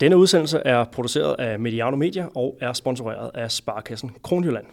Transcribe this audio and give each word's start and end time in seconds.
Denne 0.00 0.16
udsendelse 0.16 0.58
er 0.58 0.84
produceret 0.84 1.34
af 1.38 1.60
Mediano 1.60 1.96
Media 1.96 2.28
og 2.34 2.58
er 2.60 2.72
sponsoreret 2.72 3.30
af 3.34 3.50
Sparkassen 3.50 4.10
Kronjylland. 4.22 4.66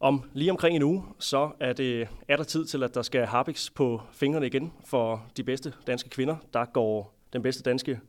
Om 0.00 0.30
lige 0.32 0.50
omkring 0.50 0.76
en 0.76 0.82
uge, 0.82 1.04
så 1.18 1.50
er, 1.60 1.72
det, 1.72 2.08
er 2.28 2.36
der 2.36 2.44
tid 2.44 2.66
til, 2.66 2.82
at 2.82 2.94
der 2.94 3.02
skal 3.02 3.26
harpiks 3.26 3.70
på 3.70 4.00
fingrene 4.12 4.46
igen 4.46 4.72
for 4.84 5.26
de 5.36 5.44
bedste 5.44 5.72
danske 5.86 6.10
kvinder. 6.10 6.36
Der 6.52 6.64
går 6.64 7.14
den 7.32 7.42
bedste 7.42 7.62
danske 7.62 8.00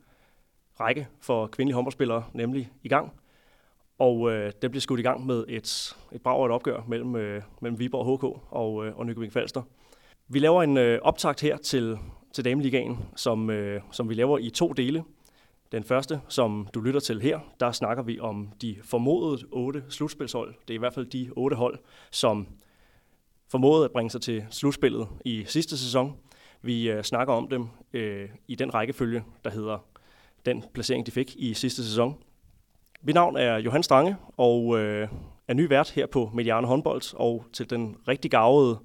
række 0.80 1.08
for 1.22 1.48
kvindelige 1.48 1.76
håndboldspillere 1.76 2.24
nemlig 2.34 2.72
i 2.84 2.88
gang. 2.88 3.14
Og 4.00 4.32
øh, 4.32 4.52
det 4.62 4.72
bliver 4.72 4.82
skudt 4.82 5.00
i 5.00 5.04
gang 5.04 5.26
med 5.26 5.46
et, 5.48 5.96
et 6.12 6.22
brag 6.22 6.46
et 6.46 6.52
opgør 6.52 6.84
mellem, 6.88 7.16
øh, 7.16 7.42
mellem 7.62 7.80
Viborg 7.80 8.18
HK 8.18 8.24
og, 8.50 8.86
øh, 8.86 8.98
og 8.98 9.06
Nykøbing 9.06 9.34
Falster. 9.34 9.62
Vi 10.28 10.40
laver 10.40 10.64
en 10.64 10.78
øh, 10.78 11.00
optakt 11.02 11.42
her 11.42 11.58
til, 11.58 11.98
til 12.34 12.46
Dameligaen, 12.46 12.98
som, 13.16 13.50
øh, 13.50 13.82
som 13.92 14.10
vi 14.10 14.14
laver 14.14 14.38
i 14.38 14.50
to 14.50 14.74
dele. 14.74 15.04
Den 15.72 15.84
første, 15.84 16.22
som 16.28 16.68
du 16.74 16.82
lytter 16.82 17.00
til 17.00 17.22
her, 17.22 17.40
der 17.60 17.72
snakker 17.72 18.04
vi 18.04 18.20
om 18.20 18.52
de 18.62 18.78
formodede 18.84 19.46
otte 19.52 19.84
slutspilshold. 19.90 20.56
Det 20.68 20.74
er 20.74 20.76
i 20.76 20.80
hvert 20.80 20.94
fald 20.94 21.06
de 21.06 21.30
otte 21.36 21.56
hold, 21.56 21.80
som 22.12 22.48
formåede 23.48 23.86
at 23.86 23.92
bringe 23.92 24.10
sig 24.10 24.22
til 24.22 24.46
slutspillet 24.50 25.08
i 25.26 25.44
sidste 25.48 25.78
sæson. 25.78 26.18
Vi 26.62 26.90
øh, 26.90 27.04
snakker 27.04 27.34
om 27.34 27.48
dem 27.48 27.68
øh, 27.94 28.30
i 28.48 28.56
den 28.56 28.74
rækkefølge, 28.74 29.24
der 29.44 29.50
hedder 29.50 29.86
den 30.46 30.64
placering, 30.74 31.06
de 31.06 31.12
fik 31.12 31.36
i 31.36 31.54
sidste 31.54 31.84
sæson. 31.86 32.16
Mit 33.02 33.16
navn 33.16 33.38
er 33.38 33.58
Johan 33.58 33.84
Strange, 33.84 34.16
og 34.38 34.80
øh, 34.80 35.08
er 35.48 35.54
ny 35.54 35.70
vært 35.70 35.92
her 35.92 36.06
på 36.06 36.32
Mediane 36.34 36.68
Håndbold, 36.68 37.16
og 37.16 37.46
til 37.54 37.70
den 37.70 37.96
rigtig 38.08 38.32
gavede 38.32 38.80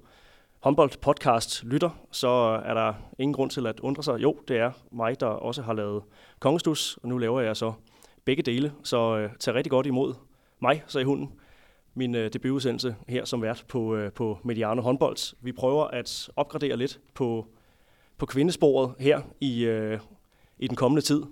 håndbold-podcast 0.59 1.63
lytter, 1.63 1.89
så 2.11 2.27
er 2.65 2.73
der 2.73 2.93
ingen 3.19 3.33
grund 3.33 3.49
til 3.49 3.67
at 3.67 3.79
undre 3.79 4.03
sig. 4.03 4.23
Jo, 4.23 4.35
det 4.47 4.57
er 4.57 4.71
mig, 4.91 5.19
der 5.19 5.25
også 5.25 5.61
har 5.61 5.73
lavet 5.73 6.03
Kongestus, 6.39 6.99
og 7.03 7.09
nu 7.09 7.17
laver 7.17 7.41
jeg 7.41 7.57
så 7.57 7.73
begge 8.25 8.43
dele, 8.43 8.73
så 8.83 9.17
øh, 9.17 9.29
tag 9.39 9.53
rigtig 9.53 9.71
godt 9.71 9.85
imod 9.85 10.13
mig, 10.59 10.83
sagde 10.87 11.05
hunden, 11.05 11.31
min 11.93 12.15
øh, 12.15 12.33
debutudsendelse 12.33 12.95
her 13.07 13.25
som 13.25 13.41
vært 13.41 13.65
på, 13.67 13.95
øh, 13.95 14.11
på 14.11 14.37
Mediano 14.43 14.81
Håndbold. 14.81 15.35
Vi 15.41 15.51
prøver 15.51 15.85
at 15.85 16.29
opgradere 16.35 16.77
lidt 16.77 16.99
på, 17.13 17.45
på 18.17 18.25
kvindesporet 18.25 18.93
her 18.99 19.21
i, 19.41 19.65
øh, 19.65 19.99
i 20.59 20.67
den 20.67 20.75
kommende 20.75 21.01
tid, 21.01 21.23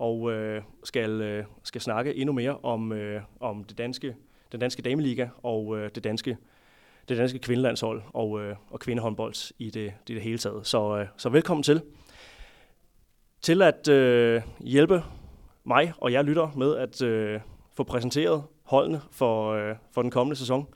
og 0.00 0.32
øh, 0.32 0.62
skal, 0.84 1.10
øh, 1.10 1.44
skal 1.62 1.80
snakke 1.80 2.14
endnu 2.14 2.32
mere 2.32 2.58
om, 2.62 2.92
øh, 2.92 3.22
om 3.40 3.64
det 3.64 3.78
danske, 3.78 4.16
den 4.52 4.60
danske 4.60 4.82
dameliga 4.82 5.28
og 5.42 5.78
øh, 5.78 5.90
det 5.94 6.04
danske 6.04 6.36
det 7.08 7.18
danske 7.18 7.38
kvindelandshold 7.38 8.02
og, 8.12 8.40
øh, 8.40 8.56
og 8.70 8.80
kvindehåndbold 8.80 9.52
i 9.58 9.70
det, 9.70 9.92
det 10.08 10.22
hele 10.22 10.38
taget. 10.38 10.66
Så, 10.66 10.96
øh, 10.96 11.06
så 11.16 11.28
velkommen 11.28 11.62
til. 11.62 11.82
Til 13.42 13.62
at 13.62 13.88
øh, 13.88 14.42
hjælpe 14.60 15.02
mig 15.64 15.92
og 15.98 16.12
jeg 16.12 16.24
lytter 16.24 16.50
med 16.56 16.76
at 16.76 17.02
øh, 17.02 17.40
få 17.76 17.84
præsenteret 17.84 18.42
holdene 18.62 19.00
for, 19.10 19.52
øh, 19.52 19.76
for 19.92 20.02
den 20.02 20.10
kommende 20.10 20.36
sæson, 20.36 20.66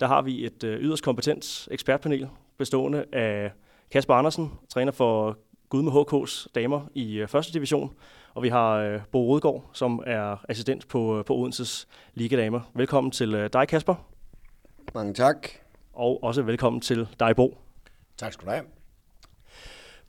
der 0.00 0.06
har 0.06 0.22
vi 0.22 0.46
et 0.46 0.64
øh, 0.64 0.80
yderst 0.80 1.02
kompetent 1.02 1.68
ekspertpanel 1.70 2.28
bestående 2.58 3.04
af 3.12 3.52
Kasper 3.90 4.14
Andersen, 4.14 4.50
træner 4.68 4.92
for 4.92 5.38
Gudme 5.68 5.90
HK's 5.90 6.46
damer 6.54 6.86
i 6.94 7.14
øh, 7.14 7.28
første 7.28 7.52
division, 7.52 7.92
og 8.34 8.42
vi 8.42 8.48
har 8.48 8.74
øh, 8.74 9.00
Bo 9.12 9.28
Rodgaard, 9.28 9.70
som 9.72 10.02
er 10.06 10.44
assistent 10.48 10.88
på, 10.88 11.18
øh, 11.18 11.24
på 11.24 11.34
Odenses 11.34 11.88
Liga-damer. 12.14 12.60
Velkommen 12.74 13.10
til 13.10 13.34
øh, 13.34 13.50
dig, 13.52 13.68
Kasper. 13.68 13.94
Mange 14.94 15.14
tak. 15.14 15.48
Og 15.92 16.24
også 16.24 16.42
velkommen 16.42 16.80
til 16.80 17.08
dig, 17.20 17.36
Bo. 17.36 17.58
Tak 18.16 18.32
skal 18.32 18.46
du 18.46 18.50
have. 18.50 18.64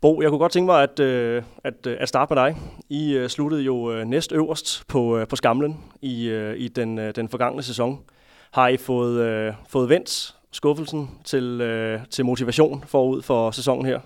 Bo, 0.02 0.22
jeg 0.22 0.30
kunne 0.30 0.40
godt 0.40 0.52
tænke 0.52 0.66
mig 0.66 0.84
at, 0.84 1.00
øh, 1.00 1.44
at, 1.64 1.88
at 1.88 2.10
starte 2.10 2.34
med 2.34 2.44
dig. 2.44 2.58
I 2.90 3.14
øh, 3.14 3.30
sluttede 3.30 3.62
jo 3.62 3.92
øh, 3.94 4.06
næst 4.06 4.32
øverst 4.32 4.88
på, 4.88 5.18
øh, 5.18 5.28
på 5.28 5.36
skamlen 5.36 5.84
i, 6.02 6.28
øh, 6.28 6.58
i 6.58 6.68
den, 6.68 7.00
øh, 7.00 7.16
den 7.16 7.30
forgangne 7.30 7.64
sæson. 7.64 8.00
Har 8.52 8.68
I 8.68 8.78
fået, 8.78 9.22
øh, 9.22 9.54
fået 9.70 9.90
vendt 9.90 10.36
skuffelsen 10.52 11.10
til, 11.24 11.62
øh, 11.62 12.00
til 12.10 12.26
motivation 12.26 12.84
forud 12.88 13.22
for 13.22 13.52
sæsonen 13.52 13.86
her? 13.86 14.00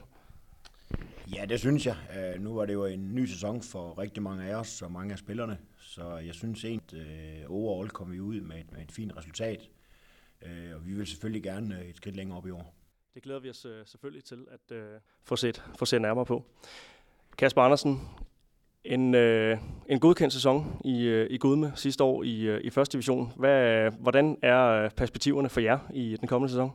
Ja, 1.35 1.45
det 1.45 1.59
synes 1.59 1.85
jeg. 1.85 1.95
Uh, 2.35 2.43
nu 2.43 2.55
var 2.55 2.65
det 2.65 2.73
jo 2.73 2.85
en 2.85 3.15
ny 3.15 3.25
sæson 3.25 3.61
for 3.61 3.99
rigtig 3.99 4.23
mange 4.23 4.43
af 4.43 4.55
os 4.55 4.81
og 4.81 4.91
mange 4.91 5.13
af 5.13 5.19
spillerne, 5.19 5.57
så 5.77 6.17
jeg 6.17 6.33
synes 6.33 6.65
egentlig, 6.65 7.45
uh, 7.49 7.55
overall 7.55 7.89
kom 7.89 8.11
vi 8.11 8.19
ud 8.19 8.41
med 8.41 8.59
et, 8.59 8.71
med 8.71 8.81
et 8.81 8.91
fint 8.91 9.17
resultat, 9.17 9.69
uh, 10.41 10.75
og 10.75 10.85
vi 10.85 10.93
vil 10.93 11.07
selvfølgelig 11.07 11.43
gerne 11.43 11.75
uh, 11.75 11.85
et 11.85 11.97
skridt 11.97 12.15
længere 12.15 12.37
op 12.37 12.47
i 12.47 12.51
år. 12.51 12.73
Det 13.13 13.23
glæder 13.23 13.39
vi 13.39 13.49
os 13.49 13.65
uh, 13.65 13.71
selvfølgelig 13.85 14.23
til 14.23 14.45
at 14.51 14.77
uh, 14.77 14.83
få, 15.23 15.35
set, 15.35 15.63
få 15.79 15.85
set 15.85 16.01
nærmere 16.01 16.25
på. 16.25 16.45
Kasper 17.37 17.61
Andersen, 17.61 18.01
en, 18.83 19.15
uh, 19.15 19.57
en 19.89 19.99
godkendt 19.99 20.33
sæson 20.33 20.81
i, 20.85 21.09
uh, 21.09 21.27
i 21.29 21.37
Gudme 21.37 21.71
sidste 21.75 22.03
år 22.03 22.23
i, 22.23 22.55
uh, 22.55 22.61
i 22.61 22.69
første 22.69 22.93
division. 22.93 23.33
Hvad, 23.35 23.91
hvordan 23.91 24.37
er 24.41 24.89
perspektiverne 24.89 25.49
for 25.49 25.59
jer 25.59 25.79
i 25.93 26.17
den 26.19 26.27
kommende 26.27 26.51
sæson? 26.51 26.71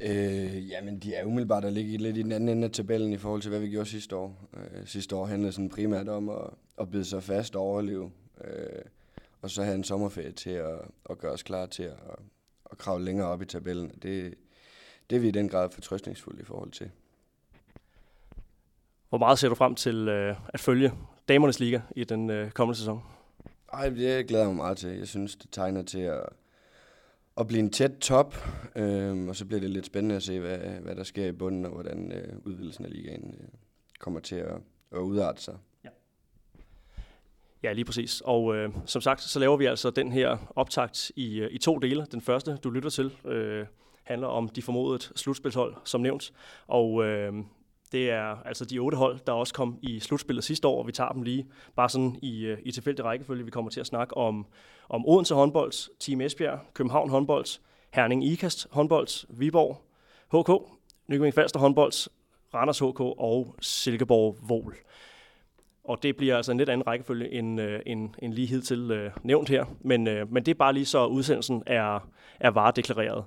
Øh, 0.00 0.68
jamen, 0.68 0.98
de 0.98 1.14
er 1.14 1.24
umiddelbart 1.24 1.64
at 1.64 1.72
ligge 1.72 1.96
lidt 1.96 2.16
i 2.16 2.22
den 2.22 2.32
anden 2.32 2.48
ende 2.48 2.64
af 2.64 2.70
tabellen 2.70 3.12
i 3.12 3.16
forhold 3.16 3.42
til, 3.42 3.48
hvad 3.48 3.60
vi 3.60 3.68
gjorde 3.68 3.88
sidste 3.88 4.16
år. 4.16 4.48
Øh, 4.56 4.86
sidste 4.86 5.16
år 5.16 5.26
handlede 5.26 5.52
sådan 5.52 5.68
primært 5.68 6.08
om 6.08 6.28
at, 6.28 6.50
at 6.80 6.90
bide 6.90 7.04
sig 7.04 7.22
fast 7.22 7.56
og 7.56 7.62
overleve. 7.62 8.10
Øh, 8.44 8.82
og 9.42 9.50
så 9.50 9.62
have 9.62 9.74
en 9.74 9.84
sommerferie 9.84 10.32
til 10.32 10.50
at, 10.50 10.78
at 11.10 11.18
gøre 11.18 11.32
os 11.32 11.42
klar 11.42 11.66
til 11.66 11.82
at, 11.82 11.98
at 12.70 12.78
kravle 12.78 13.04
længere 13.04 13.28
op 13.28 13.42
i 13.42 13.44
tabellen. 13.44 13.88
Det, 14.02 14.34
det 15.10 15.16
er 15.16 15.20
vi 15.20 15.28
i 15.28 15.30
den 15.30 15.48
grad 15.48 15.70
fortrøstningsfulde 15.70 16.40
i 16.40 16.44
forhold 16.44 16.70
til. 16.70 16.90
Hvor 19.08 19.18
meget 19.18 19.38
ser 19.38 19.48
du 19.48 19.54
frem 19.54 19.74
til 19.74 20.08
øh, 20.08 20.36
at 20.48 20.60
følge 20.60 20.92
Damernes 21.28 21.60
Liga 21.60 21.80
i 21.96 22.04
den 22.04 22.30
øh, 22.30 22.50
kommende 22.50 22.78
sæson? 22.78 23.02
Ej, 23.72 23.88
det 23.88 24.26
glæder 24.26 24.44
jeg 24.44 24.48
mig 24.48 24.56
meget 24.56 24.78
til. 24.78 24.90
Jeg 24.90 25.08
synes, 25.08 25.36
det 25.36 25.50
tegner 25.52 25.82
til 25.82 25.98
at, 25.98 26.22
at 27.36 27.46
blive 27.46 27.60
en 27.60 27.70
tæt 27.70 27.92
top, 28.00 28.34
øh, 28.76 29.28
og 29.28 29.36
så 29.36 29.46
bliver 29.46 29.60
det 29.60 29.70
lidt 29.70 29.86
spændende 29.86 30.16
at 30.16 30.22
se, 30.22 30.40
hvad, 30.40 30.58
hvad 30.58 30.96
der 30.96 31.02
sker 31.02 31.26
i 31.26 31.32
bunden, 31.32 31.64
og 31.64 31.70
hvordan 31.70 32.12
øh, 32.12 32.38
udvidelsen 32.44 32.84
af 32.84 32.92
ligaen 32.92 33.34
øh, 33.40 33.48
kommer 33.98 34.20
til 34.20 34.36
at, 34.36 34.56
at 34.92 34.98
udarte 34.98 35.42
sig. 35.42 35.54
Ja. 35.84 35.88
Ja, 37.62 37.72
lige 37.72 37.84
præcis. 37.84 38.20
Og 38.24 38.56
øh, 38.56 38.70
som 38.86 39.02
sagt, 39.02 39.20
så 39.20 39.38
laver 39.38 39.56
vi 39.56 39.66
altså 39.66 39.90
den 39.90 40.12
her 40.12 40.52
optakt 40.56 41.12
i, 41.16 41.40
øh, 41.40 41.50
i 41.52 41.58
to 41.58 41.78
dele. 41.78 42.06
Den 42.12 42.20
første, 42.20 42.56
du 42.56 42.70
lytter 42.70 42.90
til, 42.90 43.12
øh, 43.24 43.66
handler 44.04 44.28
om 44.28 44.48
de 44.48 44.62
formodede 44.62 45.02
slutspilshold, 45.16 45.76
som 45.84 46.00
nævnt. 46.00 46.32
Og 46.66 47.04
øh, 47.04 47.32
det 47.92 48.10
er 48.10 48.36
altså 48.44 48.64
de 48.64 48.78
otte 48.78 48.96
hold, 48.96 49.18
der 49.26 49.32
også 49.32 49.54
kom 49.54 49.78
i 49.82 50.00
slutspillet 50.00 50.44
sidste 50.44 50.68
år, 50.68 50.78
og 50.80 50.86
vi 50.86 50.92
tager 50.92 51.12
dem 51.12 51.22
lige 51.22 51.46
bare 51.76 51.88
sådan 51.88 52.16
i, 52.22 52.44
øh, 52.44 52.58
i 52.62 52.72
tilfældig 52.72 53.04
rækkefølge. 53.04 53.44
Vi 53.44 53.50
kommer 53.50 53.70
til 53.70 53.80
at 53.80 53.86
snakke 53.86 54.16
om, 54.16 54.46
om 54.88 55.08
Odense 55.08 55.34
håndbold, 55.34 55.98
Team 55.98 56.20
Esbjerg, 56.20 56.58
København 56.74 57.10
håndbold, 57.10 57.60
Herning 57.94 58.24
Ikast 58.24 58.68
håndbold, 58.70 59.26
Viborg 59.38 59.82
HK, 60.32 60.72
Nykøbing 61.08 61.34
Falster 61.34 61.60
håndbold, 61.60 62.10
Randers 62.54 62.78
HK 62.78 63.00
og 63.00 63.54
Silkeborg 63.60 64.36
Vol. 64.48 64.76
Og 65.84 66.02
det 66.02 66.16
bliver 66.16 66.36
altså 66.36 66.52
en 66.52 66.58
lidt 66.58 66.68
anden 66.68 66.86
rækkefølge 66.86 67.32
end, 67.32 67.60
øh, 67.60 67.80
end, 67.86 68.10
end 68.18 68.34
lige 68.34 68.46
hidtil 68.46 68.90
øh, 68.90 69.10
nævnt 69.22 69.48
her. 69.48 69.64
Men, 69.80 70.08
øh, 70.08 70.32
men 70.32 70.46
det 70.46 70.50
er 70.50 70.58
bare 70.58 70.72
lige 70.72 70.86
så 70.86 71.06
udsendelsen 71.06 71.62
er, 71.66 72.08
er 72.40 72.50
varedeklareret. 72.50 73.24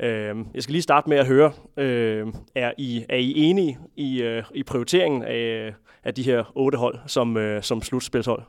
Øh, 0.00 0.36
jeg 0.54 0.62
skal 0.62 0.72
lige 0.72 0.82
starte 0.82 1.08
med 1.08 1.16
at 1.16 1.26
høre, 1.26 1.52
øh, 1.76 2.32
er, 2.54 2.72
I, 2.78 3.06
er 3.08 3.16
I 3.16 3.32
enige 3.36 3.78
i, 3.96 4.22
øh, 4.22 4.44
i 4.54 4.62
prioriteringen 4.62 5.22
af, 5.22 5.74
af 6.04 6.14
de 6.14 6.22
her 6.22 6.52
otte 6.54 6.78
hold 6.78 6.98
som, 7.06 7.36
øh, 7.36 7.62
som 7.62 7.82
slutspilshold? 7.82 8.42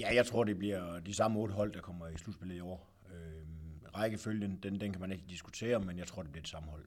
Ja, 0.00 0.14
jeg 0.14 0.26
tror, 0.26 0.44
det 0.44 0.58
bliver 0.58 1.00
de 1.06 1.14
samme 1.14 1.40
otte 1.40 1.54
hold, 1.54 1.72
der 1.72 1.80
kommer 1.80 2.08
i 2.08 2.16
slutspillet 2.16 2.56
i 2.56 2.60
år. 2.60 2.88
Øh, 3.10 3.98
rækkefølgen, 3.98 4.58
den, 4.62 4.80
den 4.80 4.92
kan 4.92 5.00
man 5.00 5.12
ikke 5.12 5.24
diskutere, 5.30 5.80
men 5.80 5.98
jeg 5.98 6.06
tror, 6.06 6.22
det 6.22 6.32
bliver 6.32 6.42
det 6.42 6.50
samme 6.50 6.68
hold. 6.70 6.84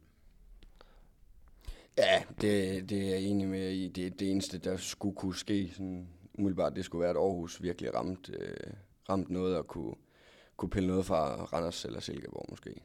Ja, 1.97 2.23
det, 2.41 2.89
det 2.89 3.05
er 3.05 3.09
jeg 3.09 3.21
enig 3.21 3.47
med 3.47 3.71
i. 3.71 3.87
Det 3.87 4.05
er 4.05 4.09
det 4.09 4.31
eneste, 4.31 4.57
der 4.57 4.77
skulle 4.77 5.15
kunne 5.15 5.35
ske. 5.35 5.69
Sådan, 5.73 6.07
umiddelbart, 6.33 6.75
det 6.75 6.85
skulle 6.85 7.01
være, 7.01 7.09
at 7.09 7.15
Aarhus 7.15 7.63
virkelig 7.63 7.93
ramt, 7.93 8.29
øh, 8.39 8.73
ramt 9.09 9.29
noget 9.29 9.57
og 9.57 9.67
kunne, 9.67 9.95
kunne 10.57 10.69
pille 10.69 10.87
noget 10.87 11.05
fra 11.05 11.43
Randers 11.43 11.85
eller 11.85 11.99
Silkeborg 11.99 12.45
måske. 12.49 12.81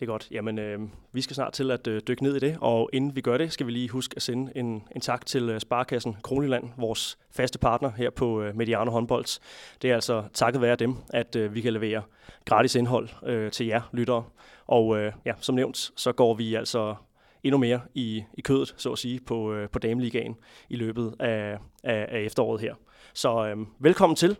Det 0.00 0.06
er 0.06 0.10
godt. 0.10 0.28
Jamen, 0.30 0.58
øh, 0.58 0.80
vi 1.12 1.20
skal 1.20 1.34
snart 1.34 1.52
til 1.52 1.70
at 1.70 1.86
øh, 1.86 2.02
dykke 2.08 2.22
ned 2.22 2.36
i 2.36 2.38
det, 2.38 2.58
og 2.60 2.90
inden 2.92 3.16
vi 3.16 3.20
gør 3.20 3.38
det, 3.38 3.52
skal 3.52 3.66
vi 3.66 3.72
lige 3.72 3.88
huske 3.88 4.16
at 4.16 4.22
sende 4.22 4.52
en, 4.56 4.82
en 4.94 5.00
tak 5.00 5.26
til 5.26 5.48
øh, 5.48 5.60
Sparkassen 5.60 6.16
Kronjylland, 6.22 6.70
vores 6.76 7.18
faste 7.30 7.58
partner 7.58 7.90
her 7.96 8.10
på 8.10 8.42
øh, 8.42 8.56
Mediano 8.56 8.90
Håndbold. 8.90 9.40
Det 9.82 9.90
er 9.90 9.94
altså 9.94 10.24
takket 10.34 10.62
være 10.62 10.76
dem, 10.76 10.96
at 11.10 11.36
øh, 11.36 11.54
vi 11.54 11.60
kan 11.60 11.72
levere 11.72 12.02
gratis 12.44 12.74
indhold 12.74 13.08
øh, 13.26 13.50
til 13.50 13.66
jer 13.66 13.80
lyttere. 13.92 14.24
Og 14.66 14.98
øh, 14.98 15.12
ja, 15.24 15.32
som 15.40 15.54
nævnt, 15.54 15.90
så 15.96 16.12
går 16.12 16.34
vi 16.34 16.54
altså 16.54 16.94
endnu 17.42 17.58
mere 17.58 17.80
i, 17.94 18.24
i 18.34 18.40
kødet, 18.40 18.74
så 18.76 18.92
at 18.92 18.98
sige, 18.98 19.20
på, 19.20 19.52
øh, 19.52 19.68
på 19.68 19.78
Dameligaen 19.78 20.36
i 20.68 20.76
løbet 20.76 21.14
af, 21.18 21.58
af, 21.84 22.06
af 22.08 22.20
efteråret 22.20 22.60
her. 22.60 22.74
Så 23.14 23.46
øh, 23.46 23.56
velkommen 23.78 24.16
til. 24.16 24.36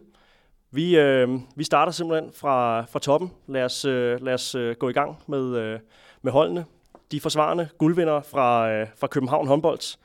Vi, 0.73 0.99
øh, 0.99 1.29
vi 1.57 1.65
starter 1.65 1.93
simpelthen 1.93 2.33
fra, 2.33 2.85
fra 2.85 2.99
toppen. 2.99 3.31
Lad 3.47 3.65
os, 3.65 3.85
øh, 3.85 4.23
lad 4.23 4.35
os 4.35 4.55
øh, 4.55 4.77
gå 4.77 4.89
i 4.89 4.93
gang 4.93 5.19
med, 5.27 5.57
øh, 5.57 5.81
med 6.23 6.33
holdene. 6.33 6.65
De 7.13 7.21
forsvarende 7.21 7.69
guldvinder 7.79 8.21
fra, 8.21 8.71
øh, 8.71 8.87
fra 8.97 9.07
København 9.07 9.47
håndbold. 9.47 9.99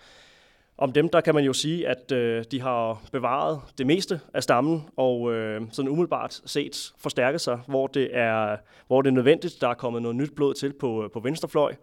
Om 0.78 0.92
dem, 0.92 1.10
der 1.10 1.22
kan 1.22 1.36
man 1.36 1.44
jo 1.44 1.54
sige, 1.54 1.88
at 1.88 2.12
øh, 2.12 2.44
de 2.52 2.62
har 2.62 3.02
bevaret 3.12 3.62
det 3.78 3.88
meste 3.88 4.20
af 4.34 4.44
stammen, 4.44 4.90
og 4.98 5.34
øh, 5.34 5.62
sådan 5.72 5.90
umiddelbart 5.92 6.42
set 6.46 6.94
forstærket 6.98 7.42
sig, 7.42 7.60
hvor 7.68 7.88
det 7.88 8.10
er, 8.18 8.58
hvor 8.88 9.02
det 9.02 9.10
er 9.10 9.14
nødvendigt. 9.14 9.62
Der 9.62 9.68
er 9.68 9.74
kommet 9.74 10.02
noget 10.02 10.16
nyt 10.16 10.36
blod 10.36 10.54
til 10.54 10.74
på, 10.74 11.04
øh, 11.04 11.12
på 11.12 11.20
venstrefløj. 11.20 11.76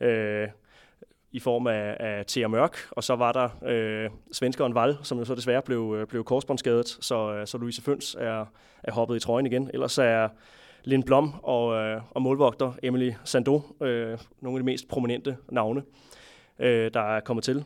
Øh, 0.00 0.48
i 1.34 1.40
form 1.40 1.66
af, 1.66 1.96
af 2.00 2.26
Thea 2.26 2.48
Mørk, 2.48 2.78
og 2.90 3.04
så 3.04 3.16
var 3.16 3.32
der 3.32 3.48
øh, 3.66 4.10
svenskeren 4.32 4.74
Val, 4.74 4.96
som 5.02 5.18
jo 5.18 5.24
så 5.24 5.34
desværre 5.34 5.62
blev, 5.62 5.96
øh, 5.98 6.06
blev 6.06 6.24
korsbåndsskadet, 6.24 6.88
så, 7.00 7.32
øh, 7.32 7.46
så 7.46 7.58
Louise 7.58 7.82
Føns 7.82 8.16
er, 8.20 8.44
er 8.82 8.92
hoppet 8.92 9.16
i 9.16 9.20
trøjen 9.20 9.46
igen. 9.46 9.70
Ellers 9.74 9.98
er 9.98 10.28
Lind 10.84 11.04
Blom 11.04 11.34
og, 11.42 11.74
øh, 11.74 12.00
og 12.10 12.22
målvogter 12.22 12.72
Emily 12.82 13.12
Sando 13.24 13.60
øh, 13.80 14.18
nogle 14.40 14.58
af 14.58 14.62
de 14.62 14.64
mest 14.64 14.88
prominente 14.88 15.36
navne, 15.50 15.82
øh, 16.58 16.90
der 16.94 17.16
er 17.16 17.20
kommet 17.20 17.44
til. 17.44 17.64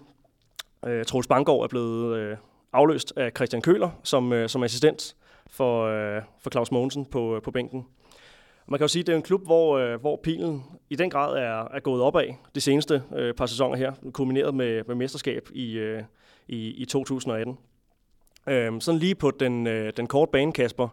Øh, 0.86 1.04
Troels 1.04 1.26
Bangård 1.26 1.64
er 1.64 1.68
blevet 1.68 2.16
øh, 2.16 2.36
afløst 2.72 3.12
af 3.16 3.32
Christian 3.36 3.62
Køler 3.62 3.90
som, 4.02 4.32
øh, 4.32 4.48
som 4.48 4.62
assistent 4.62 5.16
for, 5.50 5.84
øh, 5.86 6.22
for 6.40 6.50
Claus 6.50 6.70
Mogensen 6.70 7.04
på, 7.04 7.36
øh, 7.36 7.42
på 7.42 7.50
bænken. 7.50 7.86
Man 8.70 8.78
kan 8.78 8.84
jo 8.84 8.88
sige, 8.88 9.00
at 9.00 9.06
det 9.06 9.12
er 9.12 9.16
en 9.16 9.22
klub, 9.22 9.44
hvor, 9.44 9.78
øh, 9.78 10.00
hvor 10.00 10.20
pilen 10.22 10.64
i 10.90 10.96
den 10.96 11.10
grad 11.10 11.36
er, 11.36 11.76
er 11.76 11.80
gået 11.80 12.02
opad 12.02 12.28
de 12.54 12.60
seneste 12.60 13.02
øh, 13.16 13.34
par 13.34 13.46
sæsoner 13.46 13.76
her, 13.76 13.92
kombineret 14.12 14.54
med, 14.54 14.82
med 14.86 14.94
mesterskab 14.94 15.48
i, 15.52 15.72
øh, 15.72 16.02
i, 16.48 16.68
i 16.68 16.84
2018. 16.84 17.58
Øh, 18.48 18.80
sådan 18.80 18.98
lige 18.98 19.14
på 19.14 19.30
den, 19.30 19.66
øh, 19.66 19.92
den 19.96 20.06
korte 20.06 20.32
bane, 20.32 20.52
Kasper. 20.52 20.88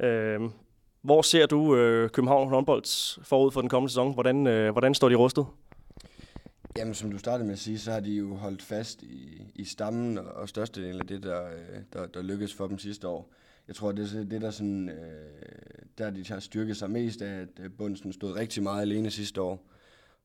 Øh, 0.00 0.40
hvor 1.02 1.22
ser 1.22 1.46
du 1.46 1.76
øh, 1.76 2.10
København 2.10 2.48
håndbolds 2.48 3.18
forud 3.22 3.50
for 3.50 3.60
den 3.60 3.70
kommende 3.70 3.90
sæson? 3.90 4.14
Hvordan, 4.14 4.46
øh, 4.46 4.72
hvordan 4.72 4.94
står 4.94 5.08
de 5.08 5.14
rustet? 5.14 5.46
Jamen, 6.78 6.94
som 6.94 7.10
du 7.10 7.18
startede 7.18 7.44
med 7.44 7.52
at 7.52 7.58
sige, 7.58 7.78
så 7.78 7.92
har 7.92 8.00
de 8.00 8.10
jo 8.10 8.34
holdt 8.34 8.62
fast 8.62 9.02
i, 9.02 9.42
i 9.54 9.64
stammen, 9.64 10.18
og 10.18 10.48
størstedelen 10.48 11.00
af 11.00 11.06
det, 11.06 11.22
der, 11.22 11.44
øh, 11.46 11.80
der, 11.92 12.06
der 12.06 12.22
lykkedes 12.22 12.54
for 12.54 12.66
dem 12.66 12.78
sidste 12.78 13.08
år. 13.08 13.32
Jeg 13.72 13.76
tror, 13.76 13.92
det 13.92 14.14
er 14.18 14.24
det, 14.24 14.40
der, 14.40 14.50
sådan, 14.50 14.88
øh, 14.88 14.94
der 15.98 16.10
de 16.10 16.24
har 16.28 16.40
styrket 16.40 16.76
sig 16.76 16.90
mest 16.90 17.22
af, 17.22 17.40
at 17.40 17.48
øh, 17.64 17.70
Bunsen 17.78 18.12
stod 18.12 18.36
rigtig 18.36 18.62
meget 18.62 18.82
alene 18.82 19.10
sidste 19.10 19.40
år. 19.40 19.66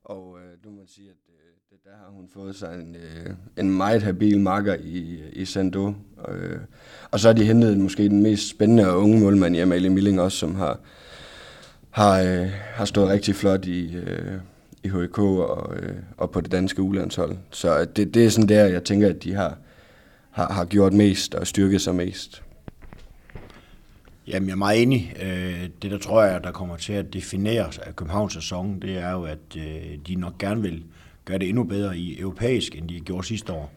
Og 0.04 0.38
øh, 0.40 0.66
nu 0.66 0.72
må 0.72 0.78
man 0.78 0.88
sige, 0.88 1.10
at 1.10 1.16
øh, 1.30 1.52
det, 1.70 1.78
der 1.84 1.90
har 1.90 2.12
hun 2.12 2.30
fået 2.34 2.56
sig 2.56 2.76
en, 2.76 2.96
øh, 2.96 3.36
en 3.58 3.78
meget 3.78 4.04
habil 4.04 4.40
makker 4.40 4.76
i, 4.84 5.24
i 5.34 5.46
Sando. 5.46 5.94
Øh, 6.30 6.60
og 7.12 7.20
så 7.20 7.28
har 7.28 7.34
de 7.34 7.44
hentet 7.44 7.78
måske 7.78 8.10
den 8.10 8.24
mest 8.24 8.50
spændende 8.50 8.90
og 8.90 9.00
unge 9.00 9.20
målmand 9.20 9.56
i 9.56 9.60
Amalie 9.60 9.90
Milling 9.90 10.22
også, 10.22 10.38
som 10.38 10.56
har, 10.56 10.80
har, 11.90 12.22
øh, 12.22 12.50
har 12.52 12.86
stået 12.86 13.10
rigtig 13.10 13.36
flot 13.36 13.66
i, 13.66 13.96
øh, 13.96 14.40
i 14.84 14.88
HK 14.88 15.20
og, 15.20 15.76
øh, 15.76 15.96
og 16.18 16.32
på 16.32 16.42
det 16.42 16.52
danske 16.52 16.82
ulandshold. 16.82 17.38
Så 17.52 17.86
det, 17.86 18.14
det 18.14 18.26
er 18.26 18.30
sådan 18.30 18.50
der, 18.50 18.66
jeg 18.66 18.84
tænker, 18.84 19.10
at 19.10 19.24
de 19.24 19.34
har, 19.34 19.58
har, 20.32 20.54
har 20.54 20.66
gjort 20.66 20.94
mest 20.94 21.36
og 21.36 21.48
styrket 21.48 21.82
sig 21.82 21.96
mest. 21.96 22.44
Jamen, 24.28 24.50
jeg 24.50 24.54
er 24.54 24.58
meget 24.58 24.82
enig. 24.82 25.14
Øh, 25.22 25.70
det, 25.82 25.92
der 25.92 25.98
tror 25.98 26.24
jeg, 26.24 26.44
der 26.44 26.52
kommer 26.52 26.78
til 26.78 26.94
at 26.94 27.14
definere 27.14 27.72
Københavns 27.96 28.34
sæson, 28.34 28.80
det 28.80 28.98
er 28.98 29.12
jo, 29.12 29.24
at 29.24 29.58
øh, 29.58 29.98
de 30.08 30.16
nok 30.16 30.38
gerne 30.38 30.62
vil 30.62 30.84
gøre 31.26 31.38
det 31.38 31.50
endnu 31.50 31.64
bedre 31.64 31.98
i 31.98 32.20
europæisk, 32.20 32.76
end 32.76 32.90
de 32.90 33.00
gjorde 33.00 33.28
sidste 33.28 33.54
år. 33.54 33.72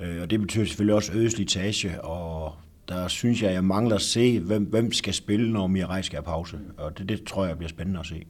Øh, 0.00 0.22
og 0.22 0.30
det 0.30 0.40
betyder 0.40 0.64
selvfølgelig 0.64 0.94
også 0.94 1.12
øget 1.12 1.32
slitage, 1.32 2.04
og 2.04 2.52
der 2.88 3.08
synes 3.08 3.42
jeg, 3.42 3.52
jeg 3.52 3.64
mangler 3.64 3.94
at 3.96 4.02
se, 4.02 4.40
hvem, 4.40 4.62
hvem 4.62 4.92
skal 4.92 5.14
spille, 5.14 5.52
når 5.52 5.66
Mirai 5.66 6.02
skal 6.02 6.16
have 6.16 6.24
pause. 6.24 6.58
Og 6.76 6.98
det, 6.98 7.08
det 7.08 7.24
tror 7.24 7.46
jeg 7.46 7.58
bliver 7.58 7.68
spændende 7.68 8.00
at 8.00 8.06
se. 8.06 8.22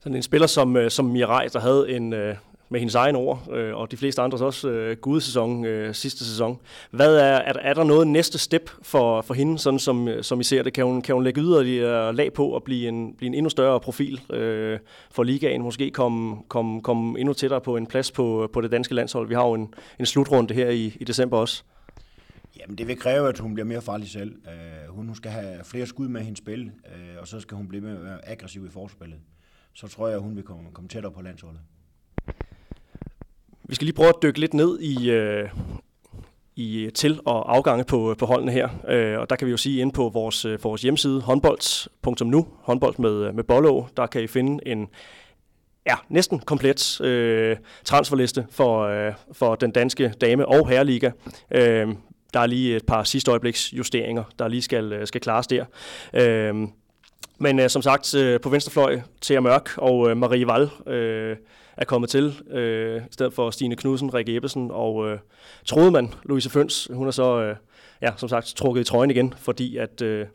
Sådan 0.00 0.16
en 0.16 0.22
spiller 0.22 0.46
som, 0.46 0.76
som 0.88 1.04
Mirai, 1.04 1.48
der 1.52 1.60
havde 1.60 1.90
en, 1.90 2.14
med 2.68 2.80
hendes 2.80 2.94
egen 2.94 3.16
ord, 3.16 3.48
øh, 3.52 3.76
og 3.76 3.90
de 3.90 3.96
fleste 3.96 4.22
andres 4.22 4.40
også 4.40 4.68
øh, 4.68 4.96
gudesæson 4.96 5.64
øh, 5.64 5.94
sidste 5.94 6.24
sæson. 6.24 6.60
Hvad 6.90 7.16
er, 7.16 7.22
er, 7.22 7.52
er 7.62 7.74
der 7.74 7.84
noget 7.84 8.06
næste 8.06 8.38
step 8.38 8.70
for, 8.82 9.22
for 9.22 9.34
hende, 9.34 9.58
sådan 9.58 9.78
som, 9.78 10.08
øh, 10.08 10.24
som 10.24 10.40
I 10.40 10.44
ser 10.44 10.62
det? 10.62 10.72
Kan 10.72 10.84
hun, 10.84 11.02
kan 11.02 11.14
hun 11.14 11.24
lægge 11.24 11.40
yderligere 11.40 12.12
lag 12.12 12.32
på 12.32 12.48
og 12.48 12.62
blive 12.62 12.88
en, 12.88 13.14
blive 13.14 13.26
en 13.26 13.34
endnu 13.34 13.50
større 13.50 13.80
profil 13.80 14.20
øh, 14.32 14.78
for 15.10 15.22
ligaen? 15.22 15.62
Måske 15.62 15.90
komme, 15.90 16.36
komme, 16.48 16.82
komme 16.82 17.20
endnu 17.20 17.32
tættere 17.32 17.60
på 17.60 17.76
en 17.76 17.86
plads 17.86 18.10
på, 18.10 18.50
på 18.52 18.60
det 18.60 18.70
danske 18.70 18.94
landshold? 18.94 19.28
Vi 19.28 19.34
har 19.34 19.46
jo 19.46 19.54
en, 19.54 19.74
en 19.98 20.06
slutrunde 20.06 20.54
her 20.54 20.70
i, 20.70 20.96
i 21.00 21.04
december 21.04 21.38
også. 21.38 21.62
Jamen, 22.60 22.78
det 22.78 22.88
vil 22.88 22.98
kræve, 22.98 23.28
at 23.28 23.38
hun 23.38 23.54
bliver 23.54 23.66
mere 23.66 23.82
farlig 23.82 24.08
selv. 24.08 24.36
Uh, 24.46 24.94
hun, 24.94 25.06
hun 25.06 25.16
skal 25.16 25.30
have 25.30 25.64
flere 25.64 25.86
skud 25.86 26.08
med 26.08 26.20
hendes 26.20 26.38
spil, 26.38 26.64
uh, 26.64 27.20
og 27.20 27.28
så 27.28 27.40
skal 27.40 27.56
hun 27.56 27.68
blive 27.68 27.82
mere 27.82 28.28
aggressiv 28.28 28.66
i 28.66 28.70
forspillet. 28.70 29.18
Så 29.74 29.88
tror 29.88 30.06
jeg, 30.06 30.16
at 30.16 30.22
hun 30.22 30.36
vil 30.36 30.44
komme, 30.44 30.70
komme 30.72 30.88
tættere 30.88 31.12
på 31.12 31.22
landsholdet. 31.22 31.60
Vi 33.68 33.74
skal 33.74 33.84
lige 33.84 33.94
prøve 33.94 34.08
at 34.08 34.22
dykke 34.22 34.40
lidt 34.40 34.54
ned 34.54 34.80
i, 34.80 35.10
øh, 35.10 35.48
i 36.56 36.84
øh, 36.84 36.92
til- 36.92 37.20
og 37.24 37.56
afgange 37.56 37.84
på, 37.84 38.10
øh, 38.10 38.16
på 38.16 38.26
holdene 38.26 38.52
her. 38.52 38.68
Øh, 38.88 39.18
og 39.18 39.30
der 39.30 39.36
kan 39.36 39.46
vi 39.46 39.50
jo 39.50 39.56
sige 39.56 39.80
ind 39.80 39.92
på 39.92 40.08
vores, 40.08 40.44
øh, 40.44 40.64
vores 40.64 40.82
hjemmeside 40.82 41.20
håndbold.nu, 41.20 42.46
håndbold 42.62 42.94
med, 42.98 43.32
med 43.32 43.44
Bollo, 43.44 43.84
der 43.96 44.06
kan 44.06 44.22
I 44.22 44.26
finde 44.26 44.68
en 44.68 44.88
ja, 45.86 45.94
næsten 46.08 46.38
komplet 46.38 47.00
øh, 47.00 47.56
transferliste 47.84 48.46
for, 48.50 48.82
øh, 48.82 49.12
for 49.32 49.54
den 49.54 49.70
danske 49.70 50.14
dame- 50.20 50.48
og 50.48 50.68
herreliga. 50.68 51.10
Øh, 51.50 51.88
der 52.34 52.40
er 52.40 52.46
lige 52.46 52.76
et 52.76 52.86
par 52.86 53.04
sidste 53.04 53.30
øjebliks 53.30 53.72
justeringer, 53.72 54.24
der 54.38 54.48
lige 54.48 54.62
skal, 54.62 55.06
skal 55.06 55.20
klares 55.20 55.46
der. 55.46 55.64
Øh, 56.12 56.54
men 57.38 57.60
øh, 57.60 57.70
som 57.70 57.82
sagt, 57.82 58.14
øh, 58.14 58.40
på 58.40 58.48
venstrefløj, 58.48 59.00
Thea 59.22 59.40
Mørk 59.40 59.70
og 59.76 60.10
øh, 60.10 60.16
Marie 60.16 60.46
Val 60.46 60.70
øh, 60.86 61.36
er 61.78 61.84
kommet 61.84 62.10
til, 62.10 62.42
øh, 62.50 62.96
i 62.96 63.12
stedet 63.12 63.34
for 63.34 63.50
Stine 63.50 63.76
Knudsen, 63.76 64.14
Rikke 64.14 64.36
Ebbesen 64.36 64.70
og 64.70 65.10
øh, 65.10 65.18
troede 65.64 65.90
man, 65.90 66.14
Louise 66.24 66.50
Føns, 66.50 66.88
hun 66.92 67.06
er 67.06 67.10
så, 67.10 67.40
øh, 67.40 67.56
ja, 68.02 68.12
som 68.16 68.28
sagt, 68.28 68.46
trukket 68.46 68.80
i 68.80 68.84
trøjen 68.84 69.10
igen, 69.10 69.34
fordi 69.36 69.76
at, 69.76 70.02
øh, 70.02 70.26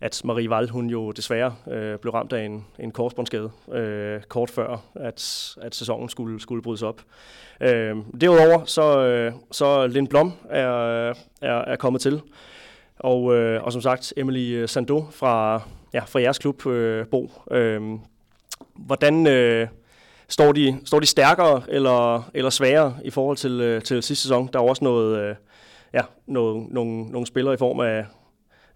at 0.00 0.20
Marie 0.24 0.50
Val, 0.50 0.68
hun 0.68 0.90
jo 0.90 1.10
desværre 1.10 1.54
øh, 1.70 1.98
blev 1.98 2.12
ramt 2.12 2.32
af 2.32 2.44
en, 2.44 2.66
en 2.78 2.90
korsbåndsskade 2.90 3.50
øh, 3.72 4.22
kort 4.22 4.50
før, 4.50 4.82
at, 4.94 5.50
at 5.60 5.74
sæsonen 5.74 6.08
skulle, 6.08 6.40
skulle 6.40 6.62
brydes 6.62 6.82
op. 6.82 7.02
Øh, 7.60 7.96
derudover 8.20 8.64
så, 8.64 9.00
øh, 9.00 9.32
så 9.50 9.86
Lind 9.86 10.08
Blom 10.08 10.32
er, 10.50 10.68
er, 11.40 11.58
er 11.58 11.76
kommet 11.76 12.02
til, 12.02 12.20
og, 12.98 13.36
øh, 13.36 13.62
og 13.62 13.72
som 13.72 13.82
sagt 13.82 14.12
Emily 14.16 14.54
øh, 14.54 14.68
Sando 14.68 15.06
fra, 15.10 15.62
ja, 15.94 16.00
fra 16.00 16.20
jeres 16.20 16.38
klub, 16.38 16.66
øh, 16.66 17.06
Bo. 17.06 17.30
Øh, 17.50 17.82
hvordan, 18.74 19.26
øh, 19.26 19.68
Står 20.30 20.52
de, 20.52 20.80
står 20.84 21.00
de 21.00 21.06
stærkere 21.06 21.62
eller, 21.68 22.30
eller 22.34 22.50
sværere 22.50 22.96
i 23.04 23.10
forhold 23.10 23.36
til, 23.36 23.60
øh, 23.60 23.82
til 23.82 24.02
sidste 24.02 24.22
sæson? 24.22 24.48
Der 24.52 24.58
er 24.58 24.62
også 24.62 24.84
noget, 24.84 25.18
øh, 25.18 25.36
ja, 25.92 26.02
noget, 26.26 26.66
nogle, 26.70 27.04
nogle 27.04 27.26
spillere 27.26 27.54
i 27.54 27.56
form 27.56 27.80
af, 27.80 28.06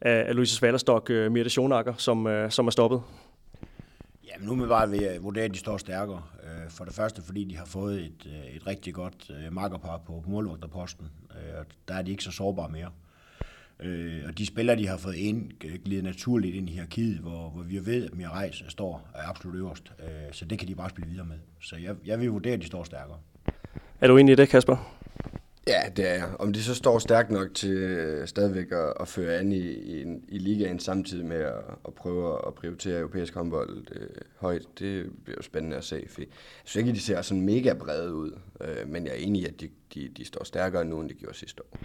af 0.00 0.34
Louise 0.34 0.54
Svallerstok, 0.54 1.10
øh, 1.10 1.32
Mirte 1.32 1.50
Schonacker, 1.50 1.94
som, 1.96 2.26
øh, 2.26 2.50
som 2.50 2.66
er 2.66 2.70
stoppet. 2.70 3.02
Jamen 4.28 4.48
nu 4.48 4.54
med 4.54 4.68
bare 4.68 4.90
ved 4.90 5.02
at 5.02 5.22
vurdere, 5.22 5.44
at 5.44 5.50
de 5.54 5.58
står 5.58 5.76
stærkere. 5.76 6.22
Øh, 6.42 6.70
for 6.70 6.84
det 6.84 6.94
første, 6.94 7.22
fordi 7.22 7.44
de 7.44 7.56
har 7.56 7.66
fået 7.66 8.00
et, 8.00 8.26
et 8.54 8.66
rigtig 8.66 8.94
godt 8.94 9.30
makkerpar 9.50 10.00
på 10.06 10.24
målvogterposten. 10.26 11.06
Der 11.88 11.94
er 11.94 12.02
de 12.02 12.10
ikke 12.10 12.24
så 12.24 12.30
sårbare 12.30 12.68
mere. 12.68 12.90
Øh, 13.80 14.22
og 14.28 14.38
de 14.38 14.46
spillere, 14.46 14.76
de 14.76 14.86
har 14.86 14.96
fået 14.96 15.14
ind, 15.14 15.50
glider 15.84 16.02
naturligt 16.02 16.56
ind 16.56 16.68
i 16.68 16.72
hierarkiet, 16.72 17.18
hvor, 17.18 17.50
hvor 17.50 17.62
vi 17.62 17.86
ved, 17.86 18.04
at 18.04 18.14
Mirai 18.14 18.50
står 18.68 19.10
er 19.14 19.28
absolut 19.28 19.56
øverst. 19.56 19.92
Øh, 20.00 20.06
så 20.32 20.44
det 20.44 20.58
kan 20.58 20.68
de 20.68 20.74
bare 20.74 20.90
spille 20.90 21.10
videre 21.10 21.26
med. 21.26 21.36
Så 21.60 21.76
jeg, 21.76 21.94
jeg 22.06 22.20
vil 22.20 22.30
vurdere, 22.30 22.54
at 22.54 22.60
de 22.60 22.66
står 22.66 22.84
stærkere. 22.84 23.18
Er 24.00 24.06
du 24.06 24.16
enig 24.16 24.32
i 24.32 24.36
det, 24.36 24.48
Kasper? 24.48 25.00
Ja, 25.66 25.82
det 25.96 26.10
er 26.10 26.14
jeg. 26.14 26.28
Om 26.38 26.52
de 26.52 26.62
så 26.62 26.74
står 26.74 26.98
stærkt 26.98 27.30
nok 27.30 27.54
til 27.54 27.70
øh, 27.70 28.28
stadigvæk 28.28 28.72
at, 28.72 28.92
at 29.00 29.08
føre 29.08 29.38
an 29.38 29.52
i, 29.52 29.70
i, 29.70 30.04
i 30.28 30.38
ligaen 30.38 30.78
samtidig 30.78 31.26
med 31.26 31.36
at, 31.36 31.54
at 31.88 31.94
prøve 31.94 32.46
at 32.46 32.54
prioritere 32.54 32.98
europæisk 32.98 33.34
håndbold 33.34 33.86
øh, 33.92 34.08
højt, 34.36 34.62
det 34.78 35.06
bliver 35.24 35.36
jo 35.38 35.42
spændende 35.42 35.76
at 35.76 35.84
se. 35.84 36.04
For 36.08 36.20
jeg 36.20 36.28
synes 36.64 36.80
ikke, 36.80 36.88
at 36.90 36.96
de 36.96 37.00
ser 37.00 37.22
sådan 37.22 37.42
mega 37.42 37.72
brede 37.72 38.14
ud, 38.14 38.32
øh, 38.60 38.88
men 38.88 39.06
jeg 39.06 39.12
er 39.12 39.16
enig 39.16 39.42
i, 39.42 39.46
at 39.46 39.60
de, 39.60 39.68
de, 39.94 40.08
de 40.16 40.24
står 40.24 40.44
stærkere 40.44 40.84
nu, 40.84 41.00
end 41.00 41.08
de 41.08 41.14
gjorde 41.14 41.36
sidste 41.36 41.62
år 41.62 41.78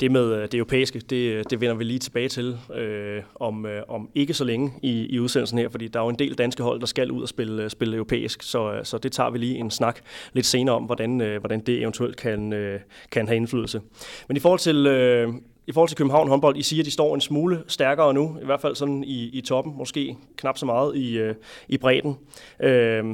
det 0.00 0.10
med 0.10 0.34
øh, 0.34 0.42
det 0.42 0.54
europæiske, 0.54 0.98
det, 0.98 1.50
det 1.50 1.60
vender 1.60 1.74
vi 1.74 1.84
lige 1.84 1.98
tilbage 1.98 2.28
til 2.28 2.58
øh, 2.74 3.22
om, 3.34 3.66
øh, 3.66 3.82
om 3.88 4.08
ikke 4.14 4.34
så 4.34 4.44
længe 4.44 4.72
i, 4.82 5.06
i 5.06 5.20
udsendelsen 5.20 5.58
her, 5.58 5.68
fordi 5.68 5.88
der 5.88 6.00
er 6.00 6.04
jo 6.04 6.08
en 6.08 6.18
del 6.18 6.34
danske 6.34 6.62
hold, 6.62 6.80
der 6.80 6.86
skal 6.86 7.10
ud 7.10 7.22
og 7.22 7.28
spille, 7.28 7.62
øh, 7.62 7.70
spille 7.70 7.96
europæisk, 7.96 8.42
så, 8.42 8.72
øh, 8.72 8.84
så 8.84 8.98
det 8.98 9.12
tager 9.12 9.30
vi 9.30 9.38
lige 9.38 9.56
en 9.56 9.70
snak 9.70 10.00
lidt 10.32 10.46
senere 10.46 10.74
om, 10.74 10.82
hvordan, 10.82 11.20
øh, 11.20 11.40
hvordan 11.40 11.60
det 11.60 11.80
eventuelt 11.80 12.16
kan, 12.16 12.52
øh, 12.52 12.80
kan 13.10 13.28
have 13.28 13.36
indflydelse. 13.36 13.80
Men 14.28 14.36
i 14.36 14.40
forhold 14.40 14.60
til... 14.60 14.86
Øh, 14.86 15.28
i 15.66 15.72
forhold 15.72 15.88
til 15.88 15.96
København 15.96 16.28
håndbold, 16.28 16.56
I 16.56 16.62
siger, 16.62 16.82
at 16.82 16.86
de 16.86 16.90
står 16.90 17.14
en 17.14 17.20
smule 17.20 17.64
stærkere 17.68 18.14
nu, 18.14 18.38
i 18.42 18.44
hvert 18.44 18.60
fald 18.60 18.74
sådan 18.74 19.04
i, 19.04 19.28
i 19.32 19.40
toppen, 19.40 19.76
måske 19.76 20.16
knap 20.36 20.58
så 20.58 20.66
meget 20.66 20.96
i, 20.96 21.18
øh, 21.18 21.34
i 21.68 21.78
bredden. 21.78 22.16
Øh, 22.60 23.04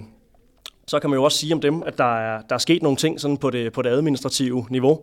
så 0.90 0.98
kan 0.98 1.10
man 1.10 1.16
jo 1.16 1.24
også 1.24 1.38
sige 1.38 1.54
om 1.54 1.60
dem, 1.60 1.82
at 1.82 1.98
der 1.98 2.18
er, 2.18 2.42
der 2.48 2.54
er 2.54 2.58
sket 2.58 2.82
nogle 2.82 2.96
ting 2.96 3.20
sådan 3.20 3.36
på, 3.36 3.50
det, 3.50 3.72
på 3.72 3.82
det 3.82 3.90
administrative 3.90 4.66
niveau. 4.70 5.00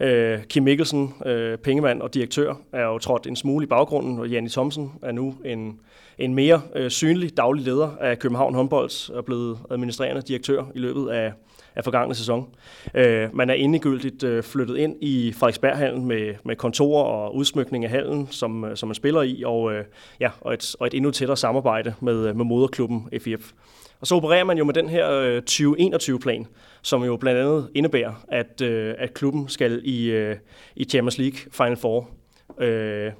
Øh, 0.00 0.42
Kim 0.44 0.62
Mikkelsen, 0.62 1.14
øh, 1.26 1.58
pengemand 1.58 2.02
og 2.02 2.14
direktør, 2.14 2.54
er 2.72 2.84
jo 2.84 2.98
trådt 2.98 3.26
en 3.26 3.36
smule 3.36 3.64
i 3.64 3.66
baggrunden, 3.66 4.18
og 4.18 4.28
Janni 4.28 4.48
Thomsen 4.48 4.92
er 5.02 5.12
nu 5.12 5.34
en, 5.44 5.80
en 6.18 6.34
mere 6.34 6.62
øh, 6.74 6.90
synlig 6.90 7.36
daglig 7.36 7.64
leder 7.64 7.90
af 8.00 8.18
København 8.18 8.54
Håndbolds 8.54 9.08
og 9.08 9.24
blevet 9.24 9.58
administrerende 9.70 10.22
direktør 10.22 10.64
i 10.74 10.78
løbet 10.78 11.08
af, 11.08 11.32
af 11.74 11.84
forgangne 11.84 12.14
sæson. 12.14 12.48
Øh, 12.94 13.36
man 13.36 13.50
er 13.50 13.54
endegyldigt 13.54 14.22
øh, 14.22 14.42
flyttet 14.42 14.76
ind 14.76 14.96
i 15.00 15.32
Frederiksberghallen 15.32 16.04
med, 16.04 16.34
med 16.44 16.56
kontorer 16.56 17.04
og 17.04 17.36
udsmykning 17.36 17.84
af 17.84 17.90
hallen, 17.90 18.28
som, 18.30 18.64
øh, 18.64 18.76
som 18.76 18.88
man 18.88 18.94
spiller 18.94 19.22
i, 19.22 19.42
og, 19.46 19.72
øh, 19.72 19.84
ja, 20.20 20.30
og, 20.40 20.54
et, 20.54 20.76
og 20.80 20.86
et 20.86 20.94
endnu 20.94 21.10
tættere 21.10 21.36
samarbejde 21.36 21.94
med, 22.00 22.28
øh, 22.28 22.36
med 22.36 22.44
moderklubben 22.44 23.08
FIF. 23.20 23.52
Og 24.00 24.06
så 24.06 24.14
opererer 24.14 24.44
man 24.44 24.58
jo 24.58 24.64
med 24.64 24.74
den 24.74 24.88
her 24.88 25.10
øh, 25.10 25.42
2021-plan, 25.50 26.46
som 26.82 27.04
jo 27.04 27.16
blandt 27.16 27.40
andet 27.40 27.70
indebærer, 27.74 28.24
at, 28.28 28.60
øh, 28.60 28.94
at 28.98 29.14
klubben 29.14 29.48
skal 29.48 29.80
i, 29.84 30.10
øh, 30.10 30.36
i 30.76 30.84
Champions 30.84 31.18
League 31.18 31.38
Final 31.50 31.76
Four 31.76 32.10
øh, 32.58 33.12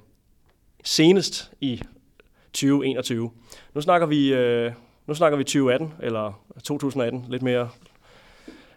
senest 0.85 1.53
i 1.61 1.83
2021. 2.53 3.31
Nu 3.75 3.81
snakker 3.81 4.07
vi, 4.07 4.35
øh, 4.35 4.73
nu 5.07 5.15
snakker 5.15 5.39
vi 5.39 5.45
2018, 5.45 5.93
eller 6.03 6.43
2018, 6.65 7.25
lidt 7.29 7.43
mere 7.43 7.69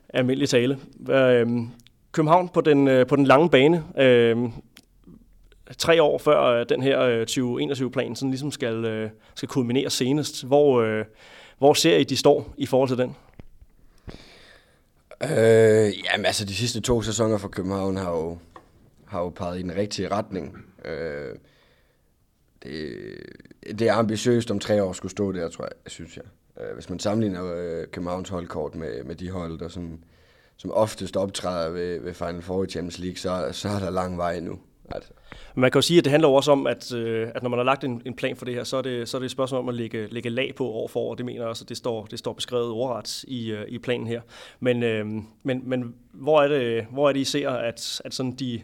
almindelig 0.10 0.50
tale. 0.50 0.80
Øh, 1.10 1.48
København 2.12 2.50
på 2.50 2.62
den, 2.62 2.88
øh, 2.88 3.08
på 3.08 3.16
den 3.16 3.26
lange 3.26 3.50
bane, 3.50 3.84
øh, 3.98 4.38
tre 5.78 6.04
år 6.04 6.18
før 6.18 6.44
øh, 6.44 6.66
den 6.70 6.82
her 6.82 7.02
øh, 7.02 7.26
2021-plan 7.30 8.16
sådan 8.16 8.30
ligesom 8.30 8.52
skal, 8.52 8.86
øh, 8.86 9.10
skal 9.36 9.50
kulminere 9.50 9.90
senest. 9.90 10.46
Hvor, 10.46 10.82
øh, 10.82 11.06
hvor 11.62 11.74
ser 11.74 11.98
I, 11.98 12.04
de 12.04 12.18
står 12.18 12.54
i 12.58 12.66
forhold 12.66 12.90
til 12.90 12.98
den? 12.98 13.16
Øh, 15.24 15.94
jamen 16.06 16.26
altså, 16.26 16.46
de 16.46 16.56
sidste 16.56 16.82
to 16.82 17.02
sæsoner 17.02 17.38
for 17.38 17.48
København 17.48 17.98
har 17.98 18.12
jo, 18.12 18.38
har 19.06 19.22
jo 19.22 19.30
peget 19.30 19.60
i 19.60 19.62
den 19.62 19.76
rigtige 19.76 20.08
retning. 20.08 20.66
Øh, 20.86 21.36
det, 22.64 22.94
det 23.80 23.82
er 23.82 23.94
ambitiøst 23.94 24.52
om 24.52 24.60
tre 24.60 24.84
år 24.84 24.94
skulle 24.94 25.12
stå 25.12 25.32
der, 25.32 25.50
tror 25.50 25.64
jeg, 25.64 25.72
synes 25.88 26.18
jeg. 26.18 26.24
Øh, 26.64 26.74
hvis 26.74 26.90
man 26.90 27.00
sammenligner 27.00 27.54
øh, 27.56 27.88
Københavns 27.88 28.30
holdkort 28.30 28.76
med, 28.76 29.04
med 29.04 29.16
de 29.16 29.30
hold, 29.30 29.60
der 29.60 29.68
sådan, 29.68 30.04
som 30.58 30.72
oftest 30.72 31.18
optræder 31.18 31.70
ved, 31.70 32.00
ved 32.00 32.14
Final 32.14 32.42
Four 32.42 32.64
i 32.64 32.68
Champions 32.68 33.00
League, 33.00 33.18
så, 33.18 33.50
så 33.52 33.70
er 33.70 33.80
der 33.80 33.90
lang 33.90 34.18
vej 34.18 34.40
nu. 34.40 34.60
Altså. 34.90 35.12
Man 35.56 35.72
kan 35.72 35.78
jo 35.78 35.82
sige, 35.82 35.98
at 35.98 36.04
det 36.04 36.12
handler 36.12 36.30
også 36.30 36.52
om, 36.52 36.68
at, 36.68 36.94
øh, 36.94 37.30
at 37.36 37.44
når 37.44 37.50
man 37.50 37.60
har 37.60 37.64
lagt 37.64 37.84
en, 37.84 38.02
en 38.06 38.14
plan 38.14 38.36
for 38.36 38.46
det 38.46 38.54
her, 38.54 38.64
så 38.64 38.78
er 38.78 38.82
det, 38.82 39.10
så 39.10 39.18
er 39.18 39.20
det 39.20 39.26
et 39.26 39.32
spørgsmål 39.32 39.60
om 39.60 39.70
at 39.70 39.76
lægge, 39.76 40.08
lægge 40.08 40.30
lag 40.30 40.56
på 40.56 40.68
år 40.68 40.88
for 40.88 41.00
år. 41.00 41.16
Det 41.16 41.26
mener 41.26 41.42
jeg 41.42 41.50
også, 41.50 41.64
at 41.64 41.70
det 41.70 41.78
står, 41.78 42.06
det 42.06 42.20
står 42.20 42.34
beskrevet 42.34 42.70
ordret 42.70 43.24
i, 43.24 43.52
øh, 43.52 43.66
i 43.68 43.78
planen 43.78 44.08
her. 44.08 44.22
Men, 44.60 44.84
øh, 44.84 45.06
men, 45.44 45.62
men 45.70 45.96
hvor, 46.12 46.42
er 46.42 46.48
det, 46.48 46.88
hvor 46.92 47.10
er 47.10 47.14
det, 47.14 47.20
I 47.20 47.24
ser, 47.24 47.50
at, 47.50 48.02
at 48.06 48.14
sådan 48.14 48.32
de, 48.32 48.62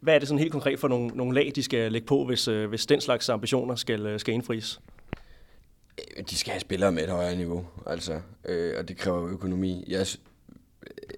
hvad, 0.00 0.14
er 0.14 0.18
det 0.18 0.28
sådan 0.28 0.38
helt 0.38 0.52
konkret 0.52 0.78
for 0.78 0.88
nogle, 0.88 1.08
nogle 1.08 1.34
lag, 1.34 1.52
de 1.54 1.62
skal 1.62 1.92
lægge 1.92 2.06
på, 2.06 2.24
hvis, 2.24 2.48
øh, 2.48 2.68
hvis 2.68 2.86
den 2.86 3.00
slags 3.00 3.28
ambitioner 3.28 3.74
skal, 3.74 4.06
øh, 4.06 4.20
skal 4.20 4.34
indfries? 4.34 4.80
Øh, 6.16 6.24
de 6.30 6.36
skal 6.36 6.50
have 6.50 6.60
spillere 6.60 6.92
med 6.92 7.02
et 7.02 7.10
højere 7.10 7.36
niveau, 7.36 7.66
altså, 7.86 8.20
øh, 8.44 8.74
og 8.78 8.88
det 8.88 8.96
kræver 8.96 9.28
økonomi. 9.28 9.84
Jeg, 9.88 10.06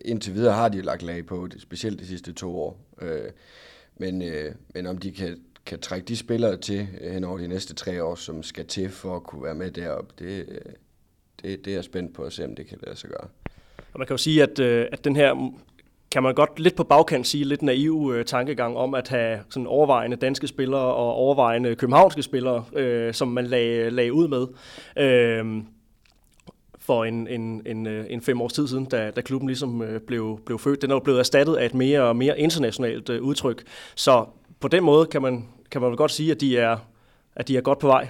indtil 0.04 0.34
videre 0.34 0.54
har 0.54 0.68
de 0.68 0.82
lagt 0.82 1.02
lag 1.02 1.26
på, 1.26 1.46
det, 1.46 1.62
specielt 1.62 2.00
de 2.00 2.06
sidste 2.06 2.32
to 2.32 2.56
år. 2.56 2.78
Øh, 3.00 3.30
men, 3.96 4.22
øh, 4.22 4.54
men 4.74 4.86
om 4.86 4.98
de 4.98 5.12
kan, 5.12 5.40
kan 5.66 5.80
trække 5.80 6.06
de 6.06 6.16
spillere 6.16 6.56
til 6.56 6.88
øh, 7.00 7.12
hen 7.12 7.24
over 7.24 7.38
de 7.38 7.48
næste 7.48 7.74
tre 7.74 8.04
år, 8.04 8.14
som 8.14 8.42
skal 8.42 8.66
til 8.66 8.90
for 8.90 9.16
at 9.16 9.22
kunne 9.22 9.42
være 9.42 9.54
med 9.54 9.70
deroppe, 9.70 10.14
det, 10.18 10.46
øh, 10.48 10.72
det, 11.42 11.64
det 11.64 11.70
er 11.70 11.74
jeg 11.74 11.84
spændt 11.84 12.14
på 12.14 12.22
at 12.22 12.32
se, 12.32 12.44
om 12.44 12.54
det 12.54 12.66
kan 12.66 12.78
lade 12.86 12.96
sig 12.96 13.10
gøre. 13.10 13.28
Og 13.92 13.98
man 13.98 14.06
kan 14.06 14.14
jo 14.14 14.18
sige, 14.18 14.42
at, 14.42 14.58
øh, 14.58 14.86
at 14.92 15.04
den 15.04 15.16
her 15.16 15.52
kan 16.10 16.22
man 16.22 16.34
godt 16.34 16.58
lidt 16.58 16.76
på 16.76 16.84
bagkant 16.84 17.26
sige, 17.26 17.44
lidt 17.44 17.62
naiv 17.62 18.12
øh, 18.14 18.24
tankegang 18.24 18.76
om 18.76 18.94
at 18.94 19.08
have 19.08 19.40
sådan 19.50 19.66
overvejende 19.66 20.16
danske 20.16 20.46
spillere 20.46 20.94
og 20.94 21.14
overvejende 21.14 21.74
københavnske 21.74 22.22
spillere, 22.22 22.64
øh, 22.72 23.14
som 23.14 23.28
man 23.28 23.46
lagde, 23.46 23.90
lagde 23.90 24.12
ud 24.12 24.28
med. 24.28 24.46
Øh, 25.04 25.62
for 26.86 27.04
en, 27.04 27.28
en, 27.28 27.62
en, 27.66 27.86
øh, 27.86 28.06
en 28.10 28.20
fem 28.20 28.40
års 28.40 28.52
tid 28.52 28.68
siden, 28.68 28.84
da, 28.84 29.10
da 29.10 29.20
klubben 29.20 29.48
ligesom 29.48 29.82
øh, 29.82 30.00
blev, 30.00 30.40
blev 30.46 30.58
født. 30.58 30.82
Den 30.82 30.90
er 30.90 30.94
jo 30.94 31.00
blevet 31.00 31.18
erstattet 31.18 31.56
af 31.56 31.66
et 31.66 31.74
mere 31.74 32.02
og 32.02 32.16
mere 32.16 32.40
internationalt 32.40 33.08
øh, 33.08 33.22
udtryk. 33.22 33.62
Så 33.94 34.24
på 34.60 34.68
den 34.68 34.84
måde 34.84 35.06
kan 35.06 35.22
man, 35.22 35.44
kan 35.70 35.80
man 35.80 35.90
vel 35.90 35.96
godt 35.96 36.10
sige, 36.10 36.30
at 36.30 36.40
de 36.40 36.58
er, 36.58 36.76
at 37.36 37.48
de 37.48 37.56
er 37.56 37.60
godt 37.60 37.78
på 37.78 37.86
vej. 37.86 38.08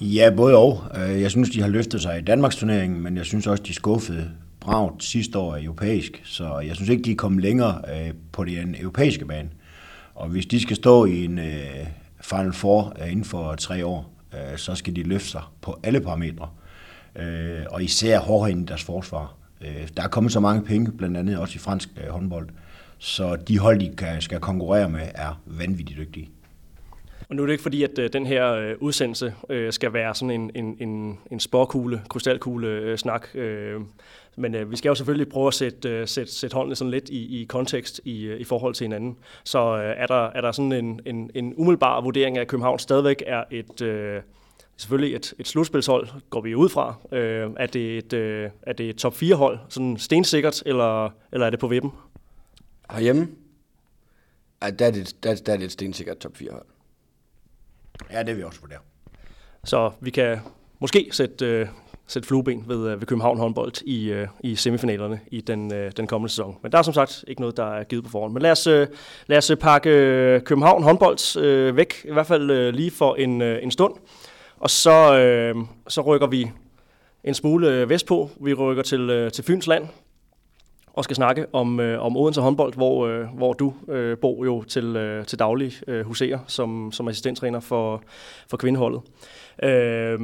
Ja, 0.00 0.30
både 0.36 0.56
og. 0.56 0.82
Jeg 0.94 1.30
synes, 1.30 1.50
de 1.50 1.60
har 1.60 1.68
løftet 1.68 2.02
sig 2.02 2.18
i 2.18 2.22
Danmarks 2.22 2.56
turnering, 2.56 3.02
men 3.02 3.16
jeg 3.16 3.24
synes 3.24 3.46
også, 3.46 3.62
de 3.62 3.74
skuffede 3.74 4.30
bragt 4.60 5.04
sidste 5.04 5.38
år 5.38 5.56
europæisk. 5.56 6.22
Så 6.24 6.58
jeg 6.58 6.76
synes 6.76 6.88
ikke, 6.88 7.02
de 7.02 7.12
er 7.12 7.16
kommet 7.16 7.42
længere 7.42 7.82
på 8.32 8.44
den 8.44 8.76
europæiske 8.80 9.24
bane. 9.24 9.50
Og 10.14 10.28
hvis 10.28 10.46
de 10.46 10.60
skal 10.60 10.76
stå 10.76 11.04
i 11.04 11.24
en 11.24 11.40
Final 12.20 12.52
Four 12.52 12.96
inden 13.10 13.24
for 13.24 13.54
tre 13.54 13.86
år, 13.86 14.12
så 14.56 14.74
skal 14.74 14.96
de 14.96 15.02
løfte 15.02 15.28
sig 15.28 15.42
på 15.60 15.78
alle 15.82 16.00
parametre 16.00 16.48
øh, 17.18 17.64
og 17.70 17.82
især 17.82 18.18
hårdheden 18.18 18.62
i 18.62 18.66
deres 18.66 18.84
forsvar. 18.84 19.34
Øh, 19.60 19.88
der 19.96 20.02
er 20.02 20.08
kommet 20.08 20.32
så 20.32 20.40
mange 20.40 20.64
penge, 20.64 20.92
blandt 20.92 21.16
andet 21.16 21.38
også 21.38 21.56
i 21.56 21.58
fransk 21.58 21.88
øh, 22.04 22.08
håndbold, 22.08 22.48
så 22.98 23.36
de 23.36 23.58
hold, 23.58 23.80
de 23.80 23.96
kan, 23.96 24.22
skal 24.22 24.40
konkurrere 24.40 24.88
med, 24.88 25.08
er 25.14 25.40
vanvittigt 25.46 25.98
dygtige. 25.98 26.30
Og 27.28 27.36
nu 27.36 27.42
er 27.42 27.46
det 27.46 27.52
ikke 27.52 27.62
fordi, 27.62 27.82
at 27.82 27.98
øh, 27.98 28.12
den 28.12 28.26
her 28.26 28.52
øh, 28.52 28.74
udsendelse 28.80 29.34
øh, 29.48 29.72
skal 29.72 29.92
være 29.92 30.14
sådan 30.14 30.30
en, 30.30 30.50
en, 30.54 30.76
en, 30.80 31.18
en 31.30 31.40
sporkugle, 31.40 32.02
krystalkugle-snak. 32.08 33.28
Men 34.38 34.70
vi 34.70 34.76
skal 34.76 34.88
jo 34.88 34.94
selvfølgelig 34.94 35.28
prøve 35.28 35.46
at 35.46 35.54
sætte, 35.54 36.06
sætte, 36.06 36.32
sætte 36.32 36.54
holdene 36.54 36.76
sådan 36.76 36.90
lidt 36.90 37.08
i, 37.08 37.40
i 37.40 37.44
kontekst 37.44 38.00
i, 38.04 38.32
i 38.34 38.44
forhold 38.44 38.74
til 38.74 38.84
hinanden. 38.84 39.16
Så 39.44 39.58
er, 39.98 40.06
der, 40.06 40.26
er 40.26 40.40
der 40.40 40.52
sådan 40.52 40.72
en, 40.72 41.00
en, 41.06 41.30
en 41.34 41.54
umiddelbar 41.56 42.00
vurdering 42.00 42.36
af, 42.36 42.40
at 42.40 42.48
København 42.48 42.78
stadigvæk 42.78 43.22
er 43.26 43.44
et... 43.50 43.82
Øh, 44.76 44.80
selvfølgelig 44.80 45.16
et, 45.16 45.34
et 45.38 45.48
slutspilshold, 45.48 46.08
går 46.30 46.40
vi 46.40 46.54
ud 46.54 46.68
fra. 46.68 46.94
Øh, 47.12 47.50
er, 47.56 47.66
det 47.66 47.98
et, 47.98 48.12
øh, 48.12 48.50
er 48.62 48.72
det 48.72 48.88
et 48.88 48.96
top 48.96 49.14
4-hold, 49.14 49.58
sådan 49.68 49.96
stensikkert, 49.96 50.62
eller, 50.66 51.10
eller 51.32 51.46
er 51.46 51.50
det 51.50 51.58
på 51.58 51.68
vippen? 51.68 51.92
Herhjemme, 52.90 53.28
ja, 54.62 54.70
der, 54.70 54.86
er 54.86 54.90
det, 54.90 55.16
der, 55.22 55.34
der 55.34 55.52
er 55.52 55.56
det 55.56 55.64
et 55.64 55.72
stensikkert 55.72 56.18
top 56.18 56.32
4-hold. 56.36 56.66
Ja, 58.10 58.22
det 58.22 58.28
er 58.28 58.34
vi 58.34 58.42
også 58.42 58.60
på 58.60 58.66
der. 58.66 58.78
Så 59.64 59.90
vi 60.00 60.10
kan 60.10 60.38
måske 60.78 61.08
sætte, 61.12 61.46
øh, 61.46 61.68
sætte 62.06 62.28
flueben 62.28 62.64
ved, 62.66 62.90
øh, 62.90 63.00
ved 63.00 63.06
København 63.06 63.38
håndbold 63.38 63.82
i, 63.84 64.10
øh, 64.10 64.28
i 64.40 64.56
semifinalerne 64.56 65.20
i 65.30 65.40
den, 65.40 65.74
øh, 65.74 65.92
den 65.96 66.06
kommende 66.06 66.32
sæson. 66.32 66.58
Men 66.62 66.72
der 66.72 66.78
er 66.78 66.82
som 66.82 66.94
sagt 66.94 67.24
ikke 67.28 67.40
noget, 67.40 67.56
der 67.56 67.74
er 67.74 67.84
givet 67.84 68.04
på 68.04 68.10
forhånd. 68.10 68.32
Men 68.32 68.42
lad 68.42 68.50
os, 68.50 68.66
øh, 68.66 68.86
lad 69.26 69.38
os 69.38 69.52
pakke 69.60 69.90
øh, 69.90 70.40
København 70.40 70.82
håndbold 70.82 71.36
øh, 71.38 71.76
væk, 71.76 72.04
i 72.04 72.12
hvert 72.12 72.26
fald 72.26 72.50
øh, 72.50 72.74
lige 72.74 72.90
for 72.90 73.14
en, 73.14 73.42
øh, 73.42 73.62
en 73.62 73.70
stund. 73.70 73.94
Og 74.60 74.70
så, 74.70 75.18
øh, 75.18 75.54
så 75.88 76.00
rykker 76.00 76.26
vi 76.26 76.50
en 77.24 77.34
smule 77.34 77.68
øh, 77.68 77.88
vestpå. 77.88 78.30
Vi 78.40 78.54
rykker 78.54 78.82
til, 78.82 79.10
øh, 79.10 79.32
til 79.32 79.44
Fyns 79.44 79.66
land 79.66 79.88
og 80.92 81.04
skal 81.04 81.16
snakke 81.16 81.46
om, 81.52 81.80
øh, 81.80 82.04
om 82.04 82.16
Odense 82.16 82.40
håndbold, 82.40 82.74
hvor, 82.74 83.06
øh, 83.06 83.26
hvor 83.36 83.52
du, 83.52 83.74
øh, 83.88 84.18
bor 84.18 84.44
jo 84.44 84.62
til, 84.62 84.96
øh, 84.96 85.26
til 85.26 85.38
daglig 85.38 85.72
øh, 85.86 86.06
huserer 86.06 86.38
som, 86.46 86.92
som 86.92 87.08
assistenttræner 87.08 87.60
for, 87.60 88.02
for 88.50 88.56
kvindeholdet. 88.56 89.00
Øh, 89.62 90.20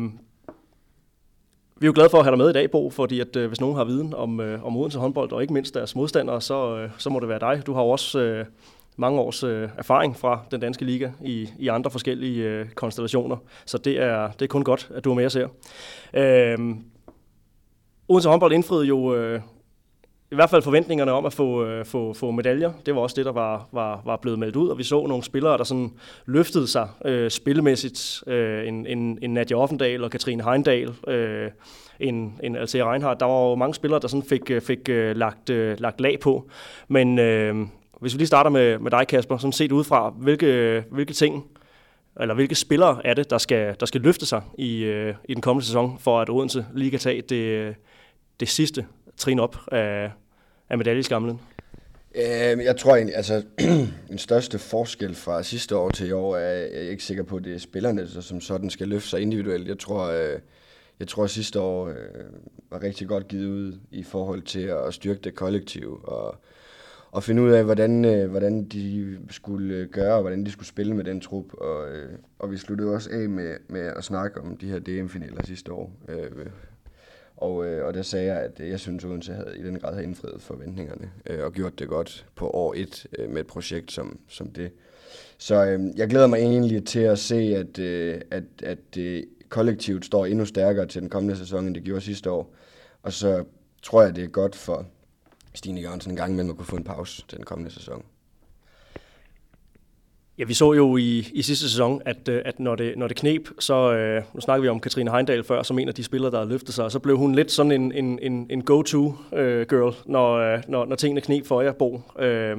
vi 1.76 1.86
er 1.86 1.88
jo 1.88 1.92
glade 1.94 2.10
for 2.10 2.18
at 2.18 2.24
have 2.24 2.30
dig 2.30 2.38
med 2.38 2.50
i 2.50 2.52
dag, 2.52 2.70
Bo, 2.70 2.90
fordi 2.90 3.20
at, 3.20 3.36
øh, 3.36 3.48
hvis 3.48 3.60
nogen 3.60 3.76
har 3.76 3.84
viden 3.84 4.14
om, 4.14 4.40
øh, 4.40 4.64
om 4.64 4.76
Odense 4.76 4.98
håndbold, 4.98 5.32
og 5.32 5.42
ikke 5.42 5.54
mindst 5.54 5.74
deres 5.74 5.96
modstandere, 5.96 6.40
så, 6.40 6.76
øh, 6.76 6.90
så 6.98 7.10
må 7.10 7.20
det 7.20 7.28
være 7.28 7.38
dig. 7.38 7.62
Du 7.66 7.72
har 7.72 7.82
jo 7.82 7.88
også 7.88 8.20
øh, 8.20 8.46
mange 8.96 9.20
års 9.20 9.42
øh, 9.42 9.68
erfaring 9.78 10.16
fra 10.16 10.44
den 10.50 10.60
danske 10.60 10.84
liga 10.84 11.10
i, 11.24 11.48
i 11.58 11.68
andre 11.68 11.90
forskellige 11.90 12.44
øh, 12.44 12.70
konstellationer. 12.70 13.36
Så 13.64 13.78
det 13.78 14.00
er, 14.00 14.30
det 14.30 14.42
er 14.42 14.48
kun 14.48 14.64
godt, 14.64 14.90
at 14.94 15.04
du 15.04 15.10
er 15.10 15.14
med 15.14 15.26
os 15.26 15.34
her. 15.34 15.48
Øh, 16.14 16.58
Odense 18.08 18.28
håndbold 18.28 18.52
indfriede 18.52 18.84
jo 18.86 19.14
øh, 19.14 19.40
i 20.32 20.34
hvert 20.34 20.50
fald 20.50 20.62
forventningerne 20.62 21.12
om 21.12 21.26
at 21.26 21.32
få, 21.32 21.64
øh, 21.64 21.84
få, 21.84 22.12
få 22.12 22.30
medaljer. 22.30 22.72
Det 22.86 22.94
var 22.94 23.00
også 23.00 23.16
det, 23.16 23.24
der 23.24 23.32
var, 23.32 23.68
var, 23.72 24.02
var 24.04 24.16
blevet 24.16 24.38
meldt 24.38 24.56
ud, 24.56 24.68
og 24.68 24.78
vi 24.78 24.82
så 24.82 25.06
nogle 25.06 25.22
spillere, 25.22 25.58
der 25.58 25.64
sådan 25.64 25.92
løftede 26.26 26.66
sig 26.66 26.88
øh, 27.04 27.30
spillemæssigt. 27.30 28.22
Øh, 28.26 28.68
en, 28.68 28.86
en, 28.86 29.18
en 29.22 29.34
Nadia 29.34 29.56
Offendal 29.56 30.04
og 30.04 30.10
Katrine 30.10 30.44
Heindal, 30.44 30.90
øh, 31.08 31.50
en, 32.00 32.40
en 32.42 32.56
Althea 32.56 32.90
Reinhardt. 32.90 33.20
Der 33.20 33.26
var 33.26 33.48
jo 33.48 33.54
mange 33.54 33.74
spillere, 33.74 34.00
der 34.00 34.08
sådan 34.08 34.28
fik, 34.28 34.50
øh, 34.50 34.60
fik 34.60 34.88
øh, 34.88 35.16
lagt, 35.16 35.50
øh, 35.50 35.80
lagt 35.80 36.00
lag 36.00 36.20
på. 36.20 36.50
Men, 36.88 37.18
øh, 37.18 37.66
hvis 38.02 38.14
vi 38.14 38.18
lige 38.18 38.26
starter 38.26 38.50
med, 38.50 38.78
med 38.78 38.90
dig, 38.90 39.06
Kasper, 39.08 39.36
sådan 39.36 39.52
set 39.52 39.72
udefra, 39.72 40.10
hvilke, 40.10 40.84
hvilke 40.90 41.12
ting, 41.12 41.44
eller 42.20 42.34
hvilke 42.34 42.54
spillere 42.54 43.06
er 43.06 43.14
det, 43.14 43.30
der 43.30 43.38
skal, 43.38 43.76
der 43.80 43.86
skal 43.86 44.00
løfte 44.00 44.26
sig 44.26 44.42
i, 44.58 44.82
øh, 44.84 45.14
i 45.28 45.34
den 45.34 45.42
kommende 45.42 45.66
sæson, 45.66 45.98
for 45.98 46.20
at 46.20 46.30
Odense 46.30 46.66
lige 46.74 46.90
kan 46.90 47.00
tage 47.00 47.22
det, 47.22 47.74
det 48.40 48.48
sidste 48.48 48.86
trin 49.16 49.38
op 49.38 49.56
af, 49.72 50.10
af 50.70 50.78
medaljeskamlen? 50.78 51.40
Øh, 52.14 52.64
jeg 52.64 52.76
tror 52.76 52.96
egentlig, 52.96 53.16
altså 53.16 53.42
den 54.10 54.18
største 54.18 54.58
forskel 54.58 55.14
fra 55.14 55.42
sidste 55.42 55.76
år 55.76 55.90
til 55.90 56.08
i 56.08 56.12
år 56.12 56.36
er 56.36 56.80
jeg 56.80 56.90
ikke 56.90 57.04
sikker 57.04 57.22
på, 57.22 57.36
at 57.36 57.44
det 57.44 57.54
er 57.54 57.58
spillerne, 57.58 58.08
som 58.08 58.40
sådan 58.40 58.70
skal 58.70 58.88
løfte 58.88 59.08
sig 59.08 59.20
individuelt. 59.20 59.68
Jeg 59.68 59.78
tror, 59.78 60.06
øh, 60.06 60.38
jeg 61.00 61.08
tror 61.08 61.26
sidste 61.26 61.60
år 61.60 61.88
øh, 61.88 61.96
var 62.70 62.82
rigtig 62.82 63.08
godt 63.08 63.28
givet 63.28 63.46
ud 63.46 63.78
i 63.90 64.02
forhold 64.02 64.42
til 64.42 64.62
at 64.86 64.94
styrke 64.94 65.20
det 65.24 65.34
kollektiv 65.34 66.00
og, 66.04 66.36
og 67.12 67.22
finde 67.22 67.42
ud 67.42 67.50
af, 67.50 67.64
hvordan, 67.64 68.04
øh, 68.04 68.30
hvordan 68.30 68.64
de 68.64 69.18
skulle 69.30 69.74
øh, 69.74 69.88
gøre, 69.88 70.14
og 70.14 70.20
hvordan 70.20 70.44
de 70.44 70.50
skulle 70.50 70.68
spille 70.68 70.94
med 70.96 71.04
den 71.04 71.20
trup. 71.20 71.54
Og, 71.54 71.90
øh, 71.90 72.12
og 72.38 72.50
vi 72.50 72.56
sluttede 72.56 72.94
også 72.94 73.10
af 73.12 73.28
med, 73.28 73.56
med 73.68 73.80
at 73.80 74.04
snakke 74.04 74.40
om 74.40 74.56
de 74.56 74.66
her 74.66 74.78
DM-finaler 74.78 75.44
sidste 75.44 75.72
år. 75.72 75.92
Øh, 76.08 76.46
og, 77.36 77.66
øh, 77.66 77.86
og 77.86 77.94
der 77.94 78.02
sagde 78.02 78.26
jeg, 78.26 78.38
at 78.42 78.60
jeg 78.70 78.80
synes, 78.80 79.04
Odense 79.04 79.32
havde 79.32 79.54
i 79.56 79.62
den 79.62 79.78
grad 79.78 79.92
havde 79.92 80.06
indfriet 80.06 80.42
forventningerne 80.42 81.10
øh, 81.26 81.44
og 81.44 81.52
gjort 81.52 81.78
det 81.78 81.88
godt 81.88 82.26
på 82.36 82.50
år 82.50 82.74
et 82.76 83.06
øh, 83.18 83.30
med 83.30 83.40
et 83.40 83.46
projekt 83.46 83.92
som, 83.92 84.18
som 84.28 84.50
det. 84.50 84.70
Så 85.38 85.64
øh, 85.64 85.80
jeg 85.96 86.08
glæder 86.08 86.26
mig 86.26 86.38
egentlig 86.38 86.86
til 86.86 87.00
at 87.00 87.18
se, 87.18 87.34
at, 87.34 87.78
øh, 87.78 88.20
at, 88.30 88.44
at 88.62 88.98
øh, 88.98 89.22
kollektivt 89.48 90.04
står 90.04 90.26
endnu 90.26 90.44
stærkere 90.44 90.86
til 90.86 91.02
den 91.02 91.10
kommende 91.10 91.36
sæson, 91.36 91.66
end 91.66 91.74
det 91.74 91.82
gjorde 91.82 92.00
sidste 92.00 92.30
år. 92.30 92.54
Og 93.02 93.12
så 93.12 93.44
tror 93.82 94.02
jeg, 94.02 94.16
det 94.16 94.24
er 94.24 94.28
godt 94.28 94.56
for 94.56 94.86
Stine 95.54 95.80
Jørgensen 95.80 96.12
en 96.12 96.16
gang 96.16 96.32
imellem 96.32 96.50
at 96.50 96.56
kunne 96.56 96.66
få 96.66 96.76
en 96.76 96.84
pause 96.84 97.24
til 97.28 97.38
den 97.38 97.44
kommende 97.44 97.70
sæson. 97.70 98.04
Ja, 100.38 100.44
vi 100.44 100.54
så 100.54 100.72
jo 100.72 100.96
i, 100.96 101.18
i 101.32 101.42
sidste 101.42 101.70
sæson, 101.70 102.02
at, 102.04 102.28
øh, 102.28 102.42
at 102.44 102.60
når, 102.60 102.76
det, 102.76 102.98
når 102.98 103.08
det 103.08 103.16
knep, 103.16 103.48
så, 103.58 103.92
øh, 103.92 104.22
nu 104.34 104.40
snakker 104.40 104.62
vi 104.62 104.68
om 104.68 104.80
Katrine 104.80 105.10
Heindal 105.10 105.44
før, 105.44 105.62
som 105.62 105.78
en 105.78 105.88
af 105.88 105.94
de 105.94 106.04
spillere, 106.04 106.30
der 106.30 106.38
har 106.38 106.44
løftet 106.44 106.74
sig, 106.74 106.92
så 106.92 106.98
blev 106.98 107.18
hun 107.18 107.34
lidt 107.34 107.52
sådan 107.52 107.72
en, 107.72 107.92
en, 107.92 108.18
en, 108.22 108.46
en 108.50 108.64
go-to-girl, 108.64 109.88
øh, 109.88 109.94
når, 110.06 110.34
øh, 110.34 110.62
når, 110.68 110.84
når 110.84 110.96
tingene 110.96 111.20
knep 111.20 111.46
for 111.46 111.60
jer, 111.60 111.72
Bo. 111.72 112.00
Øh, 112.18 112.58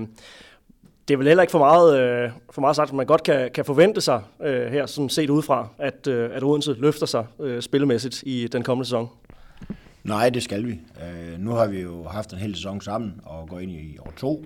det 1.08 1.14
er 1.14 1.18
vel 1.18 1.28
heller 1.28 1.44
ikke 1.44 1.52
for 1.52 1.60
meget, 1.60 2.00
øh, 2.00 2.32
for 2.52 2.62
meget 2.62 2.76
sagt, 2.76 2.90
at 2.90 2.96
man 2.96 3.06
godt 3.06 3.24
kan, 3.24 3.52
kan 3.54 3.66
forvente 3.66 4.02
sig 4.02 4.22
øh, 4.44 4.72
her, 4.72 4.86
sådan 4.86 5.10
set 5.10 5.30
udefra, 5.30 5.68
at, 5.78 6.08
øh, 6.08 6.30
at 6.34 6.44
Odense 6.44 6.74
løfter 6.74 7.06
sig 7.06 7.26
øh, 7.40 7.62
spillemæssigt 7.62 8.24
i 8.26 8.48
den 8.48 8.64
kommende 8.64 8.86
sæson. 8.86 9.10
Nej, 10.04 10.30
det 10.30 10.44
skal 10.44 10.66
vi. 10.66 10.80
Øh, 11.04 11.40
nu 11.40 11.52
har 11.52 11.68
vi 11.68 11.82
jo 11.82 12.08
haft 12.08 12.34
en 12.34 12.40
hel 12.40 12.56
sæson 12.56 12.82
sammen 12.82 13.22
og 13.24 13.48
går 13.48 13.60
ind 13.60 13.72
i 13.72 13.98
år 13.98 14.14
to. 14.18 14.46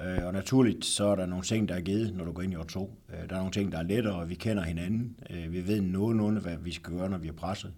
Øh, 0.00 0.24
og 0.24 0.32
naturligt 0.32 0.84
så 0.84 1.04
er 1.04 1.14
der 1.14 1.26
nogle 1.26 1.44
ting, 1.44 1.68
der 1.68 1.74
er 1.74 1.80
givet, 1.80 2.16
når 2.16 2.24
du 2.24 2.32
går 2.32 2.42
ind 2.42 2.52
i 2.52 2.56
år 2.56 2.64
to. 2.64 2.98
Øh, 3.08 3.28
der 3.28 3.34
er 3.34 3.38
nogle 3.38 3.52
ting, 3.52 3.72
der 3.72 3.78
er 3.78 3.82
lettere, 3.82 4.14
og 4.14 4.28
vi 4.28 4.34
kender 4.34 4.62
hinanden. 4.62 5.16
Øh, 5.30 5.52
vi 5.52 5.66
ved 5.66 5.80
nogenlunde, 5.80 6.40
hvad 6.40 6.56
vi 6.60 6.72
skal 6.72 6.92
gøre, 6.92 7.10
når 7.10 7.18
vi 7.18 7.28
er 7.28 7.32
presset. 7.32 7.72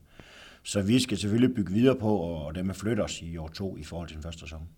Så 0.63 0.83
vi 0.83 0.99
skal 0.99 1.19
selvfølgelig 1.19 1.55
bygge 1.55 1.73
videre 1.73 1.97
på, 1.97 2.17
og 2.17 2.55
dermed 2.55 2.75
flytte 2.75 3.01
os 3.01 3.23
i 3.23 3.37
år 3.37 3.49
to 3.49 3.77
i 3.77 3.85
forhold 3.85 4.09
til 4.09 4.17
den 4.17 4.23
første 4.23 4.41
sæson. 4.41 4.69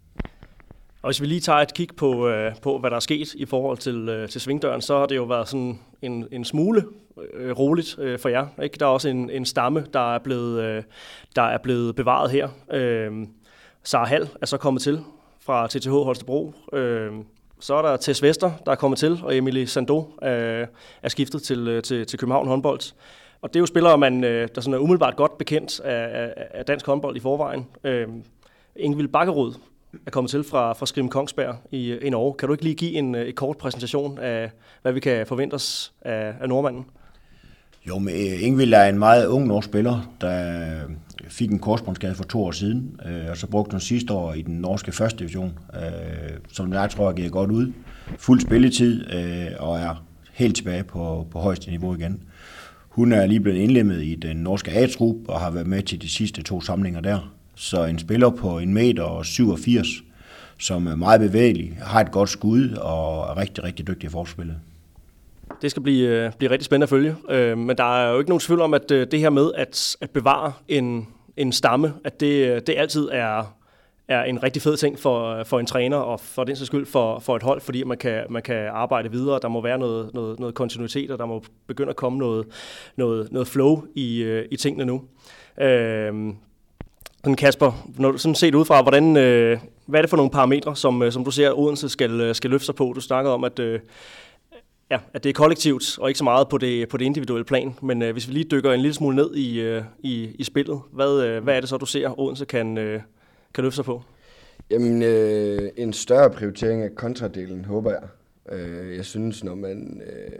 Og 1.03 1.09
hvis 1.09 1.21
vi 1.21 1.27
lige 1.27 1.41
tager 1.41 1.59
et 1.59 1.75
kig 1.75 1.89
på, 1.97 2.29
øh, 2.29 2.53
på 2.63 2.79
hvad 2.79 2.91
der 2.91 2.97
er 2.97 3.01
sket 3.01 3.35
i 3.35 3.45
forhold 3.45 3.79
til, 3.79 4.09
øh, 4.09 4.29
til 4.29 4.41
svingdøren, 4.41 4.81
så 4.81 4.99
har 4.99 5.07
det 5.07 5.17
jo 5.17 5.25
været 5.25 5.49
sådan 5.49 5.79
en, 6.03 6.27
en 6.33 6.45
smule 6.45 6.85
øh, 7.35 7.59
roligt 7.59 7.99
øh, 7.99 8.19
for 8.19 8.29
jer. 8.29 8.47
Ikke? 8.63 8.77
Der 8.81 8.87
er 8.87 8.91
også 8.91 9.09
en, 9.09 9.31
en 9.31 9.45
stamme, 9.45 9.87
der 9.93 10.15
er 10.15 10.19
blevet, 10.19 10.63
øh, 10.63 10.83
der 11.37 11.43
er 11.43 11.59
blevet 11.59 11.97
bevaret 11.97 12.31
her. 12.31 12.49
Øh, 12.73 13.13
Sara 13.83 14.07
Hall 14.07 14.29
er 14.43 14.47
så 14.47 14.57
kommet 14.57 14.83
til 14.83 15.01
fra 15.41 15.67
TTH 15.67 15.91
Holstebro. 15.91 16.55
Øh, 16.73 17.13
så 17.61 17.75
er 17.75 17.83
der 17.83 17.97
Tess 17.97 18.23
Vester, 18.23 18.53
der 18.67 18.73
er 18.73 18.77
kommet 18.77 18.99
til, 18.99 19.21
og 19.23 19.37
Emily 19.37 19.65
Sando 19.65 20.13
øh, 20.23 20.67
er 21.03 21.09
skiftet 21.09 21.43
til, 21.43 21.69
øh, 21.69 21.83
til, 21.83 22.07
til 22.07 22.19
København 22.19 22.49
håndbold. 22.49 22.81
Og 23.43 23.49
det 23.49 23.57
er 23.57 23.61
jo 23.61 23.67
spillere, 23.67 23.99
man, 23.99 24.25
øh, 24.25 24.49
der 24.55 24.61
sådan 24.61 24.75
er 24.75 24.79
umiddelbart 24.79 25.17
godt 25.17 25.39
bekendt 25.39 25.81
af, 25.81 26.23
af, 26.23 26.47
af 26.51 26.65
dansk 26.65 26.87
håndbold 26.87 27.17
i 27.17 27.21
forvejen. 27.21 27.67
Øh, 27.85 28.09
Ingvild 28.77 29.09
Bakkerud 29.09 29.53
er 30.07 30.11
kommet 30.11 30.31
til 30.31 30.45
fra, 30.45 30.73
fra 30.73 30.87
Skrim 30.87 31.09
Kongsberg 31.09 31.57
i, 31.71 31.99
i 31.99 32.11
Norge. 32.11 32.35
Kan 32.35 32.47
du 32.49 32.55
ikke 32.55 32.65
lige 32.65 32.75
give 32.75 32.93
en 32.93 33.15
øh, 33.15 33.29
en 33.29 33.35
kort 33.35 33.57
præsentation 33.57 34.19
af, 34.19 34.51
hvad 34.83 34.93
vi 34.93 35.01
kan 35.01 35.27
forvente 35.27 35.55
os 35.55 35.93
af, 36.03 36.35
af 36.41 36.49
nordmanden? 36.49 36.85
Jo, 37.89 37.99
men 37.99 38.15
øh, 38.15 38.43
Ingvild 38.43 38.73
er 38.73 38.85
en 38.85 38.99
meget 38.99 39.27
ung 39.27 39.47
norsk 39.47 39.69
spiller, 39.69 40.13
der 40.21 40.85
øh, 40.85 40.91
fik 41.29 41.51
en 41.51 41.59
korsbåndsskade 41.59 42.15
for 42.15 42.25
to 42.25 42.45
år 42.45 42.51
siden, 42.51 43.01
øh, 43.07 43.31
og 43.31 43.37
så 43.37 43.47
brugte 43.47 43.73
hun 43.73 43.81
sidste 43.81 44.13
år 44.13 44.35
i 44.35 44.43
den 44.43 44.55
norske 44.55 44.93
første 44.93 45.19
division, 45.19 45.59
øh, 45.75 46.39
som 46.53 46.73
jeg 46.73 46.91
tror 46.91 47.07
har 47.07 47.29
godt 47.29 47.51
ud. 47.51 47.73
Fuld 48.19 48.41
spilletid 48.41 49.13
øh, 49.13 49.47
og 49.59 49.79
er 49.79 50.05
helt 50.33 50.57
tilbage 50.57 50.85
på, 50.85 51.27
på 51.31 51.39
højeste 51.39 51.71
niveau 51.71 51.95
igen. 51.95 52.23
Hun 52.89 53.13
er 53.13 53.27
lige 53.27 53.41
blevet 53.41 53.59
indlemmet 53.59 54.03
i 54.03 54.15
den 54.15 54.37
norske 54.37 54.71
A-trup 54.71 55.17
og 55.29 55.41
har 55.41 55.51
været 55.51 55.67
med 55.67 55.83
til 55.83 56.03
de 56.03 56.09
sidste 56.09 56.43
to 56.43 56.61
samlinger 56.61 57.01
der. 57.01 57.38
Så 57.61 57.85
en 57.85 57.99
spiller 57.99 58.31
på 58.31 58.59
en 58.59 58.75
meter 58.75 59.03
og 59.03 59.27
87, 59.27 59.89
som 60.59 60.87
er 60.87 60.95
meget 60.95 61.21
bevægelig, 61.21 61.79
har 61.83 62.01
et 62.01 62.11
godt 62.11 62.31
skud 62.31 62.71
og 62.71 63.31
er 63.31 63.37
rigtig, 63.37 63.65
rigtig 63.65 63.87
dygtig 63.87 64.07
i 64.07 64.11
forspillet. 64.11 64.57
Det 65.63 65.71
skal 65.71 65.83
blive, 65.83 66.09
øh, 66.09 66.33
blive 66.39 66.51
rigtig 66.51 66.65
spændende 66.65 66.85
at 66.85 66.89
følge. 66.89 67.17
Øh, 67.31 67.59
men 67.59 67.77
der 67.77 67.99
er 68.05 68.13
jo 68.13 68.19
ikke 68.19 68.31
nogen 68.31 68.41
tvivl 68.41 68.61
om, 68.61 68.75
at 68.75 68.91
øh, 68.91 69.07
det 69.11 69.21
her 69.21 69.31
med 69.31 69.51
at, 69.55 69.97
at 70.01 70.11
bevare 70.11 70.53
en, 70.69 71.09
en 71.37 71.53
stamme, 71.53 71.95
at 72.05 72.21
det, 72.21 72.49
øh, 72.49 72.61
det 72.67 72.75
altid 72.79 73.09
er, 73.13 73.57
er 74.09 74.25
en 74.25 74.43
rigtig 74.43 74.63
fed 74.63 74.77
ting 74.77 74.99
for, 74.99 75.45
for 75.45 75.61
en 75.61 75.67
træner, 75.67 75.97
og 75.97 76.21
for 76.21 76.45
den 76.45 76.57
sags 76.57 76.67
skyld 76.67 76.87
for, 76.87 77.19
for 77.19 77.37
et 77.37 77.43
hold, 77.43 77.61
fordi 77.61 77.85
man 77.85 77.99
kan, 77.99 78.25
man 78.31 78.43
kan 78.43 78.69
arbejde 78.73 79.11
videre, 79.11 79.39
der 79.43 79.49
må 79.49 79.61
være 79.61 79.79
noget, 79.79 80.15
noget, 80.15 80.41
noget 80.41 80.55
kontinuitet, 80.55 81.11
og 81.11 81.19
der 81.19 81.27
må 81.27 81.43
begynde 81.67 81.91
at 81.91 81.97
komme 81.97 82.19
noget, 82.19 82.47
noget, 82.97 83.33
noget 83.33 83.49
flow 83.49 83.83
i, 83.95 84.43
i 84.51 84.57
tingene 84.57 84.85
nu. 84.85 85.03
Øh, 85.61 86.35
sådan 87.25 87.37
Kasper, 87.37 87.89
når 87.99 88.11
du 88.11 88.19
sådan 88.19 88.35
set 88.35 88.55
ud 88.55 88.65
fra, 88.65 88.83
hvordan, 88.83 89.17
øh, 89.17 89.59
hvad 89.87 90.01
er 90.01 90.03
det 90.03 90.11
for 90.11 90.17
nogle 90.17 90.31
parametre, 90.31 90.77
som, 90.77 91.03
øh, 91.03 91.13
som 91.13 91.25
du 91.25 91.31
ser, 91.31 91.59
Odense 91.59 91.89
skal, 91.89 92.21
øh, 92.21 92.35
skal 92.35 92.51
løfte 92.51 92.67
sig 92.67 92.75
på? 92.75 92.93
Du 92.95 93.01
snakkede 93.01 93.35
om, 93.35 93.45
at, 93.45 93.59
øh, 93.59 93.81
ja, 94.91 94.99
at 95.15 95.25
det 95.25 95.31
er 95.31 95.35
kollektivt, 95.35 95.99
og 95.99 96.09
ikke 96.09 96.19
så 96.19 96.25
meget 96.25 96.49
på 96.49 96.59
det, 96.59 96.89
på 96.89 96.97
det 96.97 97.05
individuelle 97.05 97.45
plan. 97.45 97.75
Men 97.83 98.03
øh, 98.03 98.13
hvis 98.13 98.29
vi 98.29 98.33
lige 98.33 98.45
dykker 98.51 98.73
en 98.73 98.81
lille 98.81 98.95
smule 98.95 99.17
ned 99.17 99.35
i, 99.35 99.61
øh, 99.61 99.83
i, 99.99 100.29
i 100.39 100.45
spillet, 100.45 100.81
hvad, 100.93 101.23
øh, 101.23 101.45
hvad 101.45 101.57
er 101.57 101.61
det 101.61 101.69
så, 101.69 101.77
du 101.77 101.87
ser, 101.87 102.21
Odense 102.21 102.45
kan, 102.45 102.79
øh, 102.79 103.01
kan 103.55 103.65
løfte 103.65 103.77
sig 103.77 103.85
på? 103.85 104.03
Jamen, 104.71 105.03
øh, 105.03 105.71
en 105.77 105.93
større 105.93 106.31
prioritering 106.31 106.83
af 106.83 106.95
kontradelen, 106.95 107.65
håber 107.65 107.91
jeg. 107.91 108.09
Øh, 108.53 108.97
jeg 108.97 109.05
synes, 109.05 109.45
når 109.45 109.55
man, 109.55 110.03
øh, 110.07 110.39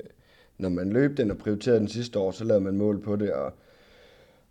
når 0.59 0.69
man 0.69 0.93
løb 0.93 1.17
den 1.17 1.31
og 1.31 1.39
prioriterede 1.39 1.81
den 1.81 1.89
sidste 1.89 2.19
år, 2.19 2.31
så 2.31 2.45
lavede 2.45 2.65
man 2.65 2.77
mål 2.77 3.03
på 3.03 3.17
det, 3.17 3.33
og 3.33 3.53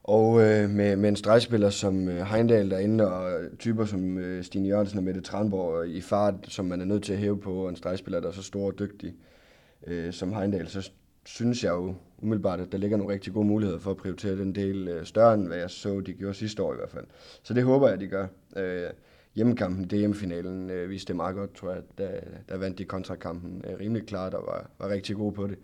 og 0.07 0.41
øh, 0.41 0.69
med, 0.69 0.95
med 0.95 1.09
en 1.09 1.15
stregspiller 1.15 1.69
som 1.69 2.09
øh, 2.09 2.25
Heindal 2.25 2.71
derinde, 2.71 3.11
og 3.11 3.39
typer 3.59 3.85
som 3.85 4.17
øh, 4.17 4.43
Stine 4.43 4.67
Jørgensen 4.67 4.97
og 4.97 5.03
Mette 5.03 5.21
Tranborg 5.21 5.83
øh, 5.83 5.89
i 5.89 6.01
fart, 6.01 6.35
som 6.43 6.65
man 6.65 6.81
er 6.81 6.85
nødt 6.85 7.03
til 7.03 7.13
at 7.13 7.19
hæve 7.19 7.39
på, 7.39 7.53
og 7.53 7.69
en 7.69 7.75
stregspiller, 7.75 8.19
der 8.19 8.27
er 8.27 8.31
så 8.31 8.43
stor 8.43 8.67
og 8.67 8.79
dygtig 8.79 9.15
øh, 9.87 10.13
som 10.13 10.33
Heindal, 10.33 10.67
så 10.67 10.91
synes 11.25 11.63
jeg 11.63 11.69
jo 11.69 11.95
umiddelbart, 12.17 12.59
at 12.59 12.71
der 12.71 12.77
ligger 12.77 12.97
nogle 12.97 13.13
rigtig 13.13 13.33
gode 13.33 13.47
muligheder 13.47 13.79
for 13.79 13.91
at 13.91 13.97
prioritere 13.97 14.35
den 14.37 14.55
del 14.55 14.87
øh, 14.87 15.05
større, 15.05 15.33
end 15.33 15.47
hvad 15.47 15.57
jeg 15.57 15.69
så, 15.69 15.99
de 15.99 16.13
gjorde 16.13 16.33
sidste 16.33 16.63
år 16.63 16.73
i 16.73 16.77
hvert 16.77 16.89
fald. 16.89 17.05
Så 17.43 17.53
det 17.53 17.63
håber 17.63 17.89
jeg, 17.89 17.99
de 17.99 18.07
gør. 18.07 18.27
Øh, 18.57 18.89
hjemmekampen, 19.35 19.85
DM-finalen, 19.85 20.69
øh, 20.69 20.89
viste 20.89 21.07
det 21.07 21.15
meget 21.15 21.35
godt, 21.35 21.53
tror 21.53 21.71
jeg. 21.71 21.81
Der, 21.97 22.09
der 22.49 22.57
vandt 22.57 22.77
de 22.77 22.85
kontrakampen 22.85 23.65
øh, 23.67 23.79
rimelig 23.79 24.07
klart 24.07 24.33
og 24.33 24.43
var, 24.47 24.69
var 24.79 24.89
rigtig 24.93 25.15
gode 25.15 25.33
på 25.33 25.47
det 25.47 25.57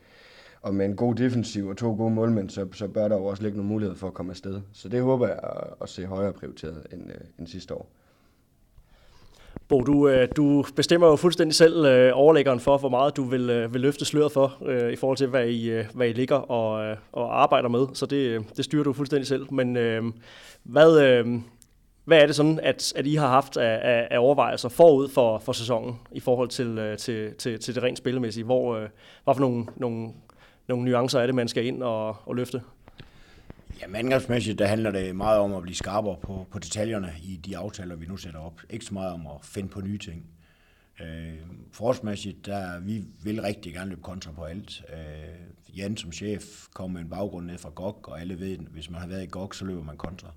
og 0.64 0.76
med 0.76 0.86
en 0.86 0.96
god 0.96 1.16
defensiv 1.16 1.68
og 1.68 1.78
to 1.78 1.96
gode 1.96 2.14
målmænd, 2.14 2.50
så, 2.50 2.68
så 2.74 2.88
bør 2.88 3.08
der 3.08 3.16
jo 3.16 3.26
også 3.26 3.44
ligge 3.44 3.58
nogle 3.58 3.70
muligheder 3.70 3.98
for 3.98 4.08
at 4.08 4.14
komme 4.14 4.32
afsted. 4.32 4.62
Så 4.74 4.90
det 4.90 5.02
håber 5.02 5.28
jeg 5.28 5.40
at, 5.44 5.74
at 5.82 5.90
se 5.90 6.06
højere 6.06 6.34
prioriteret 6.34 6.88
end, 6.94 7.02
øh, 7.10 7.22
end 7.40 7.48
sidste 7.48 7.74
år. 7.74 7.90
Bo, 9.68 9.82
du, 9.82 10.08
øh, 10.08 10.28
du 10.36 10.66
bestemmer 10.76 11.08
jo 11.08 11.16
fuldstændig 11.16 11.56
selv 11.56 11.86
øh, 11.86 12.12
overlæggeren 12.14 12.60
for, 12.60 12.78
hvor 12.78 12.90
meget 12.90 13.18
du 13.18 13.24
vil, 13.24 13.50
øh, 13.50 13.74
vil 13.74 13.82
løfte 13.82 14.06
sløret 14.06 14.32
for, 14.32 14.58
øh, 14.66 14.94
i 14.94 14.96
forhold 14.96 15.18
til, 15.18 15.28
hvad 15.28 15.48
I, 15.48 15.70
øh, 15.70 15.86
hvad 15.94 16.08
I 16.08 16.14
ligger 16.14 16.36
og, 16.36 16.86
øh, 16.86 16.98
og 17.12 17.42
arbejder 17.42 17.70
med. 17.70 17.88
Så 17.94 18.06
det, 18.06 18.16
øh, 18.16 18.44
det 18.58 18.66
styrer 18.66 18.84
du 18.84 18.94
fuldstændig 18.94 19.28
selv. 19.28 19.54
Men 19.54 19.78
øh, 19.78 20.04
hvad, 20.64 21.02
øh, 21.02 21.28
hvad 22.06 22.22
er 22.22 22.26
det 22.26 22.36
sådan, 22.36 22.60
at, 22.64 22.94
at 22.96 23.08
I 23.08 23.16
har 23.16 23.28
haft 23.28 23.58
af, 23.58 23.80
af, 23.84 24.08
af 24.12 24.20
overvejelser 24.20 24.70
forud 24.70 25.10
for, 25.10 25.38
for 25.38 25.52
sæsonen 25.52 25.96
i 26.12 26.20
forhold 26.20 26.50
til, 26.50 26.78
øh, 26.78 26.98
til, 26.98 27.36
til, 27.36 27.60
til 27.60 27.76
det 27.76 27.84
rent 27.84 27.98
spillemæssige? 27.98 28.44
Hvor, 28.44 28.76
øh, 28.76 28.90
hvad 29.24 29.34
for 29.36 29.42
nogle, 29.42 29.66
nogle 29.76 30.10
nogle 30.68 30.86
nuancer 30.86 31.20
af 31.20 31.28
det, 31.28 31.36
man 31.36 31.48
skal 31.48 31.66
ind 31.66 31.84
og, 31.84 32.28
og 32.28 32.36
løfte? 32.36 32.62
Ja, 33.82 33.98
angrebsmæssigt, 33.98 34.60
der 34.60 34.68
handler 34.68 34.92
det 34.92 35.16
meget 35.16 35.40
om 35.40 35.54
at 35.54 35.62
blive 35.62 35.76
skarpere 35.76 36.18
på, 36.22 36.48
på 36.52 36.60
detaljerne 36.60 37.14
i 37.24 37.36
de 37.36 37.58
aftaler, 37.58 37.96
vi 37.96 38.06
nu 38.06 38.18
sætter 38.18 38.40
op. 38.40 38.62
Ikke 38.70 38.86
så 38.86 38.94
meget 38.94 39.14
om 39.14 39.28
at 39.28 39.38
finde 39.44 39.70
på 39.70 39.82
nye 39.82 39.98
ting. 39.98 40.26
Øh, 41.02 41.34
forsmæssigt, 41.72 42.46
der 42.46 42.80
vi 42.80 43.04
vil 43.24 43.42
rigtig 43.42 43.74
gerne 43.74 43.90
løbe 43.90 44.02
kontra 44.02 44.32
på 44.32 44.44
alt. 44.44 44.84
Øh, 44.94 45.78
Jan 45.78 45.98
som 45.98 46.12
chef 46.12 46.44
kommer 46.74 46.94
med 46.94 47.02
en 47.02 47.10
baggrund 47.10 47.46
ned 47.46 47.58
fra 47.58 47.70
GOG, 47.70 48.08
og 48.08 48.22
alle 48.22 48.40
ved, 48.40 48.54
at 48.54 48.60
hvis 48.60 48.90
man 48.90 49.00
har 49.00 49.08
været 49.08 49.24
i 49.24 49.28
GOG, 49.32 49.56
så 49.56 49.66
løber 49.66 49.84
man 49.84 49.98
kontra. 49.98 50.28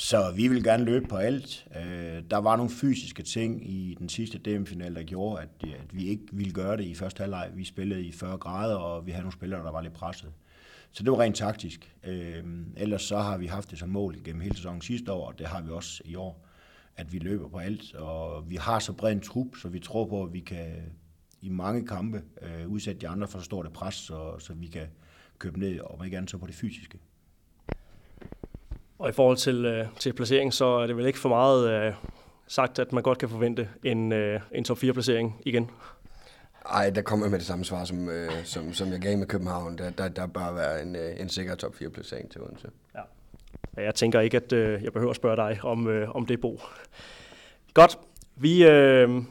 Så 0.00 0.32
vi 0.36 0.48
vil 0.48 0.64
gerne 0.64 0.84
løbe 0.84 1.06
på 1.08 1.16
alt. 1.16 1.66
Øh, 1.76 2.22
der 2.30 2.36
var 2.36 2.56
nogle 2.56 2.70
fysiske 2.70 3.22
ting 3.22 3.70
i 3.70 3.96
den 3.98 4.08
sidste 4.08 4.38
DM-final, 4.38 4.94
der 4.94 5.02
gjorde, 5.02 5.42
at, 5.42 5.48
øh, 5.66 5.72
at 5.72 5.96
vi 5.96 6.08
ikke 6.08 6.26
ville 6.32 6.52
gøre 6.52 6.76
det 6.76 6.84
i 6.84 6.94
første 6.94 7.20
halvleg. 7.20 7.50
Vi 7.54 7.64
spillede 7.64 8.02
i 8.02 8.12
40 8.12 8.38
grader, 8.38 8.74
og 8.76 9.06
vi 9.06 9.10
havde 9.10 9.22
nogle 9.22 9.32
spillere, 9.32 9.64
der 9.64 9.72
var 9.72 9.80
lidt 9.80 9.92
presset. 9.92 10.32
Så 10.92 11.02
det 11.02 11.12
var 11.12 11.20
rent 11.20 11.36
taktisk. 11.36 11.96
Øh, 12.04 12.44
ellers 12.76 13.02
så 13.02 13.18
har 13.18 13.38
vi 13.38 13.46
haft 13.46 13.70
det 13.70 13.78
som 13.78 13.88
mål 13.88 14.16
gennem 14.24 14.40
hele 14.40 14.56
sæsonen 14.56 14.80
sidste 14.80 15.12
år, 15.12 15.26
og 15.26 15.38
det 15.38 15.46
har 15.46 15.62
vi 15.62 15.70
også 15.70 16.02
i 16.04 16.14
år, 16.14 16.46
at 16.96 17.12
vi 17.12 17.18
løber 17.18 17.48
på 17.48 17.58
alt. 17.58 17.94
Og 17.94 18.50
vi 18.50 18.56
har 18.56 18.78
så 18.78 18.92
bred 18.92 19.12
en 19.12 19.20
trup, 19.20 19.56
så 19.56 19.68
vi 19.68 19.78
tror 19.80 20.06
på, 20.06 20.22
at 20.24 20.32
vi 20.32 20.40
kan 20.40 20.66
i 21.40 21.48
mange 21.48 21.86
kampe 21.86 22.22
øh, 22.42 22.68
udsætte 22.68 23.00
de 23.00 23.08
andre 23.08 23.28
for 23.28 23.38
så 23.38 23.44
stort 23.44 23.66
et 23.66 23.72
pres, 23.72 23.94
så, 23.94 24.38
så 24.38 24.54
vi 24.54 24.66
kan 24.66 24.86
købe 25.38 25.58
ned, 25.58 25.80
og 25.80 26.04
ikke 26.04 26.16
andet 26.16 26.30
så 26.30 26.38
på 26.38 26.46
det 26.46 26.54
fysiske. 26.54 26.98
Og 29.00 29.08
i 29.08 29.12
forhold 29.12 29.36
til, 29.36 29.64
øh, 29.64 29.86
til 29.98 30.12
placering, 30.12 30.54
så 30.54 30.64
er 30.66 30.86
det 30.86 30.96
vel 30.96 31.06
ikke 31.06 31.18
for 31.18 31.28
meget 31.28 31.70
øh, 31.70 31.92
sagt, 32.46 32.78
at 32.78 32.92
man 32.92 33.02
godt 33.02 33.18
kan 33.18 33.28
forvente 33.28 33.68
en, 33.84 34.12
øh, 34.12 34.40
en 34.52 34.64
top 34.64 34.78
4-placering 34.78 35.40
igen? 35.46 35.70
Ej, 36.70 36.90
der 36.90 37.02
kommer 37.02 37.28
med 37.28 37.38
det 37.38 37.46
samme 37.46 37.64
svar, 37.64 37.84
som, 37.84 38.08
øh, 38.08 38.30
som, 38.44 38.72
som 38.72 38.92
jeg 38.92 39.00
gav 39.00 39.18
med 39.18 39.26
København. 39.26 39.78
Der, 39.78 39.90
der, 39.90 40.08
der 40.08 40.26
bør 40.26 40.52
være 40.52 40.82
en, 40.82 40.96
øh, 40.96 41.20
en 41.20 41.28
sikker 41.28 41.54
top 41.54 41.74
4-placering 41.74 42.30
til 42.30 42.40
Odense. 42.40 42.68
Ja. 42.94 43.00
Jeg 43.82 43.94
tænker 43.94 44.20
ikke, 44.20 44.36
at 44.36 44.52
øh, 44.52 44.84
jeg 44.84 44.92
behøver 44.92 45.10
at 45.10 45.16
spørge 45.16 45.36
dig 45.36 45.60
om, 45.62 45.88
øh, 45.88 46.16
om 46.16 46.26
det, 46.26 46.40
Bo. 46.40 46.60
Godt. 47.74 47.98
Vi, 48.36 48.64
øh, 48.64 49.22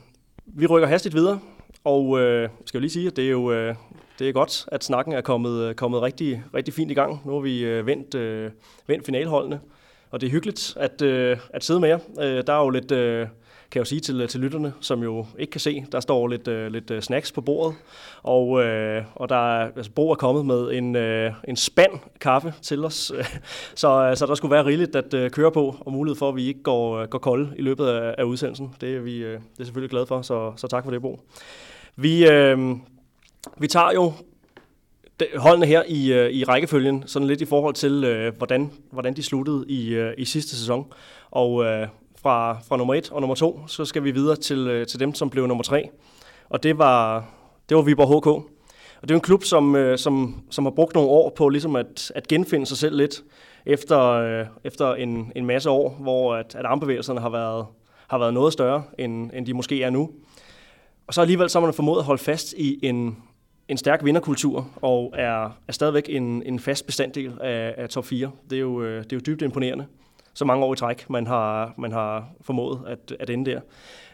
vi 0.45 0.65
rykker 0.65 0.87
hastigt 0.87 1.15
videre, 1.15 1.39
og 1.83 2.19
øh, 2.19 2.49
skal 2.65 2.77
jo 2.77 2.81
lige 2.81 2.91
sige, 2.91 3.07
at 3.07 3.15
det 3.15 3.25
er 3.25 3.29
jo 3.29 3.51
øh, 3.51 3.75
det 4.19 4.29
er 4.29 4.33
godt, 4.33 4.65
at 4.67 4.83
snakken 4.83 5.13
er 5.13 5.21
kommet, 5.21 5.61
øh, 5.61 5.75
kommet 5.75 6.01
rigtig, 6.01 6.43
rigtig 6.53 6.73
fint 6.73 6.91
i 6.91 6.93
gang. 6.93 7.21
Nu 7.25 7.33
har 7.33 7.39
vi 7.39 7.59
øh, 7.65 7.87
vendt, 7.87 8.15
øh, 8.15 8.51
vendt 8.87 9.05
finalholdene, 9.05 9.59
og 10.11 10.21
det 10.21 10.27
er 10.27 10.31
hyggeligt 10.31 10.77
at, 10.79 11.01
øh, 11.01 11.37
at 11.53 11.63
sidde 11.63 11.79
med 11.79 11.89
jer. 11.89 11.99
Øh, 12.19 12.43
der 12.47 12.53
er 12.53 12.63
jo 12.63 12.69
lidt... 12.69 12.91
Øh, 12.91 13.27
kan 13.71 13.79
jeg 13.79 13.85
jo 13.85 13.89
sige 13.89 14.01
til, 14.01 14.21
øh, 14.21 14.29
til 14.29 14.39
lytterne, 14.39 14.73
som 14.81 15.03
jo 15.03 15.25
ikke 15.39 15.51
kan 15.51 15.61
se, 15.61 15.85
der 15.91 15.99
står 15.99 16.27
lidt, 16.27 16.47
øh, 16.47 16.71
lidt 16.71 16.91
øh, 16.91 17.01
snacks 17.01 17.31
på 17.31 17.41
bordet, 17.41 17.75
og, 18.23 18.63
øh, 18.63 19.03
og 19.15 19.29
der 19.29 19.59
er, 19.59 19.71
altså 19.75 19.91
Bo 19.91 20.11
er 20.11 20.15
kommet 20.15 20.45
med 20.45 20.71
en, 20.71 20.95
øh, 20.95 21.31
en 21.47 21.55
spand 21.55 21.91
kaffe 22.21 22.53
til 22.61 22.85
os, 22.85 23.11
så, 23.75 24.13
så 24.15 24.25
der 24.25 24.35
skulle 24.35 24.51
være 24.51 24.65
rigeligt 24.65 24.95
at 24.95 25.13
øh, 25.13 25.31
køre 25.31 25.51
på, 25.51 25.75
og 25.79 25.91
mulighed 25.91 26.15
for, 26.17 26.29
at 26.29 26.35
vi 26.35 26.47
ikke 26.47 26.63
går, 26.63 27.05
går 27.05 27.19
kolde 27.19 27.53
i 27.57 27.61
løbet 27.61 27.87
af, 27.87 28.15
af 28.17 28.23
udsendelsen. 28.23 28.75
Det 28.81 28.95
er 28.95 28.99
vi 28.99 29.17
øh, 29.17 29.33
det 29.33 29.59
er 29.59 29.63
selvfølgelig 29.63 29.89
glade 29.89 30.05
for, 30.05 30.21
så, 30.21 30.53
så 30.55 30.67
tak 30.67 30.83
for 30.83 30.91
det, 30.91 31.01
Bo. 31.01 31.19
Vi, 31.95 32.29
Øh, 32.29 32.57
vi 33.57 33.67
tager 33.67 33.91
jo 33.91 34.13
holdene 35.35 35.65
her 35.65 35.83
i, 35.87 36.13
øh, 36.13 36.31
i 36.31 36.43
rækkefølgen, 36.43 37.03
sådan 37.07 37.27
lidt 37.27 37.41
i 37.41 37.45
forhold 37.45 37.73
til, 37.73 38.03
øh, 38.03 38.37
hvordan, 38.37 38.71
hvordan 38.91 39.15
de 39.15 39.23
sluttede 39.23 39.65
i, 39.67 39.89
øh, 39.89 40.13
i 40.17 40.25
sidste 40.25 40.55
sæson. 40.55 40.93
Og 41.31 41.65
øh, 41.65 41.87
fra, 42.21 42.59
fra 42.67 42.77
nummer 42.77 42.93
1 42.93 43.11
og 43.11 43.21
nummer 43.21 43.35
2, 43.35 43.67
så 43.67 43.85
skal 43.85 44.03
vi 44.03 44.11
videre 44.11 44.35
til, 44.35 44.57
øh, 44.57 44.87
til 44.87 44.99
dem, 44.99 45.13
som 45.13 45.29
blev 45.29 45.47
nummer 45.47 45.63
3. 45.63 45.89
Og 46.49 46.63
det 46.63 46.77
var, 46.77 47.25
det 47.69 47.77
var 47.77 47.83
Viborg 47.83 48.19
HK. 48.19 48.27
Og 49.01 49.07
det 49.07 49.11
er 49.11 49.15
en 49.15 49.21
klub, 49.21 49.43
som, 49.43 49.75
øh, 49.75 49.97
som, 49.97 50.43
som 50.49 50.65
har 50.65 50.71
brugt 50.71 50.95
nogle 50.95 51.09
år 51.09 51.29
på 51.29 51.49
ligesom 51.49 51.75
at, 51.75 52.11
at 52.15 52.27
genfinde 52.27 52.65
sig 52.65 52.77
selv 52.77 52.97
lidt, 52.97 53.23
efter, 53.65 54.01
øh, 54.01 54.45
efter 54.63 54.93
en, 54.93 55.31
en 55.35 55.45
masse 55.45 55.69
år, 55.69 55.89
hvor 55.99 56.35
at, 56.35 56.55
at 56.55 56.65
armbevægelserne 56.65 57.19
har 57.19 57.29
været, 57.29 57.65
har 58.07 58.17
været 58.17 58.33
noget 58.33 58.53
større, 58.53 58.83
end, 58.97 59.31
end 59.33 59.45
de 59.45 59.53
måske 59.53 59.83
er 59.83 59.89
nu. 59.89 60.09
Og 61.07 61.13
så 61.13 61.21
alligevel 61.21 61.49
så 61.49 61.59
har 61.59 61.65
man 61.65 61.73
formået 61.73 61.99
at 61.99 62.05
holde 62.05 62.23
fast 62.23 62.53
i 62.57 62.79
en, 62.83 63.17
en 63.69 63.77
stærk 63.77 64.05
vinderkultur, 64.05 64.69
og 64.81 65.13
er, 65.17 65.57
er 65.67 65.71
stadigvæk 65.71 66.05
en, 66.09 66.43
en 66.45 66.59
fast 66.59 66.85
bestanddel 66.85 67.33
af, 67.41 67.75
af 67.77 67.89
top 67.89 68.05
4. 68.05 68.31
Det 68.49 68.55
er, 68.55 68.59
jo, 68.59 68.81
øh, 68.83 69.03
det 69.03 69.13
er 69.13 69.17
jo 69.17 69.21
dybt 69.25 69.41
imponerende 69.41 69.85
så 70.33 70.45
mange 70.45 70.65
år 70.65 70.73
i 70.73 70.77
træk, 70.77 71.09
man 71.09 71.27
har, 71.27 71.73
man 71.77 71.91
har 71.91 72.29
formået 72.41 72.79
at, 72.87 73.15
at 73.19 73.29
ende 73.29 73.51
der. 73.51 73.61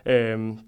Øhm, 0.05 0.59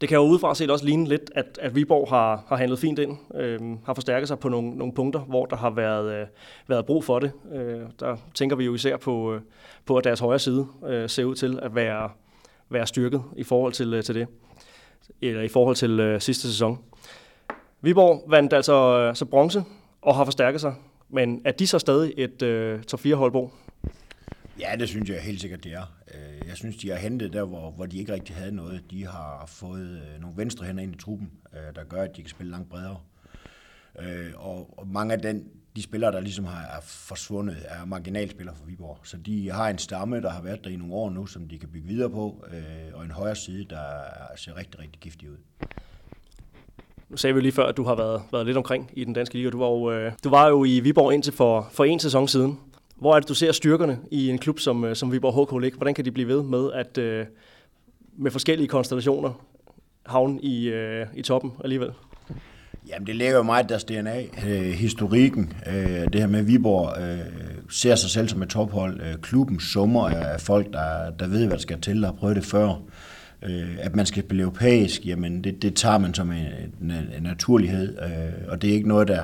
det 0.00 0.08
kan 0.08 0.16
jo 0.16 0.22
udefra 0.22 0.54
set 0.54 0.70
også 0.70 0.84
ligne 0.84 1.08
lidt, 1.08 1.30
at, 1.34 1.58
at 1.62 1.74
Viborg 1.74 2.08
har, 2.08 2.44
har 2.48 2.56
handlet 2.56 2.78
fint 2.78 2.98
ind, 2.98 3.16
øhm, 3.34 3.78
har 3.86 3.94
forstærket 3.94 4.28
sig 4.28 4.38
på 4.38 4.48
nogle, 4.48 4.70
nogle 4.70 4.94
punkter, 4.94 5.20
hvor 5.20 5.46
der 5.46 5.56
har 5.56 5.70
været, 5.70 6.20
øh, 6.20 6.26
været 6.66 6.86
brug 6.86 7.04
for 7.04 7.18
det. 7.18 7.32
Øh, 7.54 7.80
der 8.00 8.16
tænker 8.34 8.56
vi 8.56 8.64
jo 8.64 8.74
især 8.74 8.96
på, 8.96 9.34
øh, 9.34 9.40
på 9.86 9.96
at 9.96 10.04
deres 10.04 10.20
højre 10.20 10.38
side 10.38 10.66
øh, 10.86 11.08
ser 11.08 11.24
ud 11.24 11.34
til 11.34 11.58
at 11.62 11.74
være, 11.74 12.10
være 12.68 12.86
styrket 12.86 13.22
i 13.36 13.44
forhold 13.44 13.72
til, 13.72 13.94
øh, 13.94 14.02
til 14.02 14.14
det, 14.14 14.26
eller 15.22 15.42
i 15.42 15.48
forhold 15.48 15.76
til 15.76 16.00
øh, 16.00 16.20
sidste 16.20 16.48
sæson. 16.48 16.78
Viborg 17.80 18.24
vandt 18.30 18.52
altså 18.52 18.98
øh, 18.98 19.16
så 19.16 19.24
bronze 19.24 19.64
og 20.02 20.16
har 20.16 20.24
forstærket 20.24 20.60
sig, 20.60 20.74
men 21.08 21.42
er 21.44 21.52
de 21.52 21.66
så 21.66 21.78
stadig 21.78 22.14
et 22.16 22.42
øh, 22.42 22.82
top 22.82 23.00
4 23.00 23.16
holdbo? 23.16 23.50
Ja, 24.60 24.76
det 24.78 24.88
synes 24.88 25.10
jeg 25.10 25.20
helt 25.20 25.40
sikkert, 25.40 25.64
det 25.64 25.72
er. 25.72 25.94
Øh, 26.14 26.48
jeg 26.48 26.56
synes, 26.56 26.76
de 26.76 26.90
har 26.90 26.96
hentet 26.96 27.32
der, 27.32 27.44
hvor, 27.44 27.70
hvor 27.70 27.86
de 27.86 27.98
ikke 27.98 28.12
rigtig 28.12 28.36
havde 28.36 28.52
noget. 28.52 28.84
De 28.90 29.06
har 29.06 29.44
fået 29.46 29.88
øh, 29.88 30.20
nogle 30.20 30.36
venstre 30.36 30.66
hænder 30.66 30.82
ind 30.82 30.94
i 30.94 30.98
truppen, 30.98 31.30
øh, 31.52 31.74
der 31.74 31.84
gør, 31.84 32.02
at 32.02 32.16
de 32.16 32.22
kan 32.22 32.30
spille 32.30 32.52
langt 32.52 32.68
bredere. 32.68 33.00
Og, 34.36 34.86
mange 34.86 35.14
af 35.14 35.22
den, 35.22 35.44
de 35.76 35.82
spillere, 35.82 36.12
der 36.12 36.20
ligesom 36.20 36.44
har, 36.44 36.62
er 36.76 36.80
forsvundet, 36.80 37.56
er 37.68 37.84
marginalspillere 37.84 38.56
for 38.56 38.64
Viborg. 38.64 38.98
Så 39.02 39.16
de 39.16 39.50
har 39.50 39.68
en 39.68 39.78
stamme, 39.78 40.20
der 40.20 40.30
har 40.30 40.42
været 40.42 40.64
der 40.64 40.70
i 40.70 40.76
nogle 40.76 40.94
år 40.94 41.10
nu, 41.10 41.26
som 41.26 41.48
de 41.48 41.58
kan 41.58 41.68
bygge 41.68 41.88
videre 41.88 42.10
på, 42.10 42.44
og 42.94 43.04
en 43.04 43.10
højre 43.10 43.36
side, 43.36 43.64
der 43.64 43.86
ser 44.36 44.56
rigtig, 44.56 44.80
rigtig 44.80 45.00
giftig 45.00 45.30
ud. 45.30 45.36
Nu 47.10 47.16
sagde 47.16 47.34
vi 47.34 47.40
lige 47.40 47.52
før, 47.52 47.66
at 47.66 47.76
du 47.76 47.84
har 47.84 47.94
været, 47.94 48.22
været 48.32 48.46
lidt 48.46 48.56
omkring 48.56 48.90
i 48.92 49.04
den 49.04 49.12
danske 49.12 49.34
liga. 49.34 49.50
Du 49.50 49.58
var 49.58 49.68
jo, 49.68 49.90
øh, 49.90 50.12
du 50.24 50.30
var 50.30 50.48
jo 50.48 50.64
i 50.64 50.80
Viborg 50.80 51.14
indtil 51.14 51.32
for, 51.32 51.68
for 51.72 51.84
en 51.84 52.00
sæson 52.00 52.28
siden. 52.28 52.58
Hvor 52.96 53.16
er 53.16 53.20
det, 53.20 53.28
du 53.28 53.34
ser 53.34 53.52
styrkerne 53.52 53.98
i 54.10 54.28
en 54.28 54.38
klub 54.38 54.58
som, 54.58 54.84
øh, 54.84 54.96
som 54.96 55.12
Viborg 55.12 55.46
HK 55.46 55.62
ligge? 55.62 55.76
Hvordan 55.76 55.94
kan 55.94 56.04
de 56.04 56.10
blive 56.10 56.28
ved 56.28 56.42
med 56.42 56.72
at 56.74 56.98
øh, 56.98 57.26
med 58.16 58.30
forskellige 58.30 58.68
konstellationer 58.68 59.44
havne 60.06 60.40
i, 60.42 60.68
øh, 60.68 61.06
i 61.14 61.22
toppen 61.22 61.52
alligevel? 61.64 61.92
Jamen, 62.88 63.06
det 63.06 63.16
ligger 63.16 63.36
jo 63.36 63.42
meget 63.42 63.68
deres 63.68 63.84
DNA. 63.84 64.22
Øh, 64.46 64.62
historikken, 64.62 65.52
øh, 65.66 66.12
det 66.12 66.14
her 66.14 66.26
med 66.26 66.42
Viborg 66.42 67.02
øh, 67.02 67.18
ser 67.70 67.94
sig 67.94 68.10
selv 68.10 68.28
som 68.28 68.42
et 68.42 68.48
tophold. 68.48 69.00
Øh, 69.00 69.14
klubben 69.14 69.60
summer 69.60 70.08
af 70.08 70.40
folk, 70.40 70.72
der, 70.72 71.10
der 71.18 71.26
ved, 71.26 71.46
hvad 71.46 71.56
der 71.56 71.62
skal 71.62 71.80
til, 71.80 72.04
og 72.04 72.10
har 72.10 72.16
prøvet 72.16 72.36
det 72.36 72.44
før. 72.44 72.82
Øh, 73.42 73.76
at 73.78 73.96
man 73.96 74.06
skal 74.06 74.22
blive 74.22 74.42
europæisk, 74.42 75.06
jamen 75.06 75.44
det, 75.44 75.62
det 75.62 75.76
tager 75.76 75.98
man 75.98 76.14
som 76.14 76.32
en, 76.32 76.46
en, 76.82 76.90
en 76.90 77.22
naturlighed, 77.22 77.98
øh, 78.02 78.48
og 78.48 78.62
det 78.62 78.70
er 78.70 78.74
ikke 78.74 78.88
noget, 78.88 79.08
der 79.08 79.22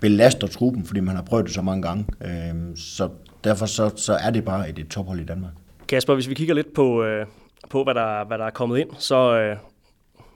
belaster 0.00 0.46
truppen, 0.46 0.84
fordi 0.84 1.00
man 1.00 1.16
har 1.16 1.22
prøvet 1.22 1.46
det 1.46 1.54
så 1.54 1.62
mange 1.62 1.82
gange. 1.82 2.06
Øh, 2.24 2.76
så 2.76 3.08
derfor 3.44 3.66
så, 3.66 3.90
så 3.96 4.12
er 4.12 4.30
det 4.30 4.44
bare 4.44 4.70
et, 4.70 4.78
et 4.78 4.88
tophold 4.88 5.20
i 5.20 5.24
Danmark. 5.24 5.52
Kasper, 5.88 6.14
hvis 6.14 6.28
vi 6.28 6.34
kigger 6.34 6.54
lidt 6.54 6.74
på, 6.74 7.04
øh, 7.04 7.26
på 7.70 7.84
hvad, 7.84 7.94
der, 7.94 8.24
hvad 8.24 8.38
der 8.38 8.44
er 8.44 8.50
kommet 8.50 8.78
ind, 8.78 8.90
så, 8.98 9.38
øh, 9.38 9.56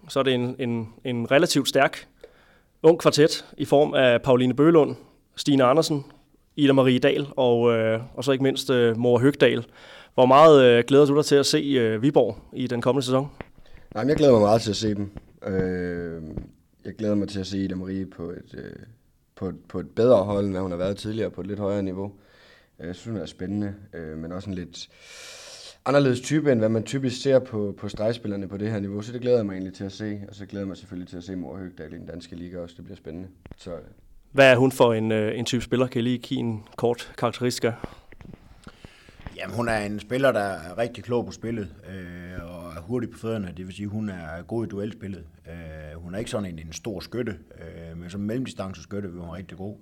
så 0.09 0.19
er 0.19 0.23
det 0.23 0.35
en, 0.35 0.57
en, 0.59 0.89
en 1.05 1.31
relativt 1.31 1.69
stærk 1.69 2.07
ung 2.83 2.99
kvartet 2.99 3.45
i 3.59 3.65
form 3.65 3.95
af 3.95 4.23
Pauline 4.23 4.55
Bølund, 4.55 4.97
Stine 5.37 5.65
Andersen, 5.65 6.05
Ida 6.57 6.73
Marie 6.73 6.99
Dahl 6.99 7.27
og, 7.37 7.73
øh, 7.73 8.01
og 8.15 8.25
så 8.25 8.33
ikke 8.33 8.43
mindst 8.43 8.71
øh, 8.71 8.97
Mor 8.97 9.19
Høgdal. 9.19 9.65
Hvor 10.15 10.27
meget 10.27 10.65
øh, 10.65 10.85
glæder 10.87 11.07
du 11.07 11.17
dig 11.17 11.25
til 11.25 11.37
at 11.37 11.47
se 11.47 11.59
øh, 11.59 12.03
Viborg 12.03 12.39
i 12.53 12.67
den 12.67 12.83
kommende 12.83 13.05
sæson? 13.07 13.29
Nej, 13.95 14.05
jeg 14.09 14.17
glæder 14.17 14.33
mig 14.33 14.41
meget 14.41 14.63
til 14.63 14.71
at 14.71 14.77
se 14.77 14.95
dem. 14.95 15.11
Øh, 15.47 16.23
jeg 16.85 16.95
glæder 16.95 17.15
mig 17.15 17.29
til 17.29 17.41
at 17.41 17.47
se 17.47 17.59
Ida 17.59 17.75
Marie 17.75 18.07
på 18.07 18.31
et, 18.31 18.55
øh, 18.55 18.73
på, 19.37 19.49
et, 19.49 19.57
på 19.69 19.81
et 19.81 19.91
bedre 19.91 20.25
hold, 20.25 20.47
end 20.47 20.57
hun 20.57 20.71
har 20.71 20.79
været 20.79 20.97
tidligere, 20.97 21.31
på 21.31 21.41
et 21.41 21.47
lidt 21.47 21.59
højere 21.59 21.83
niveau. 21.83 22.13
Øh, 22.81 22.87
jeg 22.87 22.95
synes, 22.95 23.13
hun 23.13 23.23
er 23.23 23.27
spændende, 23.27 23.75
øh, 23.95 24.19
men 24.19 24.33
også 24.33 24.51
en 24.51 24.55
lidt 24.55 24.89
anderledes 25.87 26.21
type, 26.21 26.53
end 26.53 26.61
hvad 26.61 26.69
man 26.69 26.85
typisk 26.85 27.23
ser 27.23 27.39
på, 27.39 27.75
på 27.79 27.89
stregspillerne 27.89 28.49
på 28.49 28.57
det 28.57 28.71
her 28.71 28.81
niveau. 28.81 29.03
Så 29.03 29.13
det 29.13 29.21
glæder 29.21 29.37
jeg 29.37 29.47
mig 29.47 29.53
egentlig 29.53 29.75
til 29.75 29.85
at 29.85 29.93
se. 29.93 30.21
Og 30.29 30.35
så 30.35 30.47
glæder 30.47 30.63
jeg 30.63 30.69
mig 30.69 30.77
selvfølgelig 30.77 31.09
til 31.09 31.17
at 31.17 31.25
se 31.25 31.37
Mor 31.37 31.57
Høgdal 31.57 31.93
i 31.93 31.97
den 31.97 32.07
danske 32.07 32.37
liga 32.37 32.59
også. 32.59 32.75
Det 32.77 32.85
bliver 32.85 32.97
spændende. 32.97 33.29
Så, 33.57 33.71
hvad 34.33 34.53
er 34.53 34.57
hun 34.57 34.73
for 34.73 34.95
en, 34.95 35.13
øh, 35.13 35.39
en 35.39 35.45
type 35.45 35.63
spiller? 35.63 35.87
Kan 35.87 36.01
I 36.01 36.03
lige 36.03 36.19
give 36.19 36.41
en 36.41 36.65
kort 36.77 37.13
karakteristika? 37.19 37.73
Jamen, 39.41 39.57
hun 39.57 39.69
er 39.69 39.79
en 39.79 40.01
spiller, 40.01 40.33
der 40.33 40.41
er 40.41 40.79
rigtig 40.79 41.05
klog 41.05 41.27
på 41.27 41.33
spillet, 41.33 41.75
øh, 41.89 42.45
og 42.45 42.73
er 42.77 42.81
hurtig 42.81 43.11
på 43.11 43.19
fødderne. 43.19 43.53
Det 43.57 43.67
vil 43.67 43.75
sige, 43.75 43.87
hun 43.87 44.09
er 44.09 44.43
god 44.43 44.67
i 44.67 44.69
duelspillet. 44.69 45.25
Øh, 45.49 46.03
hun 46.03 46.15
er 46.15 46.19
ikke 46.19 46.31
sådan 46.31 46.51
en, 46.53 46.59
en 46.59 46.73
stor 46.73 47.01
skytte, 47.01 47.39
øh, 47.59 47.99
men 47.99 48.11
som 48.11 48.21
mellemdistanceskytte 48.21 49.13
vil 49.13 49.21
hun 49.21 49.31
rigtig 49.31 49.59
god. 49.59 49.77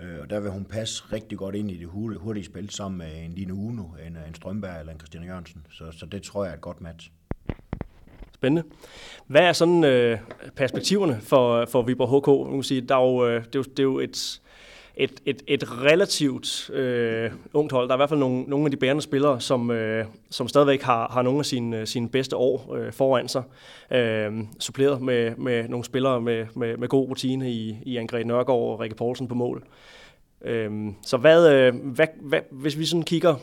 Øh, 0.00 0.20
og 0.20 0.30
der 0.30 0.40
vil 0.40 0.50
hun 0.50 0.64
passe 0.64 1.04
rigtig 1.12 1.38
godt 1.38 1.54
ind 1.54 1.70
i 1.70 1.76
det 1.76 1.88
hurtige 2.18 2.44
spil, 2.44 2.70
sammen 2.70 2.98
med 2.98 3.24
en 3.24 3.32
Line 3.32 3.54
Uno, 3.54 3.82
en, 3.82 4.16
en 4.28 4.34
Strømberg 4.34 4.80
eller 4.80 4.92
en 4.92 4.98
Christian 4.98 5.24
Jørgensen. 5.24 5.66
Så, 5.70 5.84
så 5.92 6.06
det 6.06 6.22
tror 6.22 6.44
jeg 6.44 6.50
er 6.50 6.54
et 6.54 6.60
godt 6.60 6.80
match. 6.80 7.10
Spændende. 8.34 8.68
Hvad 9.26 9.42
er 9.42 9.52
sådan 9.52 9.84
øh, 9.84 10.18
perspektiverne 10.56 11.20
for, 11.20 11.66
for 11.66 11.82
Viborg 11.82 12.20
HK? 12.20 12.48
Man 12.50 12.56
kan 12.56 12.62
sige, 12.62 12.80
der 12.80 12.96
er 12.96 13.02
jo, 13.02 13.26
øh, 13.26 13.44
det, 13.44 13.54
er 13.54 13.58
jo, 13.58 13.62
det 13.62 13.78
er 13.78 13.82
jo 13.82 13.98
et 13.98 14.40
et, 14.96 15.12
et, 15.26 15.42
et 15.46 15.82
relativt 15.82 16.70
øh, 16.70 17.30
ungt 17.52 17.72
hold. 17.72 17.88
Der 17.88 17.94
er 17.94 17.96
i 17.96 17.98
hvert 17.98 18.08
fald 18.08 18.20
nogle, 18.20 18.42
nogle 18.42 18.64
af 18.64 18.70
de 18.70 18.76
bærende 18.76 19.02
spillere, 19.02 19.40
som, 19.40 19.70
øh, 19.70 20.06
som 20.30 20.48
stadigvæk 20.48 20.82
har, 20.82 21.08
har 21.08 21.22
nogle 21.22 21.38
af 21.38 21.46
sine, 21.46 21.78
øh, 21.80 21.86
sine 21.86 22.08
bedste 22.08 22.36
år 22.36 22.74
øh, 22.74 22.92
foran 22.92 23.28
sig. 23.28 23.42
Øh, 23.90 24.32
suppleret 24.60 25.02
med, 25.02 25.36
med 25.36 25.68
nogle 25.68 25.84
spillere 25.84 26.20
med, 26.20 26.46
med, 26.54 26.76
med 26.76 26.88
god 26.88 27.08
rutine 27.08 27.50
i, 27.50 27.76
i 27.82 27.96
Angre 27.96 28.24
Nørgaard 28.24 28.60
og 28.60 28.80
Rikke 28.80 28.96
Poulsen 28.96 29.28
på 29.28 29.34
mål. 29.34 29.64
Øh, 30.44 30.70
så 31.02 31.16
hvad, 31.16 31.52
øh, 31.52 31.74
hvad, 31.74 32.06
hvad, 32.20 32.40
hvis 32.50 32.78
vi 32.78 32.84
sådan 32.84 33.02
kigger 33.02 33.34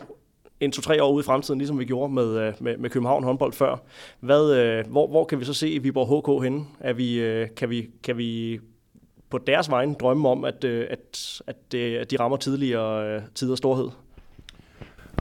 en 0.59 0.71
to-tre 0.71 1.03
år 1.03 1.11
ude 1.11 1.21
i 1.21 1.25
fremtiden, 1.25 1.57
ligesom 1.57 1.79
vi 1.79 1.85
gjorde 1.85 2.13
med, 2.13 2.39
øh, 2.39 2.53
med, 2.59 2.77
med 2.77 2.89
København 2.89 3.23
håndbold 3.23 3.53
før. 3.53 3.83
Hvad, 4.19 4.53
øh, 4.53 4.87
hvor, 4.87 5.07
hvor 5.07 5.23
kan 5.23 5.39
vi 5.39 5.45
så 5.45 5.53
se 5.53 5.79
Viborg 5.81 6.37
HK 6.37 6.43
henne? 6.43 6.65
Er 6.79 6.93
vi, 6.93 7.47
kan, 7.55 7.69
vi, 7.69 7.89
kan 8.03 8.17
vi 8.17 8.59
på 9.31 9.37
deres 9.47 9.69
vegne 9.69 9.93
drømme 9.93 10.29
om, 10.29 10.45
at, 10.45 10.63
øh, 10.63 10.87
at, 10.89 11.41
at, 11.47 11.73
øh, 11.75 12.01
at 12.01 12.11
de 12.11 12.17
rammer 12.19 12.37
tidligere 12.37 13.15
øh, 13.15 13.21
tider 13.35 13.55
storhed? 13.55 13.89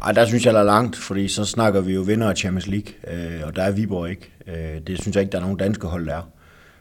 Ej, 0.02 0.12
der 0.12 0.26
synes 0.26 0.46
jeg, 0.46 0.54
der 0.54 0.60
er 0.60 0.64
langt, 0.64 0.96
fordi 0.96 1.28
så 1.28 1.44
snakker 1.44 1.80
vi 1.80 1.94
jo 1.94 2.00
vinder 2.00 2.30
af 2.30 2.36
Champions 2.36 2.66
League, 2.66 2.92
øh, 3.06 3.46
og 3.46 3.56
der 3.56 3.62
er 3.62 3.70
Viborg 3.70 4.10
ikke. 4.10 4.32
Øh, 4.46 4.80
det 4.86 5.00
synes 5.00 5.16
jeg 5.16 5.22
ikke, 5.22 5.32
der 5.32 5.38
er 5.38 5.42
nogen 5.42 5.56
danske 5.56 5.86
hold, 5.86 6.06
der 6.06 6.14
er. 6.14 6.30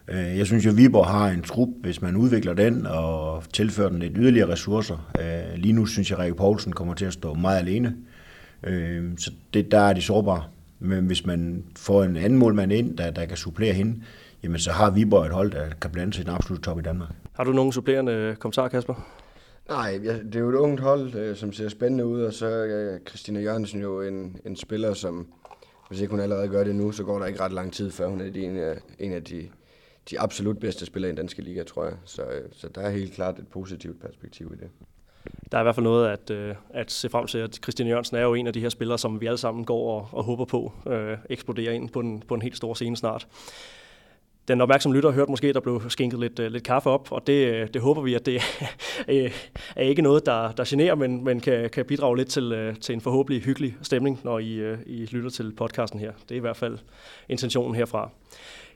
Øh, 0.07 0.37
jeg 0.37 0.45
synes 0.45 0.65
jo, 0.65 0.69
at 0.69 0.77
Viborg 0.77 1.07
har 1.07 1.29
en 1.29 1.41
trup, 1.41 1.69
hvis 1.81 2.01
man 2.01 2.15
udvikler 2.15 2.53
den 2.53 2.85
og 2.85 3.43
tilfører 3.53 3.89
den 3.89 3.99
lidt 3.99 4.13
yderligere 4.15 4.51
ressourcer. 4.51 5.11
Øh, 5.19 5.55
lige 5.55 5.73
nu 5.73 5.85
synes 5.85 6.09
jeg, 6.09 6.19
at 6.19 6.23
Rikke 6.23 6.37
Poulsen 6.37 6.73
kommer 6.73 6.93
til 6.93 7.05
at 7.05 7.13
stå 7.13 7.33
meget 7.33 7.59
alene. 7.59 7.95
Øh, 8.63 9.03
så 9.17 9.31
det, 9.53 9.71
der 9.71 9.79
er 9.79 9.93
de 9.93 10.01
sårbare. 10.01 10.43
Men 10.79 11.05
hvis 11.05 11.25
man 11.25 11.63
får 11.77 12.03
en 12.03 12.17
anden 12.17 12.39
målmand 12.39 12.71
ind, 12.71 12.97
der, 12.97 13.11
der 13.11 13.25
kan 13.25 13.37
supplere 13.37 13.73
hende, 13.73 13.95
jamen 14.43 14.60
så 14.60 14.71
har 14.71 14.91
Viborg 14.91 15.25
et 15.25 15.32
hold, 15.32 15.52
der 15.52 15.69
kan 15.82 15.91
blande 15.91 16.13
sig 16.13 16.21
i 16.21 16.25
den 16.25 16.34
absolutte 16.34 16.63
top 16.63 16.80
i 16.80 16.82
Danmark. 16.82 17.10
Har 17.34 17.43
du 17.43 17.52
nogen 17.52 17.71
supplerende 17.71 18.36
kommentarer, 18.39 18.67
Kasper? 18.67 18.93
Nej, 19.69 19.99
det 20.04 20.36
er 20.36 20.39
jo 20.39 20.49
et 20.49 20.56
ungt 20.56 20.82
hold, 20.82 21.15
øh, 21.15 21.36
som 21.36 21.54
ser 21.54 21.69
spændende 21.69 22.06
ud, 22.06 22.21
og 22.21 22.34
så 22.34 22.45
er 22.47 22.97
Christina 23.08 23.39
Jørgensen 23.39 23.82
jo 23.82 24.02
en, 24.02 24.38
en 24.45 24.56
spiller, 24.56 24.93
som, 24.93 25.28
hvis 25.88 26.02
ikke 26.02 26.12
hun 26.12 26.19
allerede 26.19 26.47
gør 26.47 26.63
det 26.63 26.75
nu, 26.75 26.91
så 26.91 27.04
går 27.04 27.19
der 27.19 27.25
ikke 27.25 27.39
ret 27.39 27.52
lang 27.52 27.73
tid, 27.73 27.91
før 27.91 28.08
hun 28.08 28.21
er 28.21 28.25
en 28.36 28.58
af, 28.58 28.78
en 28.99 29.13
af 29.13 29.23
de, 29.23 29.49
de 30.10 30.19
absolut 30.19 30.60
bedste 30.60 30.86
spillere 30.86 31.10
i 31.10 31.12
den 31.12 31.17
danske 31.17 31.41
liga, 31.41 31.63
tror 31.63 31.86
jeg. 31.86 31.93
Så, 32.06 32.21
øh, 32.21 32.49
så 32.52 32.67
der 32.75 32.82
er 32.82 32.89
helt 32.89 33.13
klart 33.13 33.39
et 33.39 33.47
positivt 33.47 34.02
perspektiv 34.02 34.52
i 34.56 34.63
det. 34.63 34.69
Der 35.52 35.58
er 35.58 35.62
i 35.62 35.63
hvert 35.63 35.75
fald 35.75 35.84
noget 35.84 36.08
at, 36.08 36.30
øh, 36.30 36.56
at 36.69 36.91
se 36.91 37.10
frem 37.10 37.28
til, 37.28 37.38
at 37.38 37.56
Christian 37.63 37.89
Jørgensen 37.89 38.17
er 38.17 38.21
jo 38.21 38.34
en 38.34 38.47
af 38.47 38.54
de 38.54 38.60
her 38.60 38.69
spillere, 38.69 38.97
som 38.97 39.21
vi 39.21 39.25
alle 39.25 39.38
sammen 39.38 39.65
går 39.65 39.99
og, 39.99 40.08
og 40.12 40.23
håber 40.23 40.45
på 40.45 40.73
øh, 40.88 41.17
eksploderer 41.30 41.71
ind 41.71 41.89
på 41.89 41.99
en, 41.99 42.23
på 42.28 42.34
en 42.34 42.41
helt 42.41 42.58
stor 42.58 42.73
scene 42.73 42.97
snart 42.97 43.28
den 44.49 44.62
opmærksomme 44.62 44.95
lytter 44.95 45.09
har 45.09 45.15
hørt 45.15 45.29
måske, 45.29 45.53
der 45.53 45.59
blev 45.59 45.89
skænket 45.89 46.19
lidt, 46.19 46.39
øh, 46.39 46.51
lidt 46.51 46.63
kaffe 46.63 46.89
op, 46.89 47.12
og 47.12 47.27
det, 47.27 47.33
øh, 47.33 47.67
det 47.73 47.81
håber 47.81 48.01
vi, 48.01 48.13
at 48.13 48.25
det 48.25 48.41
øh, 49.07 49.31
er 49.75 49.83
ikke 49.83 50.01
noget, 50.01 50.25
der, 50.25 50.51
der 50.51 50.63
generer, 50.67 50.95
men, 50.95 51.23
men 51.23 51.39
kan, 51.39 51.69
kan 51.69 51.85
bidrage 51.85 52.17
lidt 52.17 52.27
til, 52.27 52.75
til 52.81 52.93
en 52.95 53.01
forhåbentlig 53.01 53.43
hyggelig 53.43 53.75
stemning, 53.81 54.19
når 54.23 54.39
I, 54.39 54.73
I 54.85 55.05
lytter 55.05 55.29
til 55.29 55.53
podcasten 55.57 55.99
her. 55.99 56.12
Det 56.29 56.31
er 56.31 56.35
i 56.35 56.39
hvert 56.39 56.57
fald 56.57 56.77
intentionen 57.29 57.75
herfra. 57.75 58.09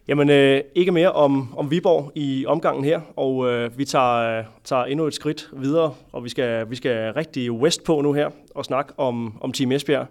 Jamen, 0.08 0.30
øh, 0.30 0.62
ikke 0.76 0.92
mere 0.92 1.12
om, 1.12 1.54
om 1.58 1.72
Viborg 1.72 2.12
i 2.16 2.46
omgangen 2.46 2.84
her, 2.84 3.02
og 3.16 3.50
øh, 3.50 3.78
vi 3.78 3.86
tager, 3.86 4.44
tager 4.64 4.86
endnu 4.86 5.06
et 5.06 5.14
skridt 5.14 5.50
videre, 5.54 5.94
og 6.12 6.24
vi 6.24 6.30
skal, 6.30 6.70
vi 6.70 6.76
skal 6.76 7.14
rigtig 7.14 7.52
west 7.52 7.84
på 7.84 8.02
nu 8.02 8.14
her, 8.14 8.30
og 8.56 8.66
snakke 8.66 8.94
om, 8.98 9.38
om 9.42 9.52
Team 9.52 9.72
Esbjerg. 9.72 10.08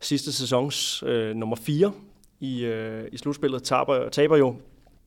Sidste 0.00 0.32
sæsons 0.32 1.02
øh, 1.06 1.36
nummer 1.36 1.56
4 1.56 1.92
i, 2.40 2.64
øh, 2.64 3.04
i 3.12 3.16
slutspillet 3.16 3.62
taber, 3.62 4.08
taber 4.08 4.36
jo 4.36 4.56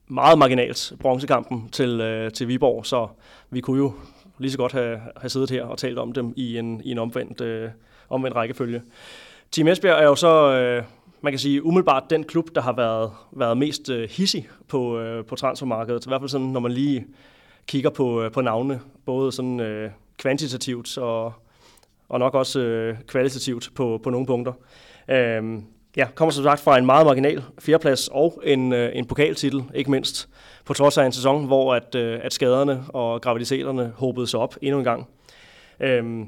meget 0.08 0.38
marginalt 0.38 0.94
bronzekampen 1.00 1.70
til, 1.70 2.02
øh, 2.02 2.32
til 2.32 2.48
Viborg, 2.48 2.86
så 2.86 3.08
vi 3.50 3.62
kunne 3.62 3.78
jo 3.78 3.94
lige 4.38 4.52
så 4.52 4.58
godt 4.58 4.72
have, 4.72 5.00
have 5.18 5.30
siddet 5.30 5.50
her 5.50 5.64
og 5.64 5.78
talt 5.78 5.98
om 5.98 6.14
dem 6.14 6.34
i 6.36 6.58
en, 6.58 6.82
i 6.84 6.92
en 6.92 6.98
omvendt, 6.98 7.42
øh, 7.42 7.70
omvendt 8.10 8.36
rækkefølge. 8.36 8.82
Team 9.52 9.68
Esbjerg 9.68 10.00
er 10.00 10.06
jo 10.06 10.16
så, 10.16 10.52
øh, 10.52 10.84
man 11.22 11.34
kan 11.34 11.40
sige, 11.40 11.66
umiddelbart 11.66 12.04
den 12.10 12.24
klub, 12.24 12.50
der 12.56 12.62
har 12.62 12.74
været, 12.74 13.12
været 13.32 13.58
mest 13.58 13.90
øh, 13.90 14.10
hissig 14.10 14.48
på, 14.68 15.00
øh, 15.00 15.26
på 15.26 15.36
transfermarkedet. 15.36 16.06
I 16.06 16.10
hvert 16.10 16.22
fald 16.22 16.30
sådan, 16.30 16.48
når 16.48 16.60
man 16.60 16.72
lige 16.72 17.06
kigger 17.68 17.90
på, 17.90 18.22
øh, 18.22 18.32
på 18.32 18.42
navnene, 18.42 18.80
både 19.06 19.32
sådan 19.32 19.60
øh, 19.60 19.92
kvantitativt 20.18 20.98
og, 20.98 21.34
og 22.10 22.20
nok 22.20 22.34
også 22.34 22.60
øh, 22.60 22.98
kvalitativt 23.08 23.70
på, 23.76 24.00
på 24.04 24.10
nogle 24.10 24.28
punkter. 24.28 24.54
Øh, 25.10 25.60
ja, 25.98 26.08
kommer 26.16 26.32
som 26.32 26.44
sagt 26.44 26.62
fra 26.62 26.78
en 26.78 26.86
meget 26.86 27.06
marginal 27.06 27.44
fjerdeplads 27.60 28.08
og 28.12 28.42
en, 28.44 28.74
øh, 28.74 28.92
en 28.94 29.06
pokaltitel, 29.06 29.64
ikke 29.74 29.92
mindst, 29.92 30.30
på 30.66 30.74
trods 30.74 30.98
af 30.98 31.06
en 31.06 31.12
sæson, 31.12 31.46
hvor 31.46 31.76
at, 31.76 31.96
øh, 31.96 32.20
at 32.24 32.34
skaderne 32.34 32.84
og 32.90 33.22
graviditeterne 33.22 33.94
håbede 33.96 34.28
sig 34.28 34.40
op 34.40 34.56
endnu 34.62 34.78
en 34.78 34.84
gang. 34.84 35.08
Øhm, 35.80 36.26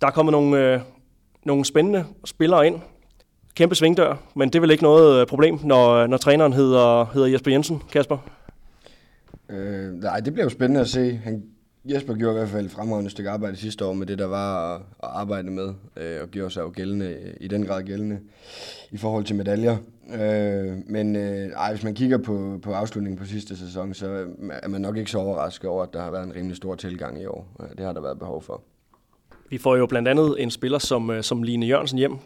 der 0.00 0.06
er 0.06 0.10
kommet 0.10 0.32
nogle, 0.32 0.74
øh, 0.74 0.80
nogle 1.44 1.64
spændende 1.64 2.04
spillere 2.24 2.66
ind. 2.66 2.80
Kæmpe 3.54 3.74
svingdør, 3.74 4.16
men 4.34 4.48
det 4.48 4.54
er 4.54 4.60
vel 4.60 4.70
ikke 4.70 4.82
noget 4.82 5.20
øh, 5.20 5.26
problem, 5.26 5.58
når, 5.62 6.06
når 6.06 6.16
træneren 6.16 6.52
hedder, 6.52 7.04
hedder 7.04 7.28
Jesper 7.28 7.50
Jensen, 7.50 7.82
Kasper? 7.92 8.18
Øh, 9.48 9.92
nej, 9.92 10.20
det 10.20 10.32
bliver 10.32 10.44
jo 10.44 10.50
spændende 10.50 10.80
at 10.80 10.88
se. 10.88 11.20
Han 11.24 11.42
Jesper 11.84 12.14
gjorde 12.14 12.34
i 12.34 12.38
hvert 12.38 12.48
fald 12.48 12.66
et 12.66 12.72
fremragende 12.72 13.10
stykke 13.10 13.30
arbejde 13.30 13.56
sidste 13.56 13.84
år 13.84 13.92
med 13.92 14.06
det, 14.06 14.18
der 14.18 14.26
var 14.26 14.74
at, 14.74 14.80
at 14.80 15.08
arbejde 15.12 15.50
med, 15.50 15.74
øh, 15.96 16.22
og 16.22 16.28
gjorde 16.28 16.50
sig 16.50 16.60
jo 16.60 16.72
gældende, 16.74 17.06
øh, 17.06 17.34
i 17.40 17.48
den 17.48 17.66
grad 17.66 17.82
gældende 17.82 18.20
i 18.90 18.96
forhold 18.96 19.24
til 19.24 19.36
medaljer. 19.36 19.76
Øh, 20.14 20.72
men 20.86 21.16
øh, 21.16 21.50
ej, 21.50 21.72
hvis 21.72 21.84
man 21.84 21.94
kigger 21.94 22.18
på, 22.18 22.58
på 22.62 22.72
afslutningen 22.72 23.18
på 23.18 23.24
sidste 23.24 23.56
sæson, 23.56 23.94
så 23.94 24.26
er 24.62 24.68
man 24.68 24.80
nok 24.80 24.96
ikke 24.96 25.10
så 25.10 25.18
overrasket 25.18 25.70
over, 25.70 25.82
at 25.82 25.92
der 25.92 26.02
har 26.02 26.10
været 26.10 26.24
en 26.24 26.34
rimelig 26.34 26.56
stor 26.56 26.74
tilgang 26.74 27.22
i 27.22 27.26
år. 27.26 27.48
Øh, 27.60 27.68
det 27.78 27.86
har 27.86 27.92
der 27.92 28.00
været 28.00 28.18
behov 28.18 28.42
for. 28.42 28.62
Vi 29.50 29.58
får 29.58 29.76
jo 29.76 29.86
blandt 29.86 30.08
andet 30.08 30.42
en 30.42 30.50
spiller 30.50 30.78
som, 30.78 31.10
øh, 31.10 31.22
som 31.22 31.42
Line 31.42 31.66
Jørgensen 31.66 31.98
hjem. 31.98 32.16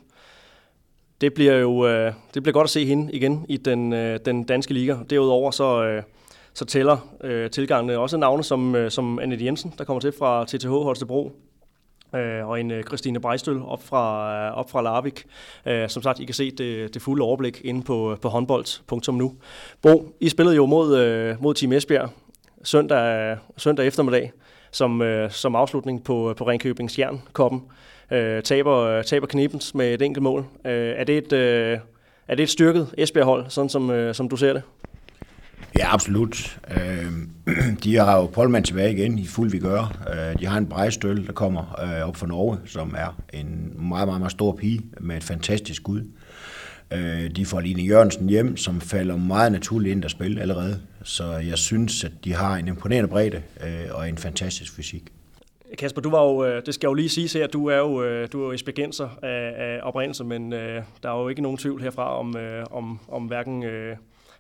Det 1.20 1.34
bliver 1.34 1.54
jo 1.54 1.88
det 2.34 2.42
bliver 2.42 2.52
godt 2.52 2.64
at 2.64 2.70
se 2.70 2.84
hende 2.86 3.12
igen 3.12 3.46
i 3.48 3.56
den, 3.56 3.92
den 4.24 4.44
danske 4.44 4.74
liga. 4.74 4.96
Derudover 5.10 5.50
så 5.50 6.02
så 6.54 6.64
tæller 6.64 6.96
øh, 7.24 7.50
tilgangene 7.50 7.98
også 7.98 8.16
navne 8.16 8.44
som, 8.44 8.74
øh, 8.74 8.90
som 8.90 9.18
Annette 9.18 9.44
Jensen, 9.44 9.74
der 9.78 9.84
kommer 9.84 10.00
til 10.00 10.12
fra 10.18 10.44
TTH 10.44 10.68
Holstebro, 10.68 11.32
øh, 12.14 12.48
og 12.48 12.60
en 12.60 12.70
øh, 12.70 12.84
Christine 12.84 13.20
Brejstøl 13.20 13.62
op 13.62 13.82
fra, 13.82 14.34
øh, 14.46 14.56
op 14.58 14.70
fra 14.70 14.82
Larvik. 14.82 15.24
Øh, 15.66 15.88
som 15.88 16.02
sagt, 16.02 16.20
I 16.20 16.24
kan 16.24 16.34
se 16.34 16.50
det, 16.50 16.94
det 16.94 17.02
fulde 17.02 17.22
overblik 17.22 17.60
inde 17.64 17.82
på, 17.82 18.12
øh, 18.12 18.18
på 18.18 18.28
håndbold.nu. 18.28 19.34
Bo, 19.82 20.16
I 20.20 20.28
spillede 20.28 20.56
jo 20.56 20.66
mod, 20.66 20.98
øh, 20.98 21.42
mod 21.42 21.54
Team 21.54 21.72
Esbjerg 21.72 22.10
søndag, 22.62 23.36
søndag 23.56 23.86
eftermiddag 23.86 24.32
som, 24.70 25.02
øh, 25.02 25.30
som 25.30 25.54
afslutning 25.56 26.04
på, 26.04 26.30
øh, 26.30 26.36
på 26.36 26.44
Ringkøbings 26.44 26.98
Jern-koppen. 26.98 27.62
Øh, 28.12 28.42
taber, 28.42 28.76
øh, 28.76 29.04
taber 29.04 29.26
knibens 29.26 29.74
med 29.74 29.94
et 29.94 30.02
enkelt 30.02 30.22
mål. 30.22 30.44
Øh, 30.64 30.94
er, 30.96 31.04
det 31.04 31.18
et, 31.18 31.32
øh, 31.32 31.78
er 32.28 32.34
det 32.34 32.42
et 32.42 32.50
styrket 32.50 32.94
Esbjerg-hold, 32.98 33.44
sådan 33.48 33.68
som, 33.68 33.90
øh, 33.90 34.14
som 34.14 34.28
du 34.28 34.36
ser 34.36 34.52
det? 34.52 34.62
Ja, 35.78 35.94
absolut. 35.94 36.60
Øh, 36.70 37.12
de 37.84 37.96
har 37.96 38.16
jo 38.16 38.26
Polman 38.26 38.62
tilbage 38.62 38.92
igen 38.92 39.18
i 39.18 39.26
fuld 39.26 39.50
vi 39.50 39.58
gør. 39.58 40.06
Øh, 40.12 40.40
de 40.40 40.46
har 40.46 40.58
en 40.58 40.66
brejstøl, 40.66 41.26
der 41.26 41.32
kommer 41.32 41.80
øh, 41.82 42.08
op 42.08 42.16
fra 42.16 42.26
Norge, 42.26 42.58
som 42.66 42.94
er 42.98 43.16
en 43.32 43.72
meget, 43.88 44.08
meget, 44.08 44.20
meget 44.20 44.32
stor 44.32 44.52
pige 44.52 44.80
med 45.00 45.16
et 45.16 45.24
fantastisk 45.24 45.76
skud. 45.76 46.02
Øh, 46.92 47.30
de 47.36 47.46
får 47.46 47.60
Line 47.60 47.82
Jørgensen 47.82 48.28
hjem, 48.28 48.56
som 48.56 48.80
falder 48.80 49.16
meget 49.16 49.52
naturligt 49.52 49.92
ind 49.92 50.04
at 50.04 50.10
spil 50.10 50.38
allerede. 50.38 50.80
Så 51.02 51.32
jeg 51.32 51.58
synes, 51.58 52.04
at 52.04 52.12
de 52.24 52.34
har 52.34 52.56
en 52.56 52.68
imponerende 52.68 53.08
bredde 53.08 53.42
øh, 53.64 53.94
og 53.94 54.08
en 54.08 54.18
fantastisk 54.18 54.74
fysik. 54.74 55.02
Kasper, 55.78 56.00
du 56.00 56.10
var 56.10 56.22
jo, 56.22 56.44
øh, 56.44 56.62
det 56.66 56.74
skal 56.74 56.86
jeg 56.86 56.90
jo 56.90 56.94
lige 56.94 57.08
sige 57.08 57.38
her, 57.38 57.46
du 57.46 57.66
er 57.66 57.76
jo, 57.76 58.02
øh, 58.02 58.28
du 58.32 58.42
er 58.42 58.46
jo 58.46 58.52
esbjergenser 58.52 59.08
af, 59.22 59.54
af 59.56 59.80
oprindelse, 59.82 60.24
men 60.24 60.52
der 60.52 60.82
er 61.02 61.20
jo 61.20 61.28
ikke 61.28 61.42
nogen 61.42 61.58
tvivl 61.58 61.82
herfra 61.82 62.18
om, 62.18 62.36
om, 62.70 62.98
om 63.08 63.22
hverken 63.22 63.64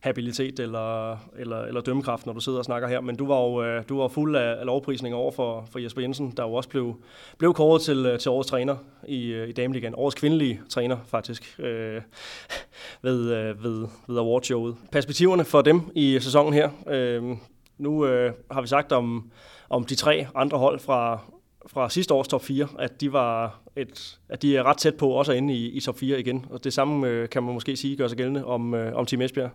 habilitet 0.00 0.60
eller, 0.60 1.12
eller, 1.38 1.62
eller 1.62 1.80
dømmekraft, 1.80 2.26
når 2.26 2.32
du 2.32 2.40
sidder 2.40 2.58
og 2.58 2.64
snakker 2.64 2.88
her. 2.88 3.00
Men 3.00 3.16
du 3.16 3.26
var 3.26 3.40
jo 3.40 3.62
øh, 3.62 3.84
du 3.88 3.98
var 3.98 4.08
fuld 4.08 4.36
af, 4.36 4.60
af 4.60 4.66
lovprisning 4.66 5.14
over 5.14 5.32
for, 5.32 5.68
for 5.70 5.78
Jesper 5.78 6.02
Jensen, 6.02 6.32
der 6.36 6.42
jo 6.42 6.54
også 6.54 6.68
blev, 6.68 6.94
blev 7.38 7.54
kåret 7.54 7.82
til, 7.82 8.06
øh, 8.06 8.18
til 8.18 8.30
årets 8.30 8.48
træner 8.48 8.76
i, 9.08 9.26
øh, 9.26 9.48
i 9.48 9.52
Dameligaen. 9.52 9.94
Årets 9.94 10.14
kvindelige 10.14 10.60
træner, 10.68 10.96
faktisk, 11.06 11.58
øh, 11.58 12.02
ved, 13.02 13.52
ved, 13.54 13.86
ved 14.08 14.18
awardshowet. 14.18 14.76
Perspektiverne 14.92 15.44
for 15.44 15.62
dem 15.62 15.80
i 15.94 16.18
sæsonen 16.20 16.52
her. 16.52 16.70
Øh, 16.90 17.36
nu 17.78 18.06
øh, 18.06 18.32
har 18.50 18.60
vi 18.60 18.66
sagt 18.66 18.92
om, 18.92 19.30
om 19.70 19.84
de 19.84 19.94
tre 19.94 20.26
andre 20.34 20.58
hold 20.58 20.78
fra, 20.78 21.20
fra 21.66 21.90
sidste 21.90 22.14
års 22.14 22.28
top 22.28 22.42
4, 22.42 22.68
at 22.78 23.00
de 23.00 23.12
var 23.12 23.60
et, 23.76 24.18
at 24.28 24.42
de 24.42 24.56
er 24.56 24.62
ret 24.62 24.76
tæt 24.76 24.94
på 24.94 25.08
også 25.08 25.32
inde 25.32 25.54
i, 25.54 25.70
i 25.70 25.80
top 25.80 25.98
4 25.98 26.20
igen. 26.20 26.46
Og 26.50 26.64
det 26.64 26.72
samme 26.72 27.08
øh, 27.08 27.28
kan 27.28 27.42
man 27.42 27.54
måske 27.54 27.76
sige 27.76 27.96
gør 27.96 28.08
sig 28.08 28.18
gældende 28.18 28.44
om, 28.44 28.74
øh, 28.74 28.94
om 28.94 29.06
Team 29.06 29.22
Esbjerg. 29.22 29.50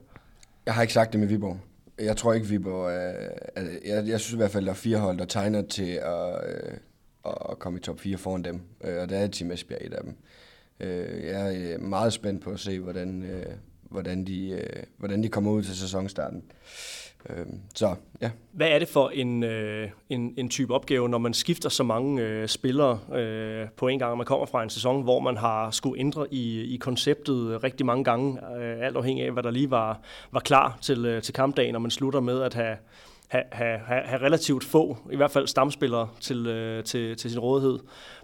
Jeg 0.65 0.73
har 0.73 0.82
ikke 0.82 0.93
sagt 0.93 1.12
det 1.12 1.19
med 1.19 1.28
Viborg. 1.28 1.60
Jeg 1.99 2.17
tror 2.17 2.34
ikke, 2.34 2.47
Viborg 2.47 2.91
er... 2.91 3.30
Jeg, 3.86 4.08
jeg 4.08 4.19
synes 4.19 4.34
i 4.34 4.38
hvert 4.38 4.52
fald, 4.52 4.65
der 4.65 4.71
er 4.71 4.76
fire 4.76 4.97
hold, 4.97 5.17
der 5.17 5.26
tegner 5.26 5.62
til 5.62 5.91
at, 5.91 6.36
øh, 6.45 6.78
at 7.52 7.60
komme 7.60 7.80
i 7.80 7.82
top 7.82 7.99
4 7.99 8.17
foran 8.17 8.43
dem. 8.43 8.62
Øh, 8.84 9.02
og 9.02 9.10
der 9.10 9.17
er 9.17 9.28
Team 9.28 9.52
Esbjerg 9.52 9.82
et 9.82 9.93
af 9.93 10.04
dem. 10.04 10.15
Øh, 10.80 11.23
jeg 11.23 11.56
er 11.56 11.73
øh, 11.73 11.82
meget 11.82 12.13
spændt 12.13 12.43
på 12.43 12.52
at 12.52 12.60
se, 12.60 12.80
hvordan, 12.80 13.23
øh, 13.23 13.45
hvordan, 13.89 14.28
de, 14.28 14.63
hvordan 14.97 15.23
de 15.23 15.30
kommer 15.30 15.52
ud 15.52 15.63
til 15.63 15.76
sæsonstarten. 15.76 16.43
Øh, 17.30 17.46
så, 17.76 17.96
ja. 18.22 18.30
Hvad 18.52 18.68
er 18.68 18.80
det 18.80 18.88
for 18.88 19.10
en, 19.10 19.44
øh, 19.44 19.90
en, 20.10 20.34
en 20.38 20.50
type 20.50 20.74
opgave, 20.74 21.10
når 21.10 21.18
man 21.18 21.34
skifter 21.34 21.70
så 21.70 21.84
mange 21.84 22.22
øh, 22.22 22.48
spillere 22.48 23.00
øh, 23.20 23.68
på 23.78 23.88
en 23.88 24.00
gang, 24.00 24.12
og 24.12 24.18
man 24.18 24.26
kommer 24.26 24.46
fra 24.46 24.64
en 24.64 24.70
sæson, 24.70 25.04
hvor 25.04 25.20
man 25.20 25.38
har 25.38 25.72
skulle 25.72 26.00
ændre 26.00 26.34
i, 26.34 26.62
i 26.74 26.78
konceptet 26.78 27.64
rigtig 27.64 27.86
mange 27.86 28.04
gange, 28.04 28.40
øh, 28.58 28.86
alt 28.86 28.98
afhængig 28.98 29.26
af, 29.26 29.32
hvad 29.32 29.44
der 29.44 29.52
lige 29.52 29.72
var, 29.72 30.00
var 30.32 30.40
klar 30.40 30.78
til, 30.82 31.06
øh, 31.06 31.22
til 31.22 31.34
kampdagen, 31.34 31.76
og 31.76 31.82
man 31.82 31.92
slutter 31.92 32.20
med 32.20 32.42
at 32.42 32.54
have, 32.54 32.78
have, 33.28 33.44
have, 33.52 34.02
have 34.02 34.22
relativt 34.22 34.64
få, 34.64 34.98
i 35.12 35.16
hvert 35.16 35.32
fald 35.32 35.48
stamspillere 35.48 36.10
til, 36.20 36.48
øh, 36.48 36.84
til, 36.84 37.18
til 37.18 37.32
sin 37.32 37.40
rådighed. 37.40 37.80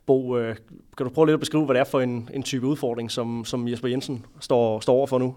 Bo, 0.05 0.37
øh, 0.37 0.55
kan 0.97 1.05
du 1.05 1.09
prøve 1.09 1.25
lidt 1.25 1.33
at 1.33 1.39
beskrive, 1.39 1.65
hvad 1.65 1.75
det 1.75 1.79
er 1.79 1.85
for 1.85 2.01
en, 2.01 2.29
en 2.33 2.43
type 2.43 2.67
udfordring, 2.67 3.11
som, 3.11 3.45
som 3.45 3.67
Jesper 3.67 3.87
Jensen 3.87 4.25
står, 4.39 4.79
står 4.79 4.93
over 4.93 5.07
for 5.07 5.17
nu? 5.17 5.35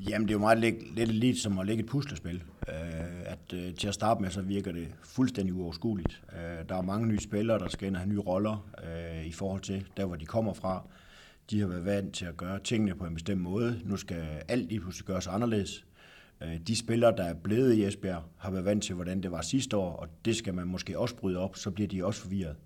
Jamen, 0.00 0.28
det 0.28 0.34
er 0.34 0.34
jo 0.34 0.40
meget 0.40 0.58
lidt, 0.58 0.94
lidt 0.96 1.10
lidt 1.10 1.38
som 1.38 1.58
at 1.58 1.66
lægge 1.66 1.82
et 1.82 1.88
puslespil. 1.88 2.42
Øh, 2.68 2.74
at 3.24 3.52
øh, 3.54 3.74
til 3.74 3.88
at 3.88 3.94
starte 3.94 4.22
med, 4.22 4.30
så 4.30 4.42
virker 4.42 4.72
det 4.72 4.88
fuldstændig 5.02 5.54
uoverskueligt. 5.54 6.22
Øh, 6.32 6.68
der 6.68 6.76
er 6.76 6.82
mange 6.82 7.06
nye 7.06 7.18
spillere, 7.18 7.58
der 7.58 7.68
skal 7.68 7.86
ind 7.86 7.96
og 7.96 8.00
have 8.02 8.10
nye 8.10 8.20
roller 8.20 8.70
øh, 8.84 9.26
i 9.26 9.32
forhold 9.32 9.60
til 9.60 9.86
der, 9.96 10.04
hvor 10.04 10.16
de 10.16 10.26
kommer 10.26 10.52
fra. 10.52 10.82
De 11.50 11.60
har 11.60 11.66
været 11.66 11.84
vant 11.84 12.14
til 12.14 12.24
at 12.24 12.36
gøre 12.36 12.58
tingene 12.58 12.94
på 12.94 13.06
en 13.06 13.14
bestemt 13.14 13.40
måde. 13.40 13.80
Nu 13.84 13.96
skal 13.96 14.24
alt 14.48 14.68
lige 14.68 14.80
pludselig 14.80 15.06
gøres 15.06 15.26
anderledes. 15.26 15.84
Øh, 16.42 16.58
de 16.66 16.76
spillere, 16.76 17.16
der 17.16 17.24
er 17.24 17.34
blevet 17.34 17.74
i 17.74 17.84
Esbjerg, 17.84 18.22
har 18.36 18.50
været 18.50 18.64
vant 18.64 18.82
til, 18.82 18.94
hvordan 18.94 19.22
det 19.22 19.30
var 19.30 19.40
sidste 19.40 19.76
år, 19.76 19.96
og 19.96 20.08
det 20.24 20.36
skal 20.36 20.54
man 20.54 20.66
måske 20.66 20.98
også 20.98 21.16
bryde 21.16 21.38
op, 21.38 21.56
så 21.56 21.70
bliver 21.70 21.88
de 21.88 22.04
også 22.04 22.20
forvirret. 22.20 22.56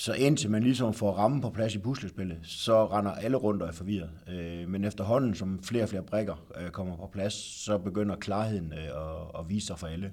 Så 0.00 0.12
indtil 0.12 0.50
man 0.50 0.62
ligesom 0.62 0.94
får 0.94 1.12
rammen 1.12 1.40
på 1.40 1.50
plads 1.50 1.74
i 1.74 1.78
puslespillet, 1.78 2.38
så 2.42 2.86
render 2.86 3.12
alle 3.12 3.36
rundt 3.36 3.62
og 3.62 3.68
er 3.68 3.72
forvirret. 3.72 4.10
Øh, 4.32 4.68
men 4.68 4.84
efterhånden, 4.84 5.34
som 5.34 5.62
flere 5.62 5.82
og 5.82 5.88
flere 5.88 6.02
brækker 6.02 6.34
øh, 6.60 6.70
kommer 6.70 6.96
på 6.96 7.08
plads, 7.12 7.64
så 7.64 7.78
begynder 7.78 8.16
klarheden 8.16 8.72
øh, 8.72 9.40
at, 9.40 9.48
vise 9.48 9.66
sig 9.66 9.78
for 9.78 9.86
alle. 9.86 10.12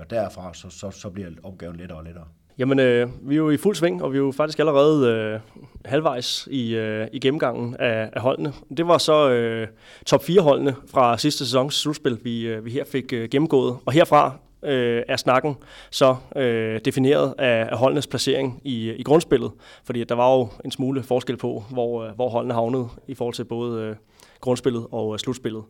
Og 0.00 0.10
derfra 0.10 0.54
så, 0.54 0.70
så, 0.70 0.90
så 0.90 1.10
bliver 1.10 1.28
opgaven 1.42 1.76
lettere 1.76 1.98
og 1.98 2.04
lettere. 2.04 2.24
Jamen, 2.58 2.78
øh, 2.78 3.08
vi 3.22 3.34
er 3.34 3.38
jo 3.38 3.50
i 3.50 3.56
fuld 3.56 3.76
sving, 3.76 4.02
og 4.02 4.12
vi 4.12 4.16
er 4.16 4.22
jo 4.22 4.32
faktisk 4.32 4.58
allerede 4.58 5.08
øh, 5.08 5.40
halvvejs 5.84 6.48
i, 6.50 6.74
øh, 6.74 7.08
i 7.12 7.18
gennemgangen 7.18 7.76
af, 7.78 8.10
af 8.12 8.20
holdene. 8.20 8.52
Det 8.76 8.86
var 8.88 8.98
så 8.98 9.30
øh, 9.30 9.68
top 10.06 10.24
4 10.24 10.42
holdene 10.42 10.74
fra 10.90 11.18
sidste 11.18 11.46
sæsons 11.46 11.74
slutspil, 11.80 12.18
vi, 12.22 12.46
øh, 12.46 12.64
vi 12.64 12.70
her 12.70 12.84
fik 12.84 13.12
øh, 13.12 13.28
gennemgået. 13.28 13.76
Og 13.86 13.92
herfra 13.92 14.38
øh, 14.64 15.02
er 15.08 15.16
snakken 15.16 15.56
så 15.90 16.16
øh, 16.36 16.80
defineret 16.84 17.34
af, 17.38 17.68
af 17.70 17.78
holdenes 17.78 18.06
placering 18.06 18.60
i, 18.64 18.92
i 18.92 19.02
grundspillet, 19.02 19.52
fordi 19.84 20.04
der 20.04 20.14
var 20.14 20.34
jo 20.34 20.48
en 20.64 20.70
smule 20.70 21.02
forskel 21.02 21.36
på, 21.36 21.64
hvor, 21.70 22.04
øh, 22.04 22.14
hvor 22.14 22.28
holdene 22.28 22.54
havnede 22.54 22.88
i 23.08 23.14
forhold 23.14 23.34
til 23.34 23.44
både 23.44 23.82
øh, 23.82 23.96
grundspillet 24.44 24.86
og 24.92 25.14
øh, 25.14 25.18
slutspillet. 25.18 25.62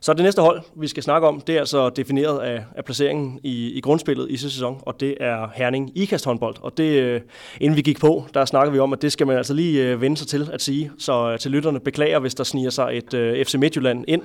Så 0.00 0.12
det 0.12 0.22
næste 0.22 0.42
hold, 0.42 0.62
vi 0.76 0.88
skal 0.88 1.02
snakke 1.02 1.28
om, 1.28 1.40
det 1.40 1.54
er 1.54 1.58
altså 1.58 1.90
defineret 1.90 2.38
af, 2.38 2.64
af 2.76 2.84
placeringen 2.84 3.40
i, 3.42 3.72
i 3.72 3.80
grundspillet 3.80 4.30
i 4.30 4.36
sidste 4.36 4.50
sæson, 4.50 4.80
og 4.82 5.00
det 5.00 5.16
er 5.20 5.48
Herning 5.54 5.98
Ikast 5.98 6.24
håndbold. 6.24 6.56
Og 6.60 6.76
det, 6.76 7.02
øh, 7.02 7.20
inden 7.60 7.76
vi 7.76 7.82
gik 7.82 8.00
på, 8.00 8.24
der 8.34 8.44
snakkede 8.44 8.72
vi 8.72 8.78
om, 8.78 8.92
at 8.92 9.02
det 9.02 9.12
skal 9.12 9.26
man 9.26 9.36
altså 9.36 9.54
lige 9.54 9.86
øh, 9.88 10.00
vende 10.00 10.16
sig 10.16 10.26
til 10.26 10.50
at 10.52 10.62
sige. 10.62 10.90
Så 10.98 11.36
til 11.36 11.50
lytterne 11.50 11.80
beklager, 11.80 12.18
hvis 12.18 12.34
der 12.34 12.44
sniger 12.44 12.70
sig 12.70 12.90
et 12.96 13.14
uh, 13.14 13.44
FC 13.44 13.54
Midtjylland 13.54 14.04
ind 14.08 14.22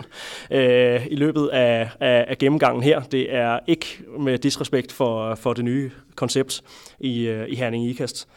uh, 0.52 1.08
i 1.08 1.16
løbet 1.16 1.48
af, 1.48 1.90
af, 2.00 2.26
af 2.28 2.38
gennemgangen 2.38 2.84
her. 2.84 3.00
Det 3.02 3.36
er 3.36 3.60
ikke 3.68 3.86
med 4.20 4.38
disrespekt 4.38 4.92
for, 4.92 5.36
for 5.36 5.54
det 5.54 5.66
nye 5.66 5.92
koncept 6.16 6.62
i, 7.00 7.30
uh, 7.30 7.48
i 7.48 7.56
Herning 7.56 7.86
Ikast. 7.86 8.28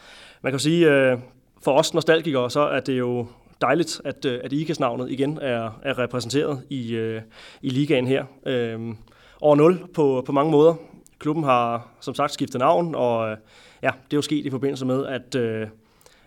Man 0.43 0.51
kan 0.51 0.59
sige, 0.59 0.87
uh, 0.87 1.19
for 1.63 1.71
os 1.71 1.93
nostalgikere, 1.93 2.51
så 2.51 2.59
er 2.59 2.79
det 2.79 2.99
jo 2.99 3.27
dejligt, 3.61 4.01
at, 4.05 4.25
øh, 4.25 4.39
at 4.43 4.53
IKAS-navnet 4.53 5.11
igen 5.11 5.39
er, 5.41 5.79
er 5.83 5.99
repræsenteret 5.99 6.63
i, 6.69 6.95
øh, 6.95 7.21
i 7.61 7.69
ligaen 7.69 8.07
her. 8.07 8.25
Øh, 8.45 8.95
over 9.41 9.55
0 9.55 9.87
på, 9.93 10.23
på 10.25 10.31
mange 10.31 10.51
måder. 10.51 10.75
Klubben 11.19 11.43
har 11.43 11.87
som 11.99 12.15
sagt 12.15 12.33
skiftet 12.33 12.59
navn, 12.59 12.95
og 12.95 13.31
øh, 13.31 13.37
ja, 13.83 13.87
det 14.05 14.13
er 14.13 14.17
jo 14.17 14.21
sket 14.21 14.45
i 14.45 14.49
forbindelse 14.49 14.85
med, 14.85 15.05
at, 15.05 15.35
øh, 15.35 15.67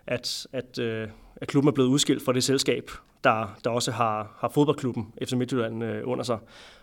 at, 0.07 0.47
at, 0.53 0.79
øh, 0.79 1.09
at 1.37 1.49
klubben 1.49 1.69
er 1.69 1.73
blevet 1.73 1.89
udskilt 1.89 2.25
fra 2.25 2.33
det 2.33 2.45
selskab, 2.45 2.91
der, 3.25 3.59
der 3.65 3.71
også 3.71 3.91
har, 3.91 4.37
har 4.39 4.49
fodboldklubben 4.49 5.13
FC 5.25 5.33
Midtjylland 5.33 5.85
øh, 5.85 6.09
under 6.09 6.25
sig. 6.25 6.39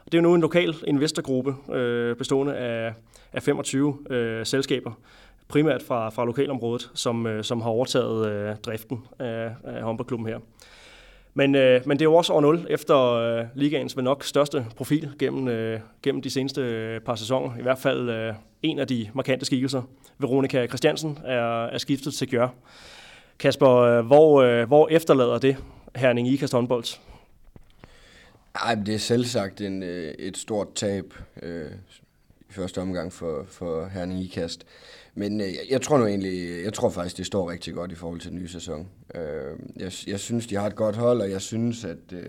Det 0.05 0.13
er 0.13 0.17
jo 0.17 0.21
nu 0.21 0.33
en 0.35 0.41
lokal 0.41 0.75
investorgruppe 0.88 1.75
øh, 1.75 2.15
bestående 2.15 2.55
af, 2.55 2.93
af 3.33 3.43
25 3.43 3.97
øh, 4.09 4.45
selskaber, 4.45 4.91
primært 5.49 5.83
fra, 5.83 6.09
fra 6.09 6.25
lokalområdet, 6.25 6.89
som, 6.93 7.27
øh, 7.27 7.43
som 7.43 7.62
har 7.62 7.69
overtaget 7.69 8.27
øh, 8.27 8.55
driften 8.55 9.07
af, 9.19 9.51
af 9.63 9.81
håndboldklubben 9.81 10.27
her. 10.27 10.39
Men, 11.33 11.55
øh, 11.55 11.81
men 11.85 11.97
det 11.97 12.01
er 12.01 12.09
jo 12.09 12.15
også 12.15 12.33
over 12.33 12.41
0 12.41 12.67
efter 12.69 13.13
øh, 13.13 13.45
ligaens 13.55 13.97
vel 13.97 14.03
nok 14.03 14.23
største 14.23 14.65
profil 14.75 15.12
gennem, 15.19 15.47
øh, 15.47 15.79
gennem 16.03 16.21
de 16.21 16.29
seneste 16.29 16.62
øh, 16.62 17.01
par 17.01 17.15
sæsoner. 17.15 17.57
I 17.57 17.62
hvert 17.62 17.79
fald 17.79 18.09
øh, 18.09 18.33
en 18.62 18.79
af 18.79 18.88
de 18.88 19.09
markante 19.13 19.45
skikkelser. 19.45 19.81
Veronika 20.17 20.67
Christiansen 20.67 21.19
er, 21.25 21.65
er 21.65 21.77
skiftet 21.77 22.13
til 22.13 22.29
Gjør. 22.29 22.47
Kasper, 23.39 23.69
øh, 23.69 24.05
hvor, 24.05 24.41
øh, 24.41 24.67
hvor 24.67 24.88
efterlader 24.91 25.38
det 25.38 25.57
Herning 25.95 26.27
Ikast 26.27 26.53
håndbold? 26.53 26.99
Ej, 28.55 28.75
det 28.75 28.95
er 28.95 28.99
selvsagt 28.99 29.62
en, 29.62 29.83
øh, 29.83 30.13
et 30.19 30.38
stort 30.38 30.73
tab 30.75 31.13
øh, 31.41 31.71
i 32.49 32.53
første 32.53 32.81
omgang 32.81 33.13
for, 33.13 33.45
for 33.47 33.88
Herning 33.88 34.21
Ikast. 34.21 34.65
Men 35.15 35.41
øh, 35.41 35.48
jeg 35.69 35.82
tror 35.82 35.98
nu 35.98 36.06
egentlig, 36.06 36.63
jeg 36.63 36.74
tror 36.74 36.89
faktisk, 36.89 37.17
det 37.17 37.26
står 37.26 37.52
rigtig 37.52 37.74
godt 37.74 37.91
i 37.91 37.95
forhold 37.95 38.19
til 38.19 38.30
den 38.30 38.39
nye 38.39 38.48
sæson. 38.48 38.88
Øh, 39.15 39.22
jeg, 39.76 39.91
jeg 40.08 40.19
synes, 40.19 40.48
de 40.48 40.56
har 40.56 40.67
et 40.67 40.76
godt 40.76 40.95
hold, 40.95 41.22
og 41.22 41.32
jeg 41.32 41.41
synes, 41.41 41.86
at 41.86 42.13
øh, 42.13 42.24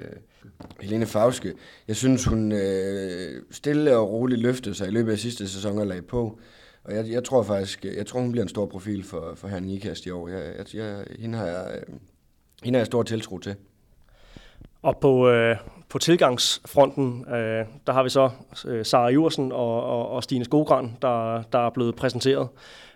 Helene 0.80 1.06
Fauske, 1.06 1.54
jeg 1.88 1.96
synes, 1.96 2.24
hun 2.24 2.52
øh, 2.52 3.42
stille 3.50 3.96
og 3.96 4.10
roligt 4.10 4.40
løftede 4.40 4.74
sig 4.74 4.88
i 4.88 4.90
løbet 4.90 5.12
af 5.12 5.18
sidste 5.18 5.48
sæson 5.48 5.78
og 5.78 5.86
lagde 5.86 6.02
på. 6.02 6.38
Og 6.84 6.94
jeg, 6.94 7.10
jeg 7.10 7.24
tror 7.24 7.42
faktisk, 7.42 7.84
jeg 7.84 8.06
tror, 8.06 8.20
hun 8.20 8.32
bliver 8.32 8.42
en 8.42 8.48
stor 8.48 8.66
profil 8.66 9.04
for, 9.04 9.32
for 9.36 9.48
Herren 9.48 9.68
Ikast 9.68 10.06
i 10.06 10.10
år. 10.10 10.28
Jeg, 10.28 10.54
jeg, 10.58 10.74
jeg, 10.74 11.04
hende, 11.18 11.38
har 11.38 11.46
jeg, 11.46 11.74
øh, 11.74 11.94
hende 12.62 12.76
har 12.76 12.80
jeg 12.80 12.86
stor 12.86 13.02
tiltro 13.02 13.38
til. 13.38 13.54
Og 14.82 14.98
på, 15.00 15.28
øh, 15.28 15.56
på 15.90 15.98
tilgangsfronten, 15.98 17.24
øh, 17.28 17.64
der 17.86 17.92
har 17.92 18.02
vi 18.02 18.08
så 18.08 18.30
øh, 18.66 18.84
Sara 18.84 19.08
Iversen 19.08 19.52
og, 19.52 19.84
og, 19.84 20.10
og 20.10 20.22
Stine 20.22 20.44
Skogran, 20.44 20.96
der, 21.02 21.42
der 21.42 21.58
er 21.66 21.70
blevet 21.70 21.96
præsenteret. 21.96 22.48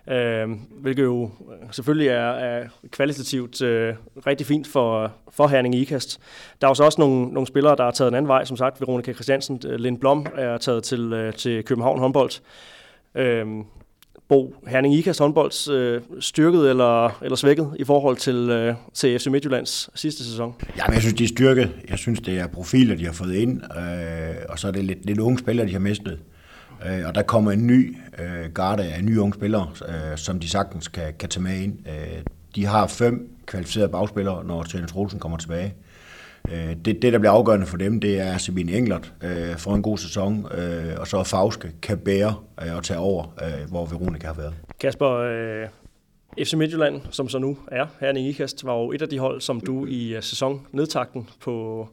Øh, 0.09 0.49
hvilket 0.81 1.03
jo 1.03 1.23
øh, 1.23 1.67
selvfølgelig 1.71 2.07
er, 2.07 2.29
er 2.29 2.67
kvalitativt 2.91 3.61
øh, 3.61 3.95
rigtig 4.27 4.47
fint 4.47 4.67
for, 4.67 5.11
for 5.31 5.47
Herning 5.47 5.75
Ikast. 5.75 6.19
Der 6.61 6.67
er 6.67 6.69
også 6.69 6.83
også 6.83 7.01
nogle, 7.01 7.27
nogle 7.27 7.47
spillere, 7.47 7.75
der 7.75 7.83
har 7.83 7.91
taget 7.91 8.09
en 8.09 8.15
anden 8.15 8.27
vej. 8.27 8.45
Som 8.45 8.57
sagt, 8.57 8.81
Veronika 8.81 9.13
Christiansen, 9.13 9.61
øh, 9.65 9.75
Lind 9.75 9.99
Blom 9.99 10.25
er 10.35 10.57
taget 10.57 10.83
til, 10.83 11.13
øh, 11.13 11.33
til 11.33 11.63
København 11.63 11.99
håndbold. 11.99 12.31
Øh, 13.15 13.47
Bo 14.27 14.55
Herning 14.67 14.93
Ikas 14.95 15.17
håndbolds 15.17 15.67
øh, 15.67 16.01
styrket 16.19 16.69
eller, 16.69 17.23
eller 17.23 17.35
svækket 17.35 17.75
i 17.79 17.83
forhold 17.83 18.17
til, 18.17 18.35
øh, 18.35 18.75
til 18.93 19.19
FC 19.19 19.27
Midtjyllands 19.27 19.89
sidste 19.95 20.23
sæson? 20.23 20.53
Jamen, 20.77 20.93
jeg 20.93 21.01
synes, 21.01 21.13
de 21.13 21.23
er 21.23 21.27
styrket. 21.27 21.71
Jeg 21.89 21.97
synes, 21.97 22.19
det 22.19 22.39
er 22.39 22.47
profiler, 22.47 22.95
de 22.95 23.05
har 23.05 23.13
fået 23.13 23.35
ind, 23.35 23.61
øh, 23.77 24.35
og 24.49 24.59
så 24.59 24.67
er 24.67 24.71
det 24.71 24.83
lidt, 24.83 25.05
lidt 25.05 25.19
unge 25.19 25.39
spillere, 25.39 25.67
de 25.67 25.71
har 25.71 25.79
mistet. 25.79 26.19
Øh, 26.85 27.07
og 27.07 27.15
der 27.15 27.21
kommer 27.21 27.51
en 27.51 27.67
ny 27.67 27.97
øh, 28.19 28.51
garde 28.53 28.83
af 28.83 29.03
nye 29.03 29.21
unge 29.21 29.33
spillere, 29.33 29.69
øh, 29.87 30.17
som 30.17 30.39
de 30.39 30.49
sagtens 30.49 30.87
kan, 30.87 31.13
kan 31.19 31.29
tage 31.29 31.43
med 31.43 31.59
ind. 31.59 31.79
Øh, 31.87 32.23
de 32.55 32.65
har 32.65 32.87
fem 32.87 33.29
kvalificerede 33.45 33.89
bagspillere, 33.89 34.45
når 34.45 34.63
Tjens 34.63 34.91
Troelsen 34.91 35.19
kommer 35.19 35.37
tilbage. 35.37 35.73
Øh, 36.51 36.75
det, 36.85 37.01
det, 37.01 37.13
der 37.13 37.19
bliver 37.19 37.31
afgørende 37.31 37.65
for 37.65 37.77
dem, 37.77 37.99
det 37.99 38.19
er 38.19 38.37
Sabine 38.37 38.71
Englert 38.71 39.13
øh, 39.23 39.57
for 39.57 39.75
en 39.75 39.81
god 39.81 39.97
sæson, 39.97 40.47
øh, 40.57 40.99
og 40.99 41.07
så 41.07 41.23
Fauske 41.23 41.71
kan 41.81 41.97
bære 41.97 42.35
øh, 42.65 42.75
og 42.75 42.83
tage 42.83 42.99
over, 42.99 43.23
øh, 43.41 43.69
hvor 43.69 43.85
Veronika 43.85 44.27
har 44.27 44.33
været. 44.33 44.53
Kasper, 44.79 45.09
øh, 45.09 45.67
FC 46.43 46.53
Midtjylland, 46.53 47.01
som 47.11 47.29
så 47.29 47.39
nu 47.39 47.57
er 47.67 47.85
her 47.99 48.13
i 48.13 48.29
Ikast, 48.29 48.65
var 48.65 48.73
jo 48.73 48.91
et 48.91 49.01
af 49.01 49.09
de 49.09 49.19
hold, 49.19 49.41
som 49.41 49.59
du 49.59 49.85
i 49.85 50.17
uh, 50.17 50.23
sæsonnedtakten 50.23 51.29
på, 51.41 51.87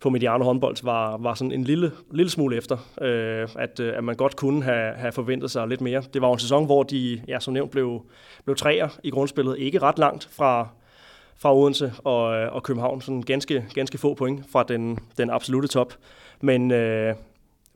på 0.00 0.10
Mediano 0.10 0.44
håndbold 0.44 0.76
var, 0.82 1.16
var 1.16 1.34
sådan 1.34 1.52
en 1.52 1.64
lille, 1.64 1.92
lille 2.12 2.30
smule 2.30 2.56
efter, 2.56 2.76
øh, 3.00 3.48
at, 3.58 3.80
øh, 3.80 3.96
at 3.96 4.04
man 4.04 4.16
godt 4.16 4.36
kunne 4.36 4.62
have, 4.62 4.94
have 4.94 5.12
forventet 5.12 5.50
sig 5.50 5.68
lidt 5.68 5.80
mere. 5.80 6.02
Det 6.14 6.22
var 6.22 6.28
jo 6.28 6.32
en 6.32 6.38
sæson, 6.38 6.64
hvor 6.66 6.82
de, 6.82 7.20
ja, 7.28 7.40
som 7.40 7.54
nævnt, 7.54 7.70
blev, 7.70 8.02
blev 8.44 8.56
træer 8.56 8.88
i 9.02 9.10
grundspillet, 9.10 9.58
ikke 9.58 9.78
ret 9.78 9.98
langt 9.98 10.28
fra, 10.32 10.68
fra 11.36 11.56
Odense 11.56 11.92
og, 12.04 12.34
øh, 12.34 12.52
og 12.52 12.62
København. 12.62 13.00
Sådan 13.00 13.22
ganske, 13.22 13.64
ganske 13.74 13.98
få 13.98 14.14
point 14.14 14.44
fra 14.52 14.62
den, 14.62 14.98
den 15.18 15.30
absolute 15.30 15.68
top. 15.68 15.94
Men, 16.40 16.70
øh, 16.70 17.14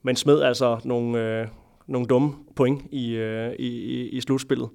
men 0.02 0.16
smed 0.16 0.42
altså 0.42 0.80
nogle, 0.84 1.20
øh, 1.20 1.46
nogle 1.86 2.06
dumme 2.06 2.34
point 2.56 2.82
i, 2.90 3.10
øh, 3.10 3.52
i, 3.58 3.68
i 4.08 4.20
slutspillet. 4.20 4.68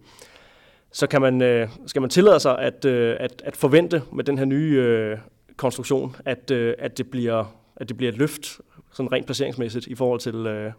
Så 0.91 1.07
kan 1.07 1.21
man, 1.21 1.41
øh, 1.41 1.69
skal 1.87 2.01
man 2.01 2.09
tillade 2.09 2.39
sig 2.39 2.59
at, 2.59 2.85
øh, 2.85 3.17
at, 3.19 3.41
at 3.45 3.55
forvente 3.55 4.01
med 4.13 4.23
den 4.23 4.37
her 4.37 4.45
nye 4.45 4.75
øh, 4.77 5.17
konstruktion, 5.57 6.15
at, 6.25 6.51
øh, 6.51 6.73
at, 6.79 6.97
det 6.97 7.09
bliver, 7.09 7.55
at 7.75 7.89
det 7.89 7.97
bliver 7.97 8.11
et 8.11 8.17
løft 8.17 8.61
sådan 8.91 9.11
rent 9.11 9.25
placeringsmæssigt 9.25 9.87
i 9.87 9.95
forhold 9.95 10.19
til, 10.19 10.35
øh, 10.35 10.71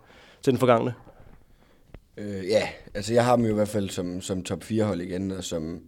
til 0.42 0.52
den 0.52 0.58
forgangne? 0.58 0.94
Øh, 2.16 2.48
ja, 2.48 2.68
altså 2.94 3.14
jeg 3.14 3.24
har 3.24 3.36
dem 3.36 3.44
jo 3.44 3.50
i 3.50 3.54
hvert 3.54 3.68
fald 3.68 3.90
som, 3.90 4.20
som 4.20 4.42
top 4.42 4.62
4 4.62 4.84
hold 4.84 5.00
igen, 5.00 5.30
og 5.30 5.44
som 5.44 5.80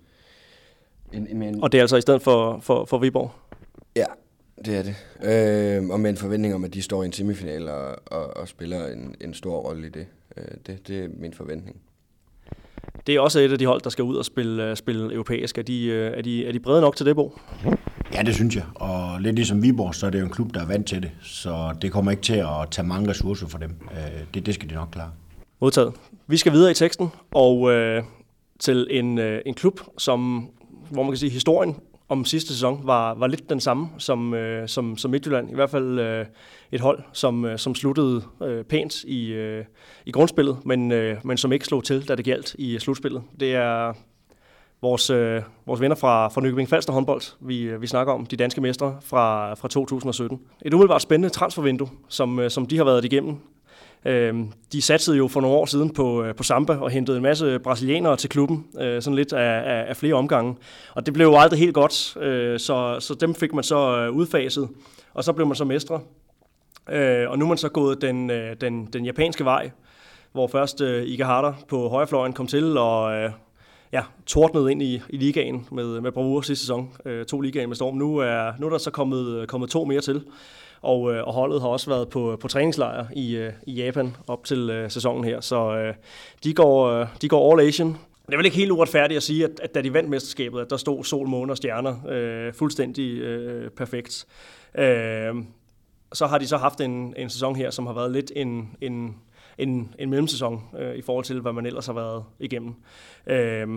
en, 1.12 1.42
en, 1.42 1.62
og 1.62 1.72
det 1.72 1.78
er 1.78 1.82
altså 1.82 1.96
i 1.96 2.00
stedet 2.00 2.22
for, 2.22 2.58
for, 2.60 2.84
for 2.84 2.98
Viborg? 2.98 3.30
Ja, 3.96 4.04
det 4.64 4.76
er 4.76 4.82
det. 4.82 4.96
Øh, 5.22 5.88
og 5.88 6.00
med 6.00 6.10
en 6.10 6.16
forventning 6.16 6.54
om, 6.54 6.64
at 6.64 6.74
de 6.74 6.82
står 6.82 7.02
i 7.02 7.06
en 7.06 7.12
semifinal 7.12 7.68
og, 7.68 7.96
og, 8.06 8.36
og 8.36 8.48
spiller 8.48 8.86
en, 8.86 9.14
en 9.20 9.34
stor 9.34 9.56
rolle 9.56 9.86
i 9.86 9.90
det. 9.90 10.06
Øh, 10.36 10.44
det. 10.66 10.88
Det 10.88 11.04
er 11.04 11.08
min 11.18 11.32
forventning. 11.32 11.76
Det 13.06 13.14
er 13.14 13.20
også 13.20 13.40
et 13.40 13.52
af 13.52 13.58
de 13.58 13.66
hold, 13.66 13.80
der 13.80 13.90
skal 13.90 14.04
ud 14.04 14.16
og 14.16 14.24
spille, 14.24 14.70
uh, 14.70 14.76
spille 14.76 15.12
europæisk. 15.12 15.58
Er 15.58 15.62
de, 15.62 15.86
uh, 15.88 16.18
er, 16.18 16.22
de, 16.22 16.46
er 16.46 16.52
de 16.52 16.60
brede 16.60 16.80
nok 16.80 16.96
til 16.96 17.06
det, 17.06 17.16
Bo? 17.16 17.38
Ja, 18.14 18.22
det 18.22 18.34
synes 18.34 18.56
jeg. 18.56 18.64
Og 18.74 19.20
lidt 19.20 19.36
ligesom 19.36 19.62
Viborg, 19.62 19.94
så 19.94 20.06
er 20.06 20.10
det 20.10 20.20
jo 20.20 20.24
en 20.24 20.32
klub, 20.32 20.54
der 20.54 20.60
er 20.60 20.66
vant 20.66 20.86
til 20.86 21.02
det. 21.02 21.10
Så 21.22 21.74
det 21.82 21.92
kommer 21.92 22.10
ikke 22.10 22.22
til 22.22 22.36
at 22.36 22.70
tage 22.70 22.86
mange 22.86 23.10
ressourcer 23.10 23.46
for 23.46 23.58
dem. 23.58 23.70
Uh, 23.90 23.96
det, 24.34 24.46
det 24.46 24.54
skal 24.54 24.70
de 24.70 24.74
nok 24.74 24.88
klare. 24.92 25.10
Modtaget. 25.60 25.92
Vi 26.26 26.36
skal 26.36 26.52
videre 26.52 26.70
i 26.70 26.74
teksten, 26.74 27.08
og 27.34 27.60
uh, 27.60 28.04
til 28.58 28.86
en, 28.90 29.18
uh, 29.18 29.38
en 29.46 29.54
klub, 29.54 29.80
som 29.98 30.50
hvor 30.90 31.02
man 31.02 31.12
kan 31.12 31.18
sige, 31.18 31.28
at 31.28 31.32
historien 31.32 31.76
om 32.08 32.24
sidste 32.24 32.52
sæson 32.52 32.80
var, 32.84 33.14
var 33.14 33.26
lidt 33.26 33.50
den 33.50 33.60
samme 33.60 33.88
som, 33.98 34.34
øh, 34.34 34.68
som, 34.68 34.96
som 34.96 35.10
Midtjylland. 35.10 35.50
I 35.50 35.54
hvert 35.54 35.70
fald 35.70 35.98
øh, 35.98 36.26
et 36.72 36.80
hold, 36.80 37.02
som, 37.12 37.44
øh, 37.44 37.58
som 37.58 37.74
sluttede 37.74 38.22
øh, 38.42 38.64
pænt 38.64 39.04
i, 39.04 39.26
øh, 39.26 39.64
i 40.06 40.10
grundspillet, 40.10 40.58
men, 40.64 40.92
øh, 40.92 41.16
men 41.24 41.36
som 41.36 41.52
ikke 41.52 41.64
slog 41.64 41.84
til, 41.84 42.08
da 42.08 42.14
det 42.14 42.24
galt 42.24 42.54
i 42.58 42.74
øh, 42.74 42.80
slutspillet. 42.80 43.22
Det 43.40 43.54
er, 43.54 43.92
vores, 44.82 45.10
øh, 45.10 45.42
vores 45.66 45.80
venner 45.80 45.96
fra, 45.96 46.28
fra 46.28 46.40
Nykøbing 46.40 46.68
Falster 46.68 46.92
håndbold, 46.92 47.22
vi, 47.40 47.62
øh, 47.62 47.82
vi 47.82 47.86
snakker 47.86 48.12
om, 48.12 48.26
de 48.26 48.36
danske 48.36 48.60
mestre 48.60 48.96
fra, 49.00 49.54
fra 49.54 49.68
2017. 49.68 50.40
Et 50.62 50.74
umiddelbart 50.74 51.02
spændende 51.02 51.28
transfervindue, 51.28 51.88
som, 52.08 52.38
øh, 52.38 52.50
som 52.50 52.66
de 52.66 52.76
har 52.76 52.84
været 52.84 53.04
igennem. 53.04 53.36
Øh, 54.06 54.34
de 54.72 54.82
satsede 54.82 55.16
jo 55.16 55.28
for 55.28 55.40
nogle 55.40 55.56
år 55.56 55.66
siden 55.66 55.90
på, 55.90 56.22
øh, 56.22 56.34
på 56.34 56.42
Samba 56.42 56.76
og 56.76 56.90
hentede 56.90 57.16
en 57.16 57.22
masse 57.22 57.58
brasilianere 57.58 58.16
til 58.16 58.30
klubben, 58.30 58.66
øh, 58.80 59.02
sådan 59.02 59.14
lidt 59.14 59.32
af, 59.32 59.78
af, 59.78 59.84
af 59.88 59.96
flere 59.96 60.14
omgange. 60.14 60.56
Og 60.94 61.06
det 61.06 61.14
blev 61.14 61.26
jo 61.26 61.36
aldrig 61.36 61.58
helt 61.58 61.74
godt, 61.74 62.16
øh, 62.16 62.58
så, 62.58 62.96
så 63.00 63.14
dem 63.14 63.34
fik 63.34 63.52
man 63.52 63.64
så 63.64 63.98
øh, 63.98 64.12
udfaset, 64.12 64.68
og 65.14 65.24
så 65.24 65.32
blev 65.32 65.46
man 65.46 65.56
så 65.56 65.64
mestre. 65.64 66.00
Øh, 66.90 67.30
og 67.30 67.38
nu 67.38 67.44
er 67.44 67.48
man 67.48 67.58
så 67.58 67.68
gået 67.68 68.02
den, 68.02 68.30
øh, 68.30 68.56
den, 68.60 68.86
den 68.86 69.04
japanske 69.04 69.44
vej, 69.44 69.70
hvor 70.32 70.46
først 70.46 70.80
øh, 70.80 71.04
Ikehata 71.06 71.52
på 71.68 71.88
højrefløjen 71.88 72.32
kom 72.32 72.46
til 72.46 72.78
og 72.78 73.14
øh, 73.14 73.30
ja, 73.92 74.02
tordnede 74.26 74.72
ind 74.72 74.82
i, 74.82 75.02
i 75.08 75.16
ligaen 75.16 75.66
med, 75.72 76.00
med 76.00 76.12
bravur 76.12 76.40
sidste 76.40 76.64
sæson. 76.64 76.90
Øh, 77.04 77.26
to 77.26 77.40
ligaen 77.40 77.68
med 77.68 77.76
storm. 77.76 77.96
Nu 77.96 78.16
er, 78.16 78.52
nu 78.58 78.66
er 78.66 78.70
der 78.70 78.78
så 78.78 78.90
kommet, 78.90 79.48
kommet 79.48 79.70
to 79.70 79.84
mere 79.84 80.00
til. 80.00 80.24
Og, 80.82 81.14
øh, 81.14 81.26
og 81.26 81.32
holdet 81.32 81.60
har 81.60 81.68
også 81.68 81.90
været 81.90 82.08
på, 82.08 82.36
på 82.40 82.48
træningslejr 82.48 83.06
i, 83.14 83.36
øh, 83.36 83.52
i 83.66 83.72
Japan 83.72 84.16
op 84.26 84.44
til 84.44 84.70
øh, 84.70 84.90
sæsonen 84.90 85.24
her. 85.24 85.40
Så 85.40 85.76
øh, 85.76 85.94
de, 86.44 86.54
går, 86.54 86.86
øh, 86.88 87.06
de 87.22 87.28
går 87.28 87.52
all 87.52 87.68
Asian. 87.68 87.96
Det 88.26 88.32
er 88.32 88.36
vel 88.36 88.46
ikke 88.46 88.56
helt 88.56 88.70
uretfærdigt 88.70 89.16
at 89.16 89.22
sige, 89.22 89.44
at, 89.44 89.60
at 89.62 89.74
da 89.74 89.82
de 89.82 89.92
vandt 89.92 90.10
mesterskabet, 90.10 90.60
at 90.60 90.70
der 90.70 90.76
stod 90.76 91.04
sol, 91.04 91.28
måne 91.28 91.52
og 91.52 91.56
stjerner 91.56 92.08
øh, 92.08 92.54
fuldstændig 92.54 93.18
øh, 93.18 93.70
perfekt. 93.70 94.26
Øh, 94.78 95.34
så 96.12 96.26
har 96.26 96.38
de 96.38 96.46
så 96.46 96.56
haft 96.56 96.80
en, 96.80 97.14
en 97.16 97.30
sæson 97.30 97.56
her, 97.56 97.70
som 97.70 97.86
har 97.86 97.94
været 97.94 98.12
lidt 98.12 98.32
en, 98.36 98.76
en, 98.80 99.16
en, 99.58 99.94
en 99.98 100.10
mellemsæson 100.10 100.62
øh, 100.78 100.94
i 100.94 101.02
forhold 101.02 101.24
til, 101.24 101.40
hvad 101.40 101.52
man 101.52 101.66
ellers 101.66 101.86
har 101.86 101.92
været 101.92 102.24
igennem. 102.40 102.74
Øh, 103.26 103.68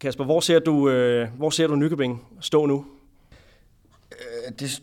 Kasper, 0.00 0.24
hvor 0.24 0.40
ser 0.40 0.58
du, 0.58 0.88
øh, 0.88 1.28
hvor 1.36 1.50
ser 1.50 1.66
du 1.66 1.74
Nykøbing 1.74 2.26
stå 2.40 2.66
nu? 2.66 2.84
Øh, 4.12 4.52
det, 4.58 4.82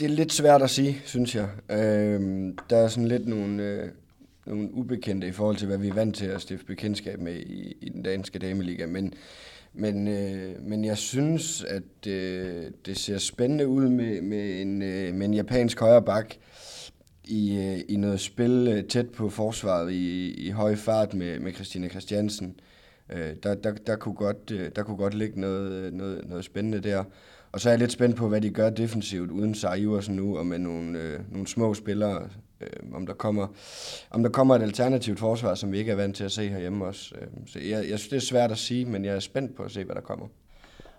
det 0.00 0.06
er 0.06 0.14
lidt 0.14 0.32
svært 0.32 0.62
at 0.62 0.70
sige, 0.70 1.02
synes 1.04 1.34
jeg. 1.34 1.48
Øh, 1.70 2.52
der 2.70 2.76
er 2.76 2.88
sådan 2.88 3.08
lidt 3.08 3.26
nogle, 3.26 3.62
øh, 3.62 3.88
nogle 4.46 4.74
ubekendte 4.74 5.26
i 5.28 5.32
forhold 5.32 5.56
til, 5.56 5.66
hvad 5.66 5.78
vi 5.78 5.88
er 5.88 5.94
vant 5.94 6.16
til 6.16 6.26
at 6.26 6.40
stifte 6.40 6.66
bekendtskab 6.66 7.20
med 7.20 7.34
i, 7.34 7.76
i 7.80 7.88
den 7.88 8.02
danske 8.02 8.38
dameliga, 8.38 8.86
men 8.86 9.14
men, 9.72 10.08
øh, 10.08 10.62
men 10.62 10.84
jeg 10.84 10.98
synes, 10.98 11.64
at 11.64 12.06
øh, 12.06 12.64
det 12.86 12.98
ser 12.98 13.18
spændende 13.18 13.68
ud 13.68 13.88
med, 13.88 14.20
med, 14.22 14.60
en, 14.60 14.82
øh, 14.82 15.14
med 15.14 15.26
en 15.26 15.34
japansk 15.34 15.80
højre 15.80 16.02
bak 16.02 16.34
i, 17.24 17.56
øh, 17.56 17.80
i 17.88 17.96
noget 17.96 18.20
spil 18.20 18.68
øh, 18.68 18.84
tæt 18.84 19.10
på 19.10 19.28
forsvaret 19.28 19.92
i, 19.92 20.34
i 20.34 20.50
høj 20.50 20.76
fart 20.76 21.14
med, 21.14 21.38
med 21.38 21.52
Christina 21.52 21.88
Christiansen. 21.88 22.60
Øh, 23.12 23.34
der, 23.42 23.54
der, 23.54 23.72
der, 23.72 23.96
kunne 23.96 24.14
godt, 24.14 24.50
øh, 24.50 24.70
der 24.76 24.82
kunne 24.82 24.96
godt 24.96 25.14
ligge 25.14 25.40
noget, 25.40 25.72
øh, 25.72 25.92
noget, 25.92 26.28
noget 26.28 26.44
spændende 26.44 26.80
der. 26.80 27.04
Og 27.52 27.60
så 27.60 27.68
er 27.68 27.72
jeg 27.72 27.78
lidt 27.78 27.92
spændt 27.92 28.16
på, 28.16 28.28
hvad 28.28 28.40
de 28.40 28.50
gør 28.50 28.70
defensivt 28.70 29.30
uden 29.30 29.54
Sara 29.54 30.12
nu, 30.12 30.38
og 30.38 30.46
med 30.46 30.58
nogle, 30.58 30.98
øh, 30.98 31.20
nogle 31.32 31.46
små 31.46 31.74
spillere, 31.74 32.28
øh, 32.60 32.68
om, 32.94 33.06
der 33.06 33.14
kommer, 33.14 33.46
om 34.10 34.22
der 34.22 34.30
kommer 34.30 34.54
et 34.54 34.62
alternativt 34.62 35.18
forsvar, 35.18 35.54
som 35.54 35.72
vi 35.72 35.78
ikke 35.78 35.92
er 35.92 35.96
vant 35.96 36.16
til 36.16 36.24
at 36.24 36.32
se 36.32 36.48
herhjemme 36.48 36.84
også. 36.84 37.14
Øh, 37.20 37.26
så 37.46 37.58
jeg, 37.58 37.70
jeg 37.70 37.98
synes, 37.98 38.08
det 38.08 38.16
er 38.16 38.20
svært 38.20 38.50
at 38.50 38.58
sige, 38.58 38.84
men 38.84 39.04
jeg 39.04 39.14
er 39.14 39.20
spændt 39.20 39.56
på 39.56 39.62
at 39.62 39.70
se, 39.70 39.84
hvad 39.84 39.94
der 39.94 40.00
kommer. 40.00 40.26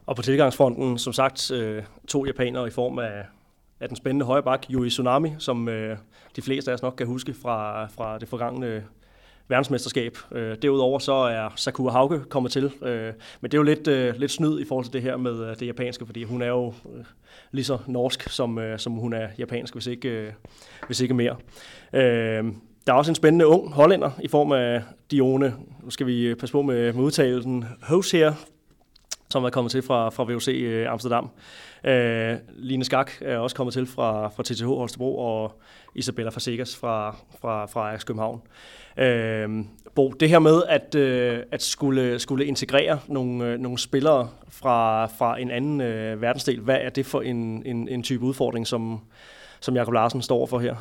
Og 0.05 0.15
på 0.15 0.21
tilgangsfronten, 0.21 0.97
som 0.97 1.13
sagt, 1.13 1.51
øh, 1.51 1.83
to 2.07 2.25
japanere 2.25 2.67
i 2.67 2.71
form 2.71 2.99
af, 2.99 3.25
af 3.79 3.87
den 3.87 3.97
spændende 3.97 4.25
højre 4.25 4.43
bak, 4.43 4.65
Yui 4.71 4.89
Tsunami, 4.89 5.33
som 5.39 5.69
øh, 5.69 5.97
de 6.35 6.41
fleste 6.41 6.71
af 6.71 6.75
os 6.75 6.81
nok 6.81 6.93
kan 6.97 7.07
huske 7.07 7.33
fra, 7.33 7.85
fra 7.85 8.17
det 8.17 8.27
forgangne 8.27 8.83
verdensmesterskab. 9.47 10.17
Øh, 10.31 10.57
derudover 10.61 10.99
så 10.99 11.13
er 11.13 11.49
Sakura 11.55 11.91
Hauke 11.91 12.19
kommet 12.29 12.51
til, 12.51 12.71
øh, 12.81 13.13
men 13.41 13.51
det 13.51 13.53
er 13.53 13.57
jo 13.57 13.63
lidt, 13.63 13.87
øh, 13.87 14.15
lidt 14.15 14.31
snyd 14.31 14.59
i 14.59 14.65
forhold 14.65 14.85
til 14.85 14.93
det 14.93 15.01
her 15.01 15.17
med 15.17 15.49
øh, 15.49 15.59
det 15.59 15.67
japanske, 15.67 16.05
fordi 16.05 16.23
hun 16.23 16.41
er 16.41 16.47
jo 16.47 16.67
øh, 16.67 17.05
lige 17.51 17.65
så 17.65 17.77
norsk, 17.87 18.29
som, 18.29 18.59
øh, 18.59 18.79
som 18.79 18.93
hun 18.93 19.13
er 19.13 19.27
japansk, 19.37 19.73
hvis 19.73 19.87
ikke, 19.87 20.09
øh, 20.09 20.31
hvis 20.87 21.01
ikke 21.01 21.13
mere. 21.13 21.35
Øh, 21.93 22.45
der 22.87 22.93
er 22.93 22.97
også 22.97 23.11
en 23.11 23.15
spændende 23.15 23.47
ung 23.47 23.73
hollænder 23.73 24.11
i 24.23 24.27
form 24.27 24.51
af 24.51 24.81
Dione, 25.11 25.55
nu 25.83 25.89
skal 25.89 26.07
vi 26.07 26.21
øh, 26.21 26.35
passe 26.35 26.53
på 26.53 26.61
med, 26.61 26.93
med 26.93 27.03
udtalelsen, 27.03 27.65
Hose 27.81 28.17
her, 28.17 28.33
som 29.29 29.43
er 29.43 29.49
kommet 29.49 29.71
til 29.71 29.81
fra, 29.81 30.09
fra 30.09 30.23
VOC 30.23 30.47
øh, 30.47 30.91
Amsterdam. 30.91 31.29
Øh, 31.83 32.35
Line 32.49 32.83
Skak 32.83 33.11
er 33.21 33.37
også 33.37 33.55
kommet 33.55 33.73
til 33.73 33.85
fra, 33.85 34.27
fra 34.27 34.43
TTH 34.43 34.65
Holstebro, 34.65 35.17
og 35.17 35.61
Isabella 35.95 36.31
Fasegas 36.31 36.75
fra, 36.75 37.15
fra, 37.41 37.65
fra 37.65 37.89
Ajax 37.89 38.05
København. 38.05 38.41
Øh, 38.45 38.80
Øh, 38.97 39.49
Bo, 39.95 40.09
det 40.19 40.29
her 40.29 40.39
med 40.39 40.61
at, 40.69 40.95
øh, 40.95 41.39
at 41.51 41.63
skulle, 41.63 42.19
skulle 42.19 42.45
integrere 42.45 42.99
nogle, 43.07 43.45
øh, 43.45 43.59
nogle 43.59 43.77
spillere 43.77 44.29
fra, 44.49 45.05
fra 45.05 45.39
en 45.39 45.51
anden 45.51 45.81
øh, 45.81 46.21
verdensdel, 46.21 46.59
hvad 46.59 46.77
er 46.81 46.89
det 46.89 47.05
for 47.05 47.21
en, 47.21 47.63
en, 47.65 47.87
en 47.87 48.03
type 48.03 48.25
udfordring, 48.25 48.67
som, 48.67 48.99
som 49.59 49.75
Jakob 49.75 49.93
Larsen 49.93 50.21
står 50.21 50.45
for 50.45 50.59
her? 50.59 50.75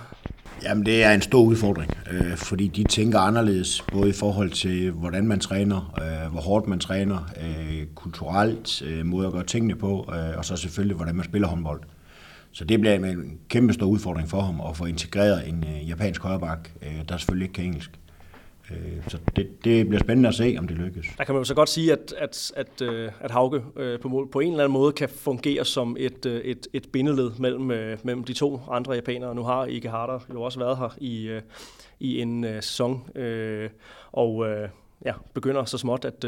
Jamen, 0.63 0.87
det 0.87 1.05
er 1.05 1.13
en 1.13 1.23
stor 1.23 1.43
udfordring, 1.43 1.91
øh, 2.13 2.37
fordi 2.37 2.69
de 2.69 2.85
tænker 2.85 3.19
anderledes, 3.19 3.85
både 3.93 4.09
i 4.09 4.13
forhold 4.13 4.51
til, 4.51 4.91
hvordan 4.91 5.27
man 5.27 5.41
træner, 5.41 5.95
øh, 6.03 6.33
hvor 6.33 6.41
hårdt 6.41 6.67
man 6.67 6.79
træner, 6.79 7.31
øh, 7.41 7.87
kulturelt, 7.95 8.83
øh, 8.83 9.07
måde 9.07 9.27
at 9.27 9.33
gøre 9.33 9.45
tingene 9.45 9.77
på, 9.77 10.13
øh, 10.15 10.39
og 10.39 10.45
så 10.45 10.57
selvfølgelig, 10.57 10.97
hvordan 10.97 11.15
man 11.15 11.25
spiller 11.25 11.49
håndbold. 11.49 11.81
Så 12.53 12.65
det 12.65 12.81
bliver 12.81 12.95
en 12.95 13.41
kæmpe 13.49 13.73
stor 13.73 13.87
udfordring 13.87 14.29
for 14.29 14.41
ham 14.41 14.61
at 14.69 14.77
få 14.77 14.85
integreret 14.85 15.49
en 15.49 15.65
øh, 15.69 15.89
japansk 15.89 16.23
højreback, 16.23 16.73
øh, 16.83 17.09
der 17.09 17.17
selvfølgelig 17.17 17.45
ikke 17.45 17.55
kan 17.55 17.65
engelsk. 17.65 17.91
Øh, 18.71 18.77
så 19.09 19.19
det, 19.37 19.65
det 19.65 19.89
bliver 19.89 20.01
spændende 20.01 20.29
at 20.29 20.35
se, 20.35 20.57
om 20.59 20.69
det 20.69 20.77
lykkes. 20.77 21.07
Der 21.19 21.25
kan 21.25 21.35
man 21.35 21.41
jo 21.41 21.45
så 21.45 21.55
godt 21.55 21.69
sige, 21.69 21.93
at, 21.93 22.15
at, 22.19 22.53
at, 22.57 22.83
øh, 22.83 23.13
at 23.21 23.31
Hauke 23.31 23.63
øh, 23.77 24.01
på, 24.01 24.29
på 24.33 24.41
en 24.41 24.51
eller 24.51 24.65
anden 24.65 24.73
måde 24.73 24.93
kan 24.93 25.09
fungere 25.09 25.65
som 25.65 25.97
et, 25.99 26.27
øh, 26.27 26.41
et, 26.41 26.67
et 26.73 26.89
bindeled 26.93 27.31
mellem, 27.39 27.71
øh, 27.71 27.99
mellem 28.05 28.25
de 28.25 28.33
to 28.33 28.61
andre 28.71 28.93
japanere. 28.93 29.35
Nu 29.35 29.43
har 29.43 29.67
Ike 29.67 29.89
Harder 29.89 30.19
jo 30.35 30.43
også 30.43 30.59
været 30.59 30.79
her 30.79 30.97
i, 31.01 31.41
i 32.01 32.21
en 32.21 32.45
sæson, 32.61 33.09
og 34.13 34.47
ja, 35.05 35.13
begynder 35.35 35.65
så 35.65 35.79
småt 35.79 36.05
at, 36.05 36.25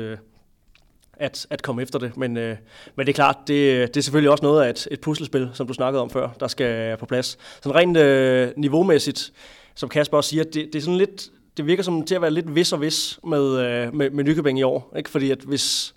at, 1.22 1.46
at 1.50 1.62
komme 1.62 1.82
efter 1.82 1.98
det. 1.98 2.16
Men, 2.16 2.36
øh, 2.36 2.56
men 2.96 3.06
det 3.06 3.12
er 3.12 3.14
klart, 3.14 3.36
det, 3.38 3.88
det 3.88 3.96
er 3.96 4.02
selvfølgelig 4.02 4.30
også 4.30 4.44
noget 4.44 4.64
af 4.64 4.70
et, 4.70 4.88
et 4.90 5.00
puslespil, 5.00 5.50
som 5.54 5.66
du 5.66 5.72
snakkede 5.72 6.02
om 6.02 6.10
før, 6.10 6.28
der 6.40 6.48
skal 6.48 6.96
på 6.96 7.06
plads. 7.06 7.38
Sådan 7.62 7.76
rent 7.76 7.96
øh, 7.96 8.48
niveaumæssigt, 8.56 9.32
som 9.74 9.88
Kasper 9.88 10.16
også 10.16 10.30
siger, 10.30 10.44
det, 10.44 10.54
det 10.54 10.74
er 10.74 10.80
sådan 10.80 10.98
lidt 10.98 11.30
det 11.56 11.66
virker 11.66 11.82
som 11.82 12.04
til 12.04 12.14
at 12.14 12.22
være 12.22 12.30
lidt 12.30 12.54
vis 12.54 12.72
og 12.72 12.80
vis 12.80 13.20
med, 13.26 13.58
øh, 13.58 13.94
med, 13.94 14.10
med 14.10 14.24
Nykøbing 14.24 14.58
i 14.58 14.62
år. 14.62 14.92
Ikke? 14.96 15.10
Fordi 15.10 15.30
at 15.30 15.38
hvis 15.38 15.94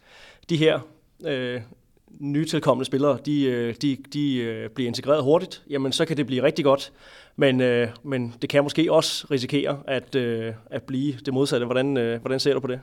de 0.49 0.57
her 0.57 0.79
øh, 1.25 1.61
nytilkommende 2.19 2.85
spillere, 2.85 3.17
de, 3.25 3.43
øh, 3.43 3.75
de, 3.81 3.97
de 4.13 4.37
øh, 4.37 4.69
bliver 4.69 4.87
integreret 4.87 5.23
hurtigt, 5.23 5.63
jamen 5.69 5.91
så 5.91 6.05
kan 6.05 6.17
det 6.17 6.25
blive 6.25 6.43
rigtig 6.43 6.65
godt. 6.65 6.91
Men, 7.35 7.61
øh, 7.61 7.87
men 8.03 8.33
det 8.41 8.49
kan 8.49 8.63
måske 8.63 8.91
også 8.91 9.27
risikere 9.31 9.79
at, 9.87 10.15
øh, 10.15 10.53
at 10.69 10.83
blive 10.83 11.13
det 11.25 11.33
modsatte. 11.33 11.65
Hvordan, 11.65 11.97
øh, 11.97 12.21
hvordan 12.21 12.39
ser 12.39 12.53
du 12.53 12.59
på 12.59 12.67
det? 12.67 12.79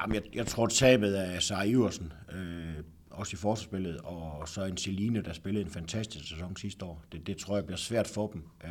Jamen, 0.00 0.14
jeg, 0.14 0.22
jeg 0.34 0.46
tror, 0.46 0.66
tabet 0.66 1.14
af 1.14 1.42
Sarah 1.42 1.68
Iversen, 1.68 2.12
øh, 2.32 2.84
også 3.10 3.34
i 3.34 3.36
forsvarsspillet, 3.36 4.00
og 4.04 4.48
så 4.48 4.64
en 4.64 4.76
Celine, 4.76 5.22
der 5.22 5.32
spillede 5.32 5.64
en 5.64 5.70
fantastisk 5.70 6.28
sæson 6.28 6.56
sidste 6.56 6.84
år, 6.84 7.02
det, 7.12 7.26
det 7.26 7.36
tror 7.36 7.56
jeg 7.56 7.64
bliver 7.64 7.78
svært 7.78 8.06
for 8.06 8.26
dem 8.26 8.42
øh, 8.64 8.70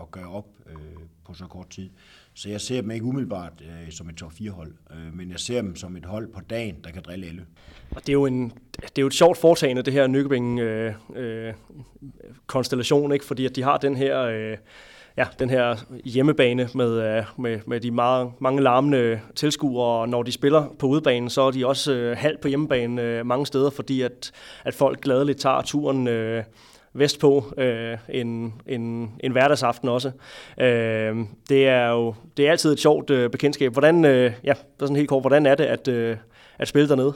at 0.00 0.10
gøre 0.10 0.28
op 0.28 0.46
øh, 0.66 0.76
på 1.26 1.34
så 1.34 1.46
kort 1.46 1.70
tid. 1.70 1.90
Så 2.34 2.48
jeg 2.48 2.60
ser 2.60 2.80
dem 2.80 2.90
ikke 2.90 3.04
umiddelbart 3.04 3.52
øh, 3.60 3.92
som 3.92 4.08
et 4.08 4.16
top 4.16 4.32
4-hold, 4.32 4.74
øh, 4.90 5.16
men 5.16 5.30
jeg 5.30 5.40
ser 5.40 5.62
dem 5.62 5.76
som 5.76 5.96
et 5.96 6.04
hold 6.04 6.32
på 6.32 6.40
dagen, 6.40 6.76
der 6.84 6.90
kan 6.90 7.02
drille 7.02 7.26
alle. 7.26 7.46
Og 7.90 8.00
det 8.00 8.08
er 8.08 8.12
jo, 8.12 8.26
en, 8.26 8.52
det 8.80 8.98
er 8.98 9.02
jo 9.02 9.06
et 9.06 9.14
sjovt 9.14 9.38
foretagende, 9.38 9.82
det 9.82 9.92
her 9.92 10.06
Nykøbing-konstellation, 10.06 13.04
øh, 13.04 13.10
øh, 13.10 13.14
ikke? 13.14 13.24
fordi 13.24 13.46
at 13.46 13.56
de 13.56 13.62
har 13.62 13.78
den 13.78 13.96
her... 13.96 14.20
Øh, 14.20 14.56
ja, 15.18 15.26
den 15.38 15.50
her 15.50 15.76
hjemmebane 16.04 16.68
med, 16.74 17.16
øh, 17.16 17.24
med, 17.38 17.58
med 17.66 17.80
de 17.80 17.90
meget, 17.90 18.30
mange 18.40 18.62
larmende 18.62 19.20
tilskuere, 19.36 20.00
og 20.00 20.08
når 20.08 20.22
de 20.22 20.32
spiller 20.32 20.74
på 20.78 20.86
udebanen, 20.86 21.30
så 21.30 21.42
er 21.42 21.50
de 21.50 21.66
også 21.66 21.92
øh, 21.92 22.16
halvt 22.16 22.40
på 22.40 22.48
hjemmebane 22.48 23.02
øh, 23.02 23.26
mange 23.26 23.46
steder, 23.46 23.70
fordi 23.70 24.02
at, 24.02 24.32
at 24.64 24.74
folk 24.74 25.00
gladeligt 25.00 25.40
tager 25.40 25.62
turen 25.62 26.08
øh, 26.08 26.44
vestpå 26.94 27.54
øh, 27.58 27.98
en, 28.08 28.54
en, 28.66 29.10
en 29.20 29.32
hverdagsaften 29.32 29.88
også. 29.88 30.10
Øh, 30.60 31.16
det 31.48 31.68
er 31.68 31.88
jo 31.88 32.14
det 32.36 32.46
er 32.46 32.50
altid 32.50 32.72
et 32.72 32.80
sjovt 32.80 33.10
øh, 33.10 33.30
bekendtskab. 33.30 33.72
Hvordan, 33.72 34.04
øh, 34.04 34.32
ja, 34.44 34.52
sådan 34.80 34.96
helt 34.96 35.08
kort, 35.08 35.22
hvordan 35.22 35.46
er 35.46 35.54
det 35.54 35.64
at, 35.64 35.88
øh, 35.88 36.16
at 36.58 36.68
spille 36.68 36.88
dernede? 36.88 37.12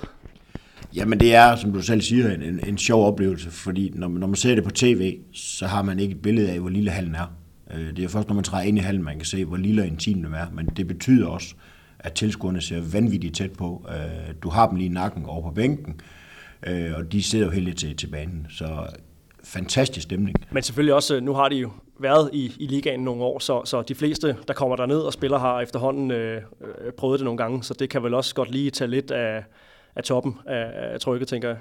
Jamen 0.95 1.21
det 1.21 1.35
er, 1.35 1.57
som 1.57 1.73
du 1.73 1.83
selv 1.83 2.01
siger, 2.01 2.35
en, 2.35 2.43
en, 2.43 2.61
en 2.67 2.79
sjov 2.79 3.07
oplevelse, 3.07 3.51
fordi 3.51 3.93
når, 3.95 4.09
når 4.09 4.27
man 4.27 4.37
ser 4.37 4.55
det 4.55 4.65
på 4.65 4.71
tv, 4.71 5.19
så 5.33 5.67
har 5.67 5.83
man 5.83 5.99
ikke 5.99 6.15
et 6.15 6.23
billede 6.23 6.51
af, 6.51 6.61
hvor 6.61 6.69
lille 6.69 6.91
hallen 6.91 7.15
er. 7.15 7.42
Øh, 7.71 7.97
det 7.97 8.05
er 8.05 8.09
først, 8.09 8.29
når 8.29 8.35
man 8.35 8.45
træder 8.45 8.65
ind 8.65 8.79
i 8.79 8.81
hallen, 8.81 9.05
man 9.05 9.17
kan 9.17 9.25
se, 9.25 9.45
hvor 9.45 9.57
lille 9.57 9.83
og 9.83 9.87
intim 9.87 10.23
den 10.23 10.35
er, 10.35 10.47
men 10.53 10.67
det 10.67 10.89
betyder 10.89 11.27
også, 11.27 11.55
at 11.99 12.13
tilskuerne 12.13 12.61
ser 12.61 12.81
vanvittigt 12.93 13.37
tæt 13.37 13.53
på. 13.53 13.87
Øh, 13.89 14.35
du 14.43 14.49
har 14.49 14.69
dem 14.69 14.77
lige 14.77 14.87
i 14.87 14.93
nakken 14.93 15.27
over 15.27 15.43
på 15.43 15.51
bænken, 15.51 16.01
øh, 16.67 16.91
og 16.97 17.13
de 17.13 17.23
sidder 17.23 17.45
jo 17.45 17.51
helt 17.51 17.79
til, 17.79 17.97
til 17.97 18.07
banen. 18.07 18.47
Så 18.51 18.87
fantastisk 19.45 20.03
stemning. 20.03 20.37
Men 20.51 20.63
selvfølgelig 20.63 20.95
også, 20.95 21.21
nu 21.21 21.35
har 21.35 21.49
de 21.49 21.57
jo 21.57 21.71
været 21.99 22.31
i, 22.33 22.57
i 22.59 22.67
ligaen 22.67 23.01
nogle 23.01 23.23
år, 23.23 23.39
så, 23.39 23.65
så 23.65 23.83
de 23.83 23.95
fleste, 23.95 24.37
der 24.49 24.55
kommer 24.55 24.77
der 24.77 24.87
ned 24.87 24.99
og 24.99 25.13
spiller, 25.13 25.39
har 25.39 25.61
efterhånden 25.61 26.11
øh, 26.11 26.43
prøvet 26.97 27.21
det 27.21 27.25
nogle 27.25 27.39
gange, 27.39 27.63
så 27.63 27.75
det 27.75 27.91
kan 27.91 28.03
vel 28.03 28.15
også 28.15 28.35
godt 28.35 28.51
lige 28.51 28.71
tage 28.71 28.91
lidt 28.91 29.11
af, 29.11 29.45
af 29.97 30.05
toppen 30.05 30.35
af, 30.47 30.93
af 30.93 31.01
trykket, 31.01 31.29
tænker 31.29 31.49
jeg. 31.49 31.59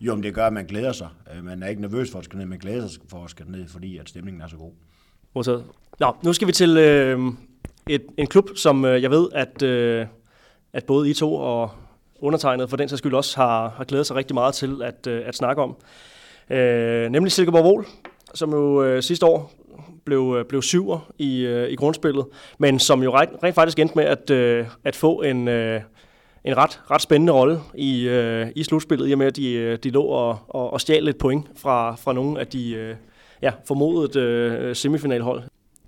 Jo, 0.00 0.14
men 0.14 0.22
det 0.22 0.34
gør, 0.34 0.46
at 0.46 0.52
man 0.52 0.66
glæder 0.66 0.92
sig. 0.92 1.08
Man 1.42 1.62
er 1.62 1.68
ikke 1.68 1.80
nervøs 1.80 2.10
for 2.10 2.18
at 2.18 2.24
skal 2.24 2.38
ned, 2.38 2.46
man 2.46 2.58
glæder 2.58 2.88
sig 2.88 3.02
for 3.08 3.24
at 3.24 3.30
skal 3.30 3.46
ned, 3.48 3.68
fordi 3.68 3.98
at 3.98 4.08
stemningen 4.08 4.42
er 4.42 4.46
så 4.46 4.56
god. 4.56 4.72
Modtaget. 5.34 5.64
Nå, 6.00 6.16
nu 6.22 6.32
skal 6.32 6.48
vi 6.48 6.52
til 6.52 6.76
øh, 6.76 7.20
et, 7.88 8.02
en 8.16 8.26
klub, 8.26 8.48
som 8.56 8.84
øh, 8.84 9.02
jeg 9.02 9.10
ved, 9.10 9.28
at, 9.34 9.62
øh, 9.62 10.06
at 10.72 10.84
både 10.84 11.10
I 11.10 11.14
to 11.14 11.34
og 11.34 11.70
undertegnet 12.20 12.70
for 12.70 12.76
den 12.76 12.88
sags 12.88 12.98
skyld 12.98 13.14
også 13.14 13.36
har, 13.36 13.68
har 13.68 13.84
glædet 13.84 14.06
sig 14.06 14.16
rigtig 14.16 14.34
meget 14.34 14.54
til 14.54 14.82
at, 14.82 15.06
øh, 15.06 15.22
at 15.26 15.34
snakke 15.34 15.62
om. 15.62 15.76
Øh, 16.50 17.10
nemlig 17.10 17.32
Silkeborg 17.32 17.64
Vol, 17.64 17.86
som 18.34 18.52
jo 18.52 18.84
øh, 18.84 19.02
sidste 19.02 19.26
år 19.26 19.52
blev, 20.04 20.36
øh, 20.38 20.44
blev 20.44 20.62
syver 20.62 21.10
i, 21.18 21.40
øh, 21.40 21.70
i 21.70 21.76
grundspillet, 21.76 22.26
men 22.58 22.78
som 22.78 23.02
jo 23.02 23.14
rent, 23.14 23.30
rent 23.42 23.54
faktisk 23.54 23.78
endte 23.78 23.94
med 23.96 24.04
at, 24.04 24.30
øh, 24.30 24.66
at 24.84 24.96
få 24.96 25.22
en, 25.22 25.48
øh, 25.48 25.80
en 26.44 26.56
ret, 26.56 26.80
ret 26.90 27.02
spændende 27.02 27.32
rolle 27.32 27.60
i, 27.74 28.08
øh, 28.08 28.46
i 28.56 28.64
slutspillet, 28.64 29.08
i 29.08 29.12
og 29.12 29.18
med 29.18 29.26
at 29.26 29.36
de, 29.36 29.52
øh, 29.52 29.78
de 29.78 29.90
lå 29.90 30.02
og, 30.02 30.38
og, 30.48 30.72
og 30.72 30.80
stjal 30.80 31.04
lidt 31.04 31.18
point 31.18 31.46
fra, 31.56 31.94
fra 31.94 32.12
nogle 32.12 32.40
af 32.40 32.46
de 32.46 32.74
øh, 32.74 32.94
ja, 33.42 33.52
formodet 33.64 34.16
øh, 34.16 34.76
semifinalhold. 34.76 35.42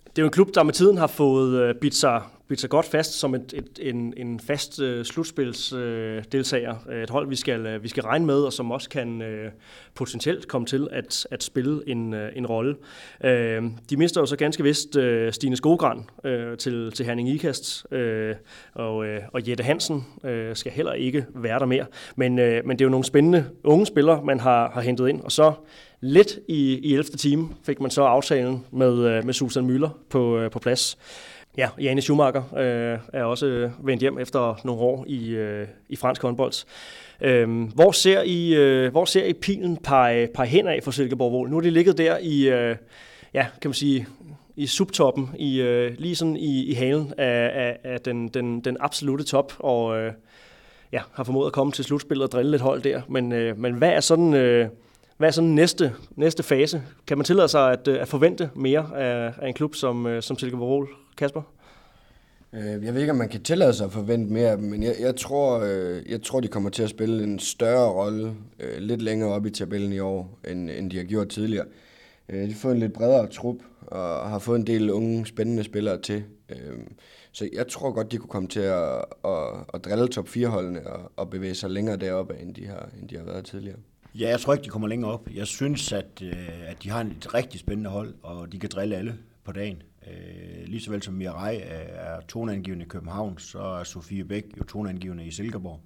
Det 0.06 0.18
er 0.18 0.22
jo 0.22 0.26
en 0.26 0.32
klub, 0.32 0.54
der 0.54 0.62
med 0.62 0.72
tiden 0.72 0.98
har 0.98 1.06
fået 1.06 1.62
øh, 1.62 1.74
bidt 1.74 1.94
sig 1.94 2.22
bidt 2.50 2.60
sig 2.60 2.70
godt 2.70 2.86
fast 2.86 3.12
som 3.12 3.34
et, 3.34 3.54
et, 3.56 3.88
en, 3.88 4.14
en 4.16 4.40
fast 4.40 4.80
øh, 4.80 5.04
slutspilsdeltager. 5.04 6.76
Øh, 6.90 7.02
et 7.02 7.10
hold, 7.10 7.28
vi 7.28 7.36
skal, 7.36 7.66
øh, 7.66 7.82
vi 7.82 7.88
skal 7.88 8.02
regne 8.02 8.26
med, 8.26 8.42
og 8.42 8.52
som 8.52 8.70
også 8.70 8.88
kan 8.88 9.22
øh, 9.22 9.50
potentielt 9.94 10.48
komme 10.48 10.66
til 10.66 10.88
at, 10.92 11.26
at 11.30 11.42
spille 11.42 11.88
en, 11.88 12.14
øh, 12.14 12.32
en 12.36 12.46
rolle. 12.46 12.76
Øh, 13.24 13.62
de 13.90 13.96
mister 13.96 14.20
jo 14.20 14.26
så 14.26 14.36
ganske 14.36 14.62
vist 14.62 14.96
øh, 14.96 15.32
Stine 15.32 15.56
Skogran 15.56 16.04
øh, 16.24 16.56
til, 16.58 16.92
til 16.92 17.06
Herning 17.06 17.28
Ikast, 17.28 17.86
øh, 17.92 18.34
og, 18.74 19.06
øh, 19.06 19.22
og 19.32 19.48
Jette 19.48 19.64
Hansen 19.64 20.06
øh, 20.24 20.56
skal 20.56 20.72
heller 20.72 20.92
ikke 20.92 21.26
være 21.34 21.58
der 21.58 21.66
mere. 21.66 21.86
Men, 22.16 22.38
øh, 22.38 22.66
men 22.66 22.78
det 22.78 22.84
er 22.84 22.86
jo 22.86 22.90
nogle 22.90 23.04
spændende 23.04 23.44
unge 23.64 23.86
spillere, 23.86 24.24
man 24.24 24.40
har, 24.40 24.70
har 24.70 24.80
hentet 24.80 25.08
ind, 25.08 25.20
og 25.20 25.32
så 25.32 25.52
lidt 26.00 26.38
i, 26.48 26.78
i 26.78 26.94
11. 26.94 27.04
time 27.04 27.48
fik 27.62 27.80
man 27.80 27.90
så 27.90 28.02
aftalen 28.02 28.66
med, 28.72 28.98
øh, 28.98 29.24
med 29.24 29.34
Susan 29.34 29.66
Møller 29.66 29.90
på, 30.08 30.38
øh, 30.38 30.50
på 30.50 30.58
plads. 30.58 30.98
Ja, 31.60 31.68
Jane 31.80 32.00
Schumacher 32.00 32.42
øh, 32.56 32.98
er 33.12 33.24
også 33.24 33.46
øh, 33.46 33.86
vendt 33.86 34.00
hjem 34.00 34.18
efter 34.18 34.60
nogle 34.64 34.82
år 34.82 35.04
i, 35.08 35.28
øh, 35.28 35.68
i 35.88 35.96
fransk 35.96 36.22
håndbold. 36.22 36.64
Øh, 37.20 37.62
hvor, 37.74 37.92
ser 37.92 38.22
I, 38.22 38.54
øh, 38.54 38.90
hvor 38.90 39.04
ser 39.04 39.24
I 39.24 39.32
pilen 39.32 39.76
pege, 39.76 40.28
pege 40.34 40.48
hen 40.48 40.66
af 40.66 40.80
for 40.82 40.90
Silkeborg 40.90 41.32
Vål? 41.32 41.50
Nu 41.50 41.56
er 41.56 41.60
de 41.60 41.70
ligget 41.70 41.98
der 41.98 42.18
i, 42.18 42.48
øh, 42.48 42.76
ja, 43.34 43.46
kan 43.62 43.68
man 43.68 43.74
sige, 43.74 44.06
i 44.56 44.66
subtoppen, 44.66 45.30
i, 45.38 45.60
øh, 45.60 45.92
lige 45.98 46.16
sådan 46.16 46.36
i, 46.36 46.64
i 46.64 46.74
halen 46.74 47.12
af, 47.18 47.50
af, 47.54 47.78
af 47.84 48.00
den, 48.00 48.28
den, 48.28 48.60
den 48.60 48.76
absolute 48.80 49.24
top, 49.24 49.52
og 49.58 49.98
øh, 49.98 50.12
ja, 50.92 51.00
har 51.12 51.24
formået 51.24 51.46
at 51.46 51.52
komme 51.52 51.72
til 51.72 51.84
slutspillet 51.84 52.24
og 52.24 52.32
drille 52.32 52.50
lidt 52.50 52.62
hold 52.62 52.82
der. 52.82 53.02
Men, 53.08 53.32
øh, 53.32 53.58
men 53.58 53.74
hvad 53.74 53.90
er 53.90 54.00
sådan... 54.00 54.34
Øh, 54.34 54.68
hvad 55.16 55.28
er 55.28 55.32
sådan 55.32 55.50
næste, 55.50 55.92
næste 56.16 56.42
fase? 56.42 56.82
Kan 57.06 57.18
man 57.18 57.24
tillade 57.24 57.48
sig 57.48 57.72
at, 57.72 57.88
øh, 57.88 58.00
at 58.00 58.08
forvente 58.08 58.50
mere 58.54 58.90
af, 58.96 59.32
af 59.42 59.48
en 59.48 59.54
klub 59.54 59.74
som, 59.74 60.06
øh, 60.06 60.22
som 60.22 60.38
Silkeborg 60.38 60.88
Kasper? 61.20 61.42
Øh, 62.52 62.84
jeg 62.84 62.94
ved 62.94 63.00
ikke, 63.00 63.12
om 63.12 63.18
man 63.18 63.28
kan 63.28 63.42
tillade 63.42 63.74
sig 63.74 63.86
at 63.86 63.92
forvente 63.92 64.32
mere, 64.32 64.56
men 64.56 64.82
jeg, 64.82 64.94
jeg, 65.00 65.16
tror, 65.16 65.64
jeg 66.08 66.22
tror, 66.22 66.40
de 66.40 66.48
kommer 66.48 66.70
til 66.70 66.82
at 66.82 66.90
spille 66.90 67.24
en 67.24 67.38
større 67.38 67.90
rolle 67.90 68.34
lidt 68.78 69.02
længere 69.02 69.30
op 69.30 69.46
i 69.46 69.50
tabellen 69.50 69.92
i 69.92 69.98
år, 69.98 70.38
end, 70.48 70.70
end 70.70 70.90
de 70.90 70.96
har 70.96 71.04
gjort 71.04 71.28
tidligere. 71.28 71.66
De 72.30 72.46
har 72.46 72.54
fået 72.54 72.72
en 72.72 72.80
lidt 72.80 72.92
bredere 72.92 73.26
trup, 73.26 73.56
og 73.86 74.30
har 74.30 74.38
fået 74.38 74.58
en 74.58 74.66
del 74.66 74.90
unge, 74.90 75.26
spændende 75.26 75.64
spillere 75.64 76.00
til. 76.00 76.24
Så 77.32 77.48
jeg 77.52 77.68
tror 77.68 77.92
godt, 77.92 78.12
de 78.12 78.18
kunne 78.18 78.28
komme 78.28 78.48
til 78.48 78.60
at, 78.60 79.04
at, 79.24 79.64
at 79.74 79.84
drille 79.84 80.08
top 80.08 80.28
4-holdene 80.28 80.86
og, 80.86 81.12
og 81.16 81.30
bevæge 81.30 81.54
sig 81.54 81.70
længere 81.70 81.96
deroppe, 81.96 82.34
end 82.42 82.54
de 82.54 82.66
har, 82.66 82.88
end 83.00 83.08
de 83.08 83.16
har 83.16 83.24
været 83.24 83.44
tidligere. 83.44 83.78
Ja, 84.14 84.28
jeg 84.28 84.40
tror 84.40 84.52
ikke, 84.52 84.64
de 84.64 84.68
kommer 84.68 84.88
længere 84.88 85.10
op. 85.10 85.28
Jeg 85.34 85.46
synes, 85.46 85.92
at, 85.92 86.22
øh, 86.22 86.70
at 86.70 86.82
de 86.82 86.90
har 86.90 87.00
et 87.00 87.34
rigtig 87.34 87.60
spændende 87.60 87.90
hold, 87.90 88.14
og 88.22 88.52
de 88.52 88.58
kan 88.58 88.70
drille 88.72 88.96
alle 88.96 89.14
på 89.44 89.52
dagen. 89.52 89.82
Øh, 90.06 90.66
lige 90.66 90.80
så 90.80 90.90
vel 90.90 91.02
som 91.02 91.14
Mirai 91.14 91.60
er 91.62 92.20
toneangivende 92.28 92.84
i 92.84 92.88
København, 92.88 93.38
så 93.38 93.58
er 93.58 93.84
Sofie 93.84 94.24
Bæk 94.24 94.44
jo 94.58 94.64
toneangivende 94.64 95.24
i 95.24 95.30
Silkeborg. 95.30 95.80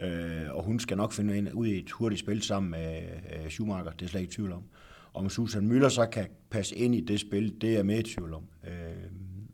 Øh, 0.00 0.54
og 0.54 0.64
hun 0.64 0.78
skal 0.78 0.96
nok 0.96 1.12
finde 1.12 1.38
ind 1.38 1.48
ud 1.54 1.66
i 1.66 1.78
et 1.78 1.90
hurtigt 1.90 2.20
spil 2.20 2.42
sammen 2.42 2.70
med 2.70 3.02
øh, 3.36 3.50
Schumacher, 3.50 3.92
det 3.92 4.04
er 4.04 4.08
slet 4.08 4.20
ikke 4.20 4.32
tvivl 4.32 4.52
om. 4.52 4.62
Om 5.14 5.28
Susan 5.28 5.70
Müller 5.70 5.88
så 5.88 6.06
kan 6.06 6.26
passe 6.50 6.76
ind 6.76 6.94
i 6.94 7.00
det 7.00 7.20
spil, 7.20 7.60
det 7.60 7.70
er 7.70 7.74
jeg 7.74 7.86
med 7.86 7.98
i 7.98 8.14
tvivl 8.14 8.34
om. 8.34 8.42
Øh, 8.66 8.72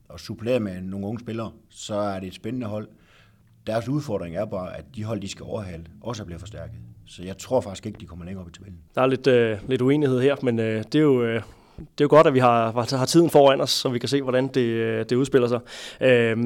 og 0.09 0.21
supplere 0.21 0.61
med 0.61 0.81
nogle 0.81 1.07
unge 1.07 1.21
spillere, 1.21 1.53
så 1.69 1.95
er 1.95 2.21
det 2.21 2.27
et 2.27 2.35
spændende 2.35 2.67
hold. 2.67 2.89
Deres 3.67 3.89
udfordring 3.89 4.37
er 4.37 4.45
bare, 4.45 4.77
at 4.77 4.85
de 4.95 5.05
hold, 5.05 5.21
de 5.21 5.29
skal 5.29 5.43
overhale, 5.43 5.85
også 6.01 6.25
bliver 6.25 6.39
forstærket. 6.39 6.77
Så 7.07 7.23
jeg 7.23 7.39
tror 7.39 7.61
faktisk 7.61 7.87
ikke, 7.87 8.01
de 8.01 8.07
kommer 8.07 8.25
længere 8.25 8.45
op 8.45 8.49
i 8.49 8.53
tabellen. 8.53 8.81
Der 8.95 9.03
er 9.03 9.07
lidt, 9.07 9.27
øh, 9.27 9.59
lidt 9.69 9.83
uenighed 9.83 10.21
her, 10.21 10.37
men 10.43 10.59
øh, 10.59 10.85
det 10.93 10.95
er 10.95 11.03
jo... 11.03 11.25
Øh 11.25 11.43
det 11.79 12.01
er 12.01 12.05
jo 12.05 12.09
godt, 12.09 12.27
at 12.27 12.35
vi 12.35 12.39
har, 12.39 12.97
har 12.97 13.07
tiden 13.07 13.31
foran 13.31 13.61
os, 13.61 13.71
så 13.71 13.89
vi 13.89 13.99
kan 13.99 14.09
se, 14.09 14.23
hvordan 14.23 14.47
det, 14.49 15.11
det 15.11 15.17
udspiller 15.17 15.49
sig. 15.49 15.61
Øh, 16.01 16.37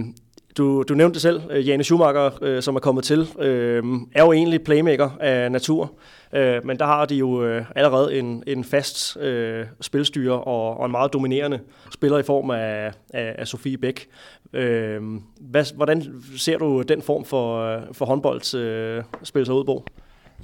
du, 0.56 0.82
du 0.82 0.94
nævnte 0.94 1.14
det 1.14 1.22
selv, 1.22 1.40
øh, 1.50 1.68
Jane 1.68 1.84
Schumacher, 1.84 2.30
øh, 2.42 2.62
som 2.62 2.76
er 2.76 2.80
kommet 2.80 3.04
til, 3.04 3.28
øh, 3.38 3.84
er 4.12 4.24
jo 4.24 4.32
egentlig 4.32 4.62
playmaker 4.62 5.10
af 5.20 5.52
natur, 5.52 5.92
øh, 6.32 6.66
men 6.66 6.78
der 6.78 6.84
har 6.84 7.04
de 7.04 7.14
jo 7.14 7.44
øh, 7.44 7.64
allerede 7.76 8.18
en, 8.18 8.42
en 8.46 8.64
fast 8.64 9.16
øh, 9.16 9.66
spilstyre 9.80 10.40
og, 10.40 10.76
og 10.76 10.86
en 10.86 10.92
meget 10.92 11.12
dominerende 11.12 11.60
spiller 11.90 12.18
i 12.18 12.22
form 12.22 12.50
af, 12.50 12.92
af, 13.14 13.34
af 13.38 13.48
Sofie 13.48 13.78
Bæk. 13.78 14.08
Øh, 14.52 15.02
hvad, 15.40 15.76
hvordan 15.76 16.22
ser 16.36 16.58
du 16.58 16.82
den 16.82 17.02
form 17.02 17.24
for, 17.24 17.60
øh, 17.60 17.82
for 17.92 18.06
håndbold 18.06 18.54
øh, 18.54 19.04
spille 19.22 19.46
sig 19.46 19.54
ud, 19.54 19.64
Bo? 19.64 19.84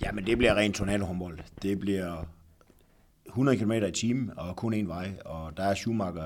Jamen, 0.04 0.26
det 0.26 0.38
bliver 0.38 0.54
rent 0.54 0.76
turnalhåndbold. 0.76 1.38
Det 1.62 1.80
bliver 1.80 2.26
100 3.36 3.58
km 3.58 3.72
i 3.72 3.90
timen 3.90 4.30
og 4.36 4.56
kun 4.56 4.74
én 4.74 4.86
vej, 4.86 5.10
og 5.24 5.56
der 5.56 5.62
er 5.62 5.74
Schumacher 5.74 6.24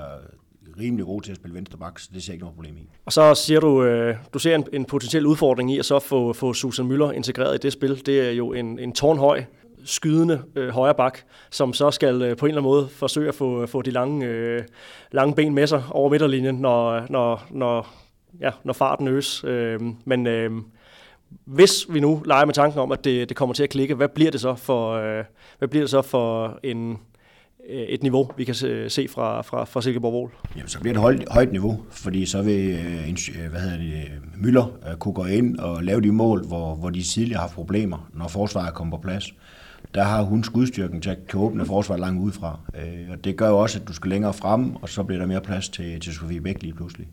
rimelig 0.79 1.05
god 1.05 1.21
til 1.21 1.31
at 1.31 1.37
spille 1.37 1.55
venstre 1.55 1.77
bak, 1.77 1.99
så 1.99 2.09
det 2.13 2.23
ser 2.23 2.33
ikke 2.33 2.43
noget 2.43 2.55
problem 2.55 2.77
i. 2.77 2.89
Og 3.05 3.13
så 3.13 3.35
siger 3.35 3.59
du, 3.59 3.83
øh, 3.83 4.15
du 4.33 4.39
ser 4.39 4.55
en, 4.55 4.67
en 4.73 4.85
potentiel 4.85 5.25
udfordring 5.25 5.73
i 5.73 5.79
at 5.79 5.85
så 5.85 5.99
få, 5.99 6.33
få 6.33 6.53
Susan 6.53 6.91
Müller 6.91 7.11
integreret 7.11 7.55
i 7.55 7.57
det 7.57 7.73
spil. 7.73 8.05
Det 8.05 8.27
er 8.27 8.31
jo 8.31 8.53
en, 8.53 8.79
en 8.79 8.93
tårnhøj, 8.93 9.43
skydende 9.83 10.41
øh, 10.55 10.69
højre 10.69 10.95
bak, 10.95 11.19
som 11.49 11.73
så 11.73 11.91
skal 11.91 12.21
øh, 12.21 12.37
på 12.37 12.45
en 12.45 12.49
eller 12.49 12.61
anden 12.61 12.71
måde 12.71 12.87
forsøge 12.89 13.27
at 13.27 13.35
få, 13.35 13.61
øh, 13.61 13.67
få 13.67 13.81
de 13.81 13.91
lange, 13.91 14.25
øh, 14.25 14.63
lange 15.11 15.35
ben 15.35 15.53
med 15.53 15.67
sig 15.67 15.83
over 15.91 16.09
midterlinjen, 16.09 16.55
når, 16.55 17.05
når, 17.09 17.47
når, 17.49 17.87
ja, 18.39 18.51
når 18.63 18.73
farten 18.73 19.07
øges. 19.07 19.43
Øh, 19.43 19.79
men 20.05 20.27
øh, 20.27 20.51
hvis 21.45 21.85
vi 21.89 21.99
nu 21.99 22.23
leger 22.25 22.45
med 22.45 22.53
tanken 22.53 22.79
om, 22.79 22.91
at 22.91 23.03
det, 23.03 23.29
det 23.29 23.37
kommer 23.37 23.53
til 23.53 23.63
at 23.63 23.69
klikke, 23.69 23.95
hvad 23.95 24.07
bliver 24.07 24.31
det 24.31 24.41
så 24.41 24.55
for, 24.55 24.93
øh, 24.93 25.23
hvad 25.59 25.67
bliver 25.67 25.83
det 25.83 25.89
så 25.89 26.01
for 26.01 26.59
en, 26.63 26.97
øh, 27.69 27.81
et 27.81 28.03
niveau, 28.03 28.31
vi 28.37 28.43
kan 28.43 28.55
se, 28.55 28.89
se 28.89 29.07
fra, 29.07 29.41
fra, 29.41 29.63
fra 29.63 29.81
Silkeborg 29.81 30.13
Vol? 30.13 30.31
Jamen, 30.55 30.67
så 30.67 30.79
bliver 30.79 30.93
det 30.93 31.01
højt, 31.01 31.29
højt 31.31 31.51
niveau, 31.51 31.79
fordi 31.91 32.25
så 32.25 32.41
vil 32.41 32.69
øh, 32.69 33.09
øh 33.09 33.49
hvad 33.49 33.61
hedder 33.61 33.77
det, 33.77 34.03
Møller 34.37 34.65
øh, 34.89 34.97
kunne 34.97 35.13
gå 35.13 35.25
ind 35.25 35.57
og 35.57 35.83
lave 35.83 36.01
de 36.01 36.11
mål, 36.11 36.45
hvor, 36.47 36.75
hvor 36.75 36.89
de 36.89 37.03
tidligere 37.03 37.37
har 37.37 37.47
haft 37.47 37.55
problemer, 37.55 38.09
når 38.13 38.27
forsvaret 38.27 38.73
kommer 38.73 38.97
på 38.97 39.01
plads. 39.01 39.33
Der 39.93 40.03
har 40.03 40.21
hun 40.21 40.43
skudstyrken 40.43 41.01
til 41.01 41.09
at 41.09 41.27
kan 41.29 41.39
åbne 41.39 41.65
forsvaret 41.65 41.99
langt 41.99 42.21
udefra. 42.21 42.59
Øh, 42.75 43.11
og 43.11 43.23
det 43.23 43.37
gør 43.37 43.49
jo 43.49 43.57
også, 43.57 43.79
at 43.79 43.87
du 43.87 43.93
skal 43.93 44.09
længere 44.09 44.33
frem, 44.33 44.75
og 44.75 44.89
så 44.89 45.03
bliver 45.03 45.19
der 45.19 45.27
mere 45.27 45.41
plads 45.41 45.69
til, 45.69 45.99
til 45.99 46.13
Sofie 46.13 46.41
Bæk 46.41 46.61
lige 46.61 46.73
pludselig. 46.73 47.07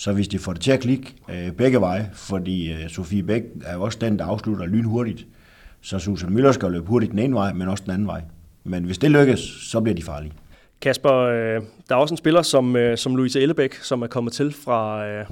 Så 0.00 0.12
hvis 0.12 0.28
de 0.28 0.38
får 0.38 0.52
det 0.52 0.62
til 0.62 0.70
at 0.70 0.80
klikke 0.80 1.14
øh, 1.30 1.52
begge 1.52 1.80
veje, 1.80 2.10
fordi 2.14 2.72
øh, 2.72 2.88
Sofie 2.88 3.22
Bæk 3.22 3.42
er 3.64 3.74
jo 3.74 3.82
også 3.82 3.98
den, 4.00 4.18
der 4.18 4.24
afslutter 4.24 4.66
lynhurtigt, 4.66 5.26
så 5.80 5.98
Susan 5.98 6.32
Møller 6.32 6.52
skal 6.52 6.70
løbe 6.70 6.86
hurtigt 6.86 7.12
den 7.12 7.18
ene 7.18 7.34
vej, 7.34 7.52
men 7.52 7.68
også 7.68 7.84
den 7.84 7.92
anden 7.92 8.08
vej. 8.08 8.22
Men 8.64 8.84
hvis 8.84 8.98
det 8.98 9.10
lykkes, 9.10 9.40
så 9.40 9.80
bliver 9.80 9.96
de 9.96 10.02
farlige. 10.02 10.32
Kasper, 10.80 11.12
øh, 11.12 11.62
der 11.88 11.94
er 11.94 11.94
også 11.94 12.14
en 12.14 12.18
spiller 12.18 12.42
som, 12.42 12.76
øh, 12.76 12.98
som 12.98 13.16
Louise 13.16 13.40
Ellebæk, 13.40 13.74
som 13.74 14.02
er 14.02 14.06
kommet 14.06 14.32
til 14.32 14.52
fra 14.52 15.06
øh, 15.06 15.26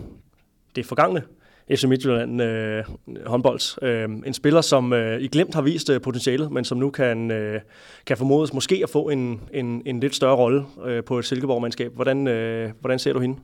det 0.77 0.87
forgangne 0.87 1.23
FC 1.71 1.85
Midtjylland 1.85 2.43
øh, 2.43 2.85
håndbold. 3.27 3.85
Øh, 3.85 4.05
en 4.27 4.35
spiller, 4.35 4.61
som 4.61 4.93
øh, 4.93 5.21
i 5.21 5.29
glemt 5.29 5.55
har 5.55 5.63
vist 5.63 5.91
øh, 5.91 6.01
potentialet, 6.01 6.53
men 6.53 6.65
som 6.65 6.79
nu 6.79 6.91
kan, 6.91 7.31
øh, 7.31 7.61
kan 8.07 8.17
formodes 8.17 8.53
måske 8.53 8.81
at 8.83 8.91
få 8.91 9.09
en, 9.09 9.41
en, 9.55 9.83
en 9.87 10.01
lidt 10.01 10.15
større 10.15 10.37
rolle 10.37 10.65
øh, 10.85 11.05
på 11.05 11.19
et 11.19 11.25
Silkeborg-mandskab. 11.25 11.95
Hvordan, 11.95 12.29
øh, 12.29 12.71
hvordan 12.81 12.99
ser 12.99 13.13
du 13.13 13.21
hende? 13.21 13.39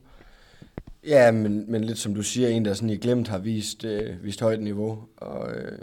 Ja, 1.07 1.31
men, 1.31 1.71
men 1.71 1.83
lidt 1.83 1.97
som 1.97 2.15
du 2.15 2.21
siger, 2.21 2.47
en 2.49 2.65
der 2.65 2.73
sådan 2.73 2.89
i 2.89 2.97
glemt 2.97 3.27
har 3.27 3.37
vist, 3.37 3.85
øh, 3.85 4.23
vist 4.23 4.41
højt 4.41 4.61
niveau, 4.61 5.03
og 5.17 5.55
øh, 5.55 5.79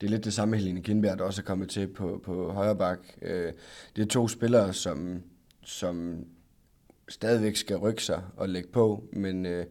det 0.00 0.06
er 0.06 0.10
lidt 0.10 0.24
det 0.24 0.32
samme 0.32 0.56
Helene 0.56 0.82
Kindberg, 0.82 1.18
der 1.18 1.24
også 1.24 1.42
er 1.42 1.44
kommet 1.44 1.68
til 1.68 1.88
på, 1.88 2.20
på 2.24 2.52
højre 2.52 2.76
bak. 2.76 2.98
Øh, 3.22 3.52
det 3.96 4.02
er 4.02 4.06
to 4.06 4.28
spillere, 4.28 4.72
som, 4.72 5.22
som 5.64 6.24
stadigvæk 7.08 7.56
skal 7.56 7.76
rykke 7.76 8.02
sig 8.02 8.22
og 8.36 8.48
lægge 8.48 8.68
på, 8.72 9.04
men, 9.12 9.46
øh, 9.46 9.66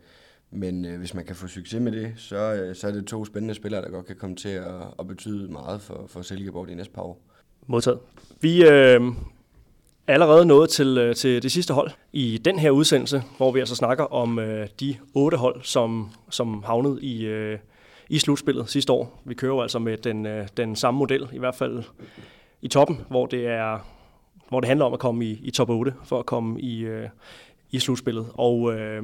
men 0.52 0.86
øh, 0.86 0.98
hvis 0.98 1.14
man 1.14 1.26
kan 1.26 1.36
få 1.36 1.48
succes 1.48 1.82
med 1.82 1.92
det, 1.92 2.14
så, 2.18 2.54
øh, 2.54 2.76
så 2.76 2.88
er 2.88 2.92
det 2.92 3.06
to 3.06 3.26
spændende 3.26 3.56
spillere, 3.56 3.82
der 3.82 3.90
godt 3.90 4.06
kan 4.06 4.16
komme 4.16 4.36
til 4.36 4.50
at, 4.50 4.82
at 5.00 5.08
betyde 5.08 5.52
meget 5.52 5.82
for, 5.82 6.06
for 6.08 6.22
Silkeborg 6.22 6.68
de 6.68 6.76
næste 6.76 6.94
par 6.94 7.02
år. 7.02 7.22
Modtaget. 7.68 8.00
Vi, 8.42 8.70
øh, 8.70 9.02
allerede 10.08 10.45
nået 10.45 10.70
til, 10.70 10.97
øh, 10.97 11.16
til 11.16 11.43
det 11.43 11.51
sidste 11.51 11.74
hold 11.74 11.91
i 12.14 12.38
den 12.38 12.60
her 12.60 12.72
udsendelse, 12.72 13.24
hvor 13.38 13.51
vi 13.51 13.60
altså 13.60 13.76
snakker 13.76 14.03
om 14.03 14.39
øh, 14.39 14.68
de 14.80 14.95
otte 15.14 15.38
hold, 15.38 15.64
som, 15.64 16.10
som 16.30 16.64
havnede 16.64 17.01
i, 17.01 17.26
øh, 17.26 17.60
i 18.10 18.20
slutspillet 18.20 18.70
sidste 18.70 18.93
år. 18.93 19.22
Vi 19.26 19.34
kører 19.34 19.53
jo 19.53 19.62
altså 19.62 19.80
med 19.80 19.97
den, 19.97 20.26
øh, 20.26 20.47
den 20.58 20.76
samme 20.76 20.97
model, 20.97 21.28
i 21.34 21.39
hvert 21.39 21.56
fald 21.56 21.84
i 22.62 22.68
toppen, 22.68 23.01
hvor 23.10 23.26
det 23.26 23.47
er 23.47 23.80
hvor 24.49 24.60
det 24.60 24.68
handler 24.68 24.86
om 24.86 24.93
at 24.93 24.99
komme 24.99 25.26
i, 25.26 25.39
i 25.43 25.51
top 25.51 25.70
8 25.70 25.93
for 26.03 26.20
at 26.20 26.26
komme 26.26 26.62
i, 26.62 26.80
øh, 26.80 27.10
i 27.72 27.80
slutspillet. 27.80 28.28
Og 28.34 28.74
øh, 28.74 29.03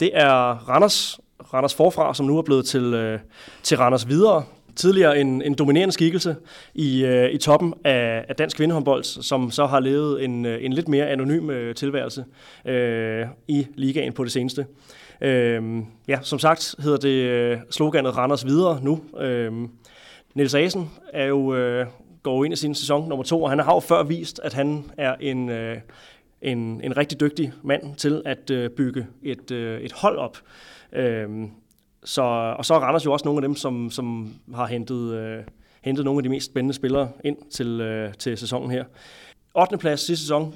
det 0.00 0.10
er 0.14 0.32
Randers, 0.68 1.20
Randers 1.54 1.74
forfra, 1.74 2.14
som 2.14 2.26
nu 2.26 2.38
er 2.38 2.42
blevet 2.42 2.66
til, 2.66 2.94
øh, 2.94 3.20
til 3.62 3.76
Randers 3.78 4.08
videre. 4.08 4.44
Tidligere 4.76 5.20
en, 5.20 5.42
en 5.42 5.54
dominerende 5.54 5.92
skikkelse 5.92 6.36
i, 6.74 7.04
øh, 7.04 7.30
i 7.30 7.38
toppen 7.38 7.74
af, 7.84 8.24
af 8.28 8.36
dansk 8.36 8.56
kvindehåndbold, 8.56 9.04
som 9.04 9.50
så 9.50 9.66
har 9.66 9.80
levet 9.80 10.24
en, 10.24 10.46
øh, 10.46 10.64
en 10.64 10.72
lidt 10.72 10.88
mere 10.88 11.08
anonym 11.08 11.50
øh, 11.50 11.74
tilværelse 11.74 12.24
øh, 12.64 13.26
i 13.48 13.66
ligaen 13.74 14.12
på 14.12 14.24
det 14.24 14.32
seneste. 14.32 14.66
Øh, 15.20 15.62
ja, 16.08 16.18
som 16.22 16.38
sagt 16.38 16.74
hedder 16.78 16.98
det 16.98 17.08
øh, 17.08 17.58
sloganet 17.70 18.16
Randers 18.16 18.46
videre 18.46 18.80
nu. 18.82 19.00
Øh, 19.20 19.52
Niels 20.34 20.54
Asen 20.54 20.90
er 21.12 21.26
jo 21.26 21.54
øh, 21.54 21.86
går 22.22 22.44
ind 22.44 22.52
i 22.54 22.56
sin 22.56 22.74
sæson 22.74 23.08
nummer 23.08 23.24
to, 23.24 23.42
og 23.42 23.50
han 23.50 23.58
har 23.58 23.74
jo 23.74 23.80
før 23.80 24.02
vist, 24.02 24.40
at 24.44 24.52
han 24.52 24.84
er 24.98 25.14
en, 25.20 25.48
øh, 25.48 25.76
en, 26.42 26.80
en 26.84 26.96
rigtig 26.96 27.20
dygtig 27.20 27.52
mand 27.62 27.94
til 27.96 28.22
at 28.24 28.50
øh, 28.50 28.70
bygge 28.70 29.06
et, 29.22 29.50
øh, 29.50 29.80
et 29.80 29.92
hold 29.92 30.18
op. 30.18 30.38
Øh, 30.92 31.28
så, 32.04 32.22
og 32.58 32.64
så 32.64 32.74
er 32.74 32.78
Randers 32.78 33.06
jo 33.06 33.12
også 33.12 33.24
nogle 33.24 33.38
af 33.38 33.42
dem, 33.42 33.54
som, 33.56 33.90
som 33.90 34.34
har 34.54 34.66
hentet, 34.66 35.14
øh, 35.14 35.42
hentet 35.82 36.04
nogle 36.04 36.18
af 36.18 36.22
de 36.22 36.28
mest 36.28 36.46
spændende 36.46 36.74
spillere 36.74 37.08
ind 37.24 37.36
til, 37.50 37.80
øh, 37.80 38.14
til 38.14 38.38
sæsonen 38.38 38.70
her. 38.70 38.84
8. 39.54 39.78
plads 39.78 40.00
sidste 40.00 40.24
sæson 40.24 40.54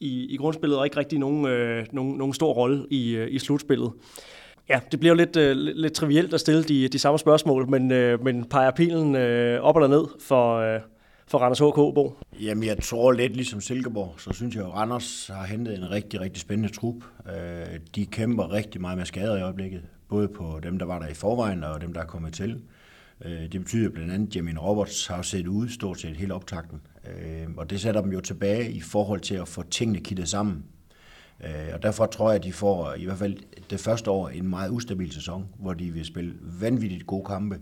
i, 0.00 0.26
i 0.34 0.36
grundspillet, 0.36 0.78
og 0.78 0.86
ikke 0.86 0.96
rigtig 0.96 1.18
nogen, 1.18 1.46
øh, 1.46 1.86
nogen, 1.92 2.18
nogen 2.18 2.34
stor 2.34 2.52
rolle 2.52 2.86
i, 2.90 3.10
øh, 3.10 3.28
i 3.30 3.38
slutspillet. 3.38 3.92
Ja, 4.68 4.80
det 4.92 5.00
bliver 5.00 5.14
jo 5.14 5.16
lidt, 5.16 5.36
øh, 5.36 5.56
lidt 5.56 5.92
trivielt 5.92 6.34
at 6.34 6.40
stille 6.40 6.64
de, 6.64 6.88
de 6.88 6.98
samme 6.98 7.18
spørgsmål, 7.18 7.70
men, 7.70 7.92
øh, 7.92 8.24
men 8.24 8.44
peger 8.44 8.70
pilen 8.70 9.16
øh, 9.16 9.60
op 9.60 9.76
eller 9.76 9.88
ned 9.88 10.04
for, 10.20 10.56
øh, 10.56 10.80
for 11.26 11.38
Randers 11.38 11.58
HK, 11.58 11.94
Bo? 11.94 12.18
Jamen, 12.40 12.64
jeg 12.64 12.78
tror 12.82 13.12
lidt 13.12 13.36
ligesom 13.36 13.60
Silkeborg, 13.60 14.14
så 14.18 14.32
synes 14.32 14.54
jeg, 14.54 14.64
at 14.64 14.74
Randers 14.74 15.30
har 15.34 15.46
hentet 15.46 15.78
en 15.78 15.90
rigtig, 15.90 16.20
rigtig 16.20 16.40
spændende 16.40 16.74
trup. 16.74 17.04
Øh, 17.26 17.78
de 17.94 18.06
kæmper 18.06 18.52
rigtig 18.52 18.80
meget 18.80 18.98
med 18.98 19.06
skader 19.06 19.36
i 19.36 19.42
øjeblikket, 19.42 19.82
både 20.08 20.28
på 20.28 20.60
dem, 20.62 20.78
der 20.78 20.86
var 20.86 20.98
der 20.98 21.06
i 21.08 21.14
forvejen, 21.14 21.64
og 21.64 21.80
dem, 21.80 21.92
der 21.92 22.00
er 22.00 22.06
kommet 22.06 22.32
til. 22.32 22.62
Øh, 23.24 23.52
det 23.52 23.60
betyder 23.60 23.90
blandt 23.90 24.12
andet, 24.12 24.28
at 24.28 24.36
Jamin 24.36 24.58
Roberts 24.58 25.06
har 25.06 25.22
set 25.22 25.46
ud 25.46 25.68
stort 25.68 26.00
set 26.00 26.16
hele 26.16 26.34
optakten. 26.34 26.80
Øh, 27.06 27.46
og 27.56 27.70
det 27.70 27.80
sætter 27.80 28.00
dem 28.00 28.12
jo 28.12 28.20
tilbage 28.20 28.72
i 28.72 28.80
forhold 28.80 29.20
til 29.20 29.34
at 29.34 29.48
få 29.48 29.62
tingene 29.62 30.00
kittet 30.00 30.28
sammen. 30.28 30.64
Øh, 31.44 31.74
og 31.74 31.82
derfor 31.82 32.06
tror 32.06 32.30
jeg, 32.30 32.36
at 32.36 32.44
de 32.44 32.52
får 32.52 32.94
i 32.94 33.04
hvert 33.04 33.18
fald 33.18 33.36
det 33.70 33.80
første 33.80 34.10
år 34.10 34.28
en 34.28 34.48
meget 34.48 34.70
ustabil 34.70 35.12
sæson, 35.12 35.48
hvor 35.58 35.72
de 35.72 35.90
vil 35.90 36.04
spille 36.04 36.34
vanvittigt 36.60 37.06
gode 37.06 37.24
kampe, 37.24 37.58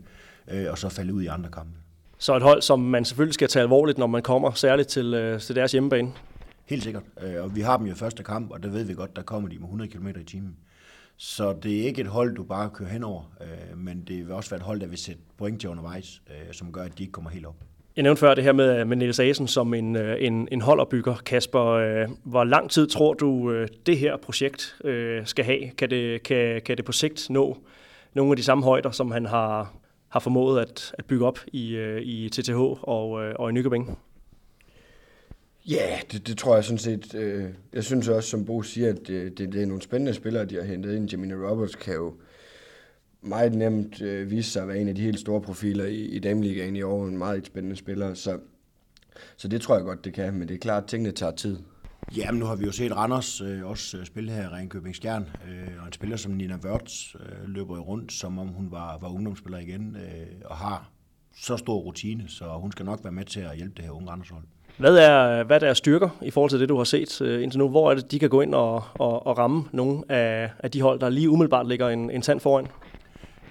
og 0.70 0.78
så 0.78 0.88
falde 0.88 1.14
ud 1.14 1.22
i 1.22 1.26
andre 1.26 1.50
kampe. 1.50 1.72
Så 2.18 2.36
et 2.36 2.42
hold, 2.42 2.62
som 2.62 2.80
man 2.80 3.04
selvfølgelig 3.04 3.34
skal 3.34 3.48
tage 3.48 3.62
alvorligt, 3.62 3.98
når 3.98 4.06
man 4.06 4.22
kommer 4.22 4.50
særligt 4.50 4.88
til, 4.88 5.38
til 5.40 5.56
deres 5.56 5.72
hjemmebane? 5.72 6.12
Helt 6.64 6.82
sikkert. 6.82 7.02
Og 7.40 7.56
vi 7.56 7.60
har 7.60 7.76
dem 7.76 7.86
jo 7.86 7.94
første 7.94 8.22
kamp, 8.22 8.50
og 8.50 8.62
der 8.62 8.68
ved 8.68 8.84
vi 8.84 8.94
godt, 8.94 9.16
der 9.16 9.22
kommer 9.22 9.48
de 9.48 9.58
med 9.58 9.64
100 9.64 9.90
km 9.90 10.08
i 10.08 10.24
timen. 10.24 10.56
Så 11.16 11.54
det 11.62 11.80
er 11.80 11.84
ikke 11.86 12.00
et 12.00 12.06
hold, 12.06 12.34
du 12.34 12.42
bare 12.42 12.70
kører 12.70 12.88
henover, 12.90 13.22
øh, 13.40 13.78
men 13.78 14.04
det 14.08 14.26
vil 14.26 14.34
også 14.34 14.50
være 14.50 14.58
et 14.58 14.64
hold, 14.66 14.80
der 14.80 14.86
vil 14.86 14.98
sætte 14.98 15.20
point 15.38 15.60
til 15.60 15.70
undervejs, 15.70 16.22
øh, 16.30 16.54
som 16.54 16.72
gør, 16.72 16.82
at 16.82 16.98
de 16.98 17.02
ikke 17.02 17.12
kommer 17.12 17.30
helt 17.30 17.46
op. 17.46 17.56
Jeg 17.96 18.02
nævnte 18.02 18.20
før 18.20 18.34
det 18.34 18.44
her 18.44 18.52
med, 18.52 18.84
med 18.84 18.96
Niels 18.96 19.20
Asen 19.20 19.48
som 19.48 19.74
en, 19.74 19.96
øh, 19.96 20.16
en, 20.20 20.48
en 20.52 20.60
holderbygger. 20.60 21.14
Kasper, 21.14 21.64
øh, 21.64 22.08
hvor 22.24 22.44
lang 22.44 22.70
tid 22.70 22.86
tror 22.86 23.14
du, 23.14 23.50
øh, 23.50 23.68
det 23.86 23.98
her 23.98 24.16
projekt 24.16 24.76
skal 25.24 25.44
have? 25.44 25.70
Kan 25.78 25.90
det, 25.90 26.22
kan, 26.22 26.62
kan 26.62 26.76
det 26.76 26.84
på 26.84 26.92
sigt 26.92 27.30
nå 27.30 27.58
nogle 28.14 28.32
af 28.32 28.36
de 28.36 28.42
samme 28.42 28.64
højder, 28.64 28.90
som 28.90 29.10
han 29.10 29.26
har, 29.26 29.74
har 30.08 30.20
formået 30.20 30.60
at, 30.60 30.94
at 30.98 31.04
bygge 31.04 31.26
op 31.26 31.38
i, 31.46 31.78
i 32.02 32.28
TTH 32.28 32.58
og, 32.58 33.10
og 33.10 33.50
i 33.50 33.52
Nykøbing? 33.52 33.98
Ja, 35.68 35.74
yeah, 35.74 36.02
det, 36.12 36.26
det 36.26 36.38
tror 36.38 36.54
jeg 36.54 36.64
sådan 36.64 36.78
set. 36.78 37.14
Øh, 37.14 37.50
jeg 37.72 37.84
synes 37.84 38.08
også, 38.08 38.28
som 38.28 38.44
Bo 38.44 38.62
siger, 38.62 38.90
at 38.90 38.98
det, 39.06 39.38
det, 39.38 39.52
det 39.52 39.62
er 39.62 39.66
nogle 39.66 39.82
spændende 39.82 40.14
spillere, 40.14 40.44
de 40.44 40.54
har 40.54 40.62
hentet 40.62 40.96
ind. 40.96 41.10
Jamina 41.10 41.34
Roberts 41.34 41.74
kan 41.74 41.94
jo 41.94 42.14
meget 43.20 43.54
nemt 43.54 44.02
øh, 44.02 44.30
vise 44.30 44.50
sig 44.50 44.62
at 44.62 44.68
være 44.68 44.78
en 44.78 44.88
af 44.88 44.94
de 44.94 45.02
helt 45.02 45.20
store 45.20 45.40
profiler 45.40 45.84
i, 45.84 46.04
i 46.04 46.18
Dameligaen 46.18 46.76
i 46.76 46.82
år. 46.82 47.06
En 47.06 47.18
meget 47.18 47.46
spændende 47.46 47.76
spiller, 47.76 48.14
så, 48.14 48.38
så 49.36 49.48
det 49.48 49.60
tror 49.60 49.74
jeg 49.74 49.84
godt, 49.84 50.04
det 50.04 50.14
kan. 50.14 50.34
Men 50.34 50.48
det 50.48 50.54
er 50.54 50.58
klart, 50.58 50.82
at 50.82 50.88
tingene 50.88 51.12
tager 51.12 51.32
tid. 51.32 51.58
Jamen, 52.16 52.38
nu 52.38 52.46
har 52.46 52.56
vi 52.56 52.64
jo 52.64 52.72
set 52.72 52.96
Randers 52.96 53.40
øh, 53.40 53.66
også 53.66 53.98
øh, 53.98 54.06
spille 54.06 54.32
her 54.32 54.42
i 54.42 54.54
Ringkøbing 54.54 54.96
Stjern, 54.96 55.28
øh, 55.48 55.80
og 55.80 55.86
en 55.86 55.92
spiller 55.92 56.16
som 56.16 56.32
Nina 56.32 56.56
Wörth 56.56 57.16
øh, 57.20 57.48
løber 57.48 57.78
rundt, 57.78 58.12
som 58.12 58.38
om 58.38 58.48
hun 58.48 58.70
var, 58.70 58.98
var 58.98 59.08
ungdomsspiller 59.08 59.58
igen, 59.58 59.96
øh, 59.96 60.26
og 60.44 60.56
har 60.56 60.90
så 61.36 61.56
stor 61.56 61.78
rutine, 61.78 62.28
så 62.28 62.58
hun 62.60 62.72
skal 62.72 62.86
nok 62.86 63.04
være 63.04 63.12
med 63.12 63.24
til 63.24 63.40
at 63.40 63.56
hjælpe 63.56 63.74
det 63.76 63.84
her 63.84 63.90
unge 63.90 64.10
Randers-hold. 64.10 64.44
Hvad 64.78 64.96
er, 64.96 65.44
hvad 65.44 65.56
er 65.56 65.60
deres 65.60 65.78
styrker 65.78 66.08
i 66.22 66.30
forhold 66.30 66.50
til 66.50 66.60
det, 66.60 66.68
du 66.68 66.76
har 66.76 66.84
set 66.84 67.20
øh, 67.20 67.42
indtil 67.42 67.58
nu? 67.58 67.68
Hvor 67.68 67.90
er 67.90 67.94
det, 67.94 68.10
de 68.10 68.18
kan 68.18 68.30
gå 68.30 68.40
ind 68.40 68.54
og, 68.54 68.84
og, 68.94 69.26
og 69.26 69.38
ramme 69.38 69.64
nogle 69.72 70.12
af, 70.12 70.50
af 70.58 70.70
de 70.70 70.82
hold, 70.82 71.00
der 71.00 71.08
lige 71.08 71.30
umiddelbart 71.30 71.68
ligger 71.68 71.88
en, 71.88 72.10
en 72.10 72.22
tand 72.22 72.40
foran? 72.40 72.66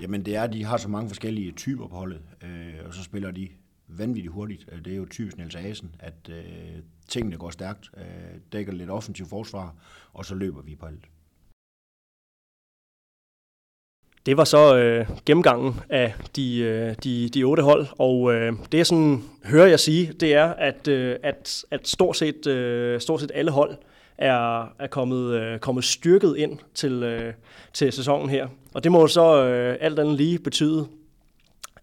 Jamen 0.01 0.25
det 0.25 0.35
er, 0.35 0.43
at 0.43 0.53
de 0.53 0.65
har 0.65 0.77
så 0.77 0.89
mange 0.89 1.09
forskellige 1.09 1.51
typer 1.51 1.87
på 1.87 1.95
holdet, 1.95 2.21
øh, 2.43 2.87
og 2.87 2.93
så 2.93 3.03
spiller 3.03 3.31
de 3.31 3.47
vanvittigt 3.87 4.33
hurtigt. 4.33 4.65
Øh, 4.71 4.85
det 4.85 4.93
er 4.93 4.97
jo 4.97 5.05
typisk 5.09 5.37
Niels 5.37 5.55
Asen, 5.55 5.95
at 5.99 6.29
øh, 6.29 6.35
tingene 7.07 7.37
går 7.37 7.49
stærkt, 7.49 7.89
øh, 7.97 8.03
dækker 8.51 8.73
lidt 8.73 8.89
offensiv 8.89 9.25
forsvar, 9.25 9.75
og 10.13 10.25
så 10.25 10.35
løber 10.35 10.61
vi 10.61 10.75
på 10.75 10.85
alt. 10.85 11.05
Det 14.25 14.37
var 14.37 14.43
så 14.43 14.77
øh, 14.77 15.05
gennemgangen 15.25 15.79
af 15.89 16.13
de, 16.35 16.57
øh, 16.57 16.95
de, 17.03 17.29
de 17.29 17.43
otte 17.43 17.63
hold, 17.63 17.87
og 17.99 18.33
øh, 18.33 18.53
det 18.71 18.77
jeg 18.77 18.85
sådan 18.85 19.23
hører 19.45 19.67
jeg 19.67 19.79
sige, 19.79 20.11
det 20.19 20.33
er, 20.33 20.45
at, 20.45 20.87
øh, 20.87 21.15
at, 21.23 21.65
at 21.71 21.87
stort, 21.87 22.17
set, 22.17 22.47
øh, 22.47 23.01
stort 23.01 23.21
set 23.21 23.31
alle 23.33 23.51
hold 23.51 23.75
er, 24.17 24.61
er 24.79 24.87
kommet, 24.87 25.33
øh, 25.33 25.59
kommet 25.59 25.83
styrket 25.83 26.37
ind 26.37 26.59
til, 26.73 27.03
øh, 27.03 27.33
til 27.73 27.91
sæsonen 27.91 28.29
her. 28.29 28.47
Og 28.73 28.83
det 28.83 28.91
må 28.91 29.07
så 29.07 29.45
øh, 29.45 29.77
alt 29.81 29.99
andet 29.99 30.17
lige 30.17 30.39
betyde, 30.39 30.87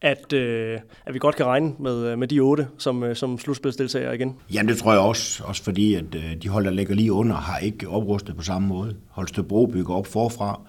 at, 0.01 0.33
øh, 0.33 0.79
at 1.07 1.15
vi 1.15 1.19
godt 1.19 1.37
kan 1.37 1.47
regne 1.47 1.73
med, 1.79 2.07
øh, 2.07 2.19
med 2.19 2.29
de 2.29 2.41
otte 2.41 2.69
som, 2.79 3.03
øh, 3.03 3.17
som 3.17 3.39
slutspilsdeltagere 3.39 4.15
igen? 4.15 4.37
Jamen 4.53 4.69
det 4.69 4.79
tror 4.79 4.93
jeg 4.93 5.01
også, 5.01 5.45
også 5.45 5.65
fordi 5.65 5.95
at 5.95 6.15
øh, 6.15 6.37
de 6.43 6.49
hold, 6.49 6.65
der 6.65 6.71
ligger 6.71 6.95
lige 6.95 7.13
under, 7.13 7.37
har 7.37 7.59
ikke 7.59 7.89
oprustet 7.89 8.37
på 8.37 8.43
samme 8.43 8.69
måde. 8.69 8.97
Holstebro 9.11 9.67
bygger 9.67 9.95
op 9.95 10.07
forfra, 10.07 10.61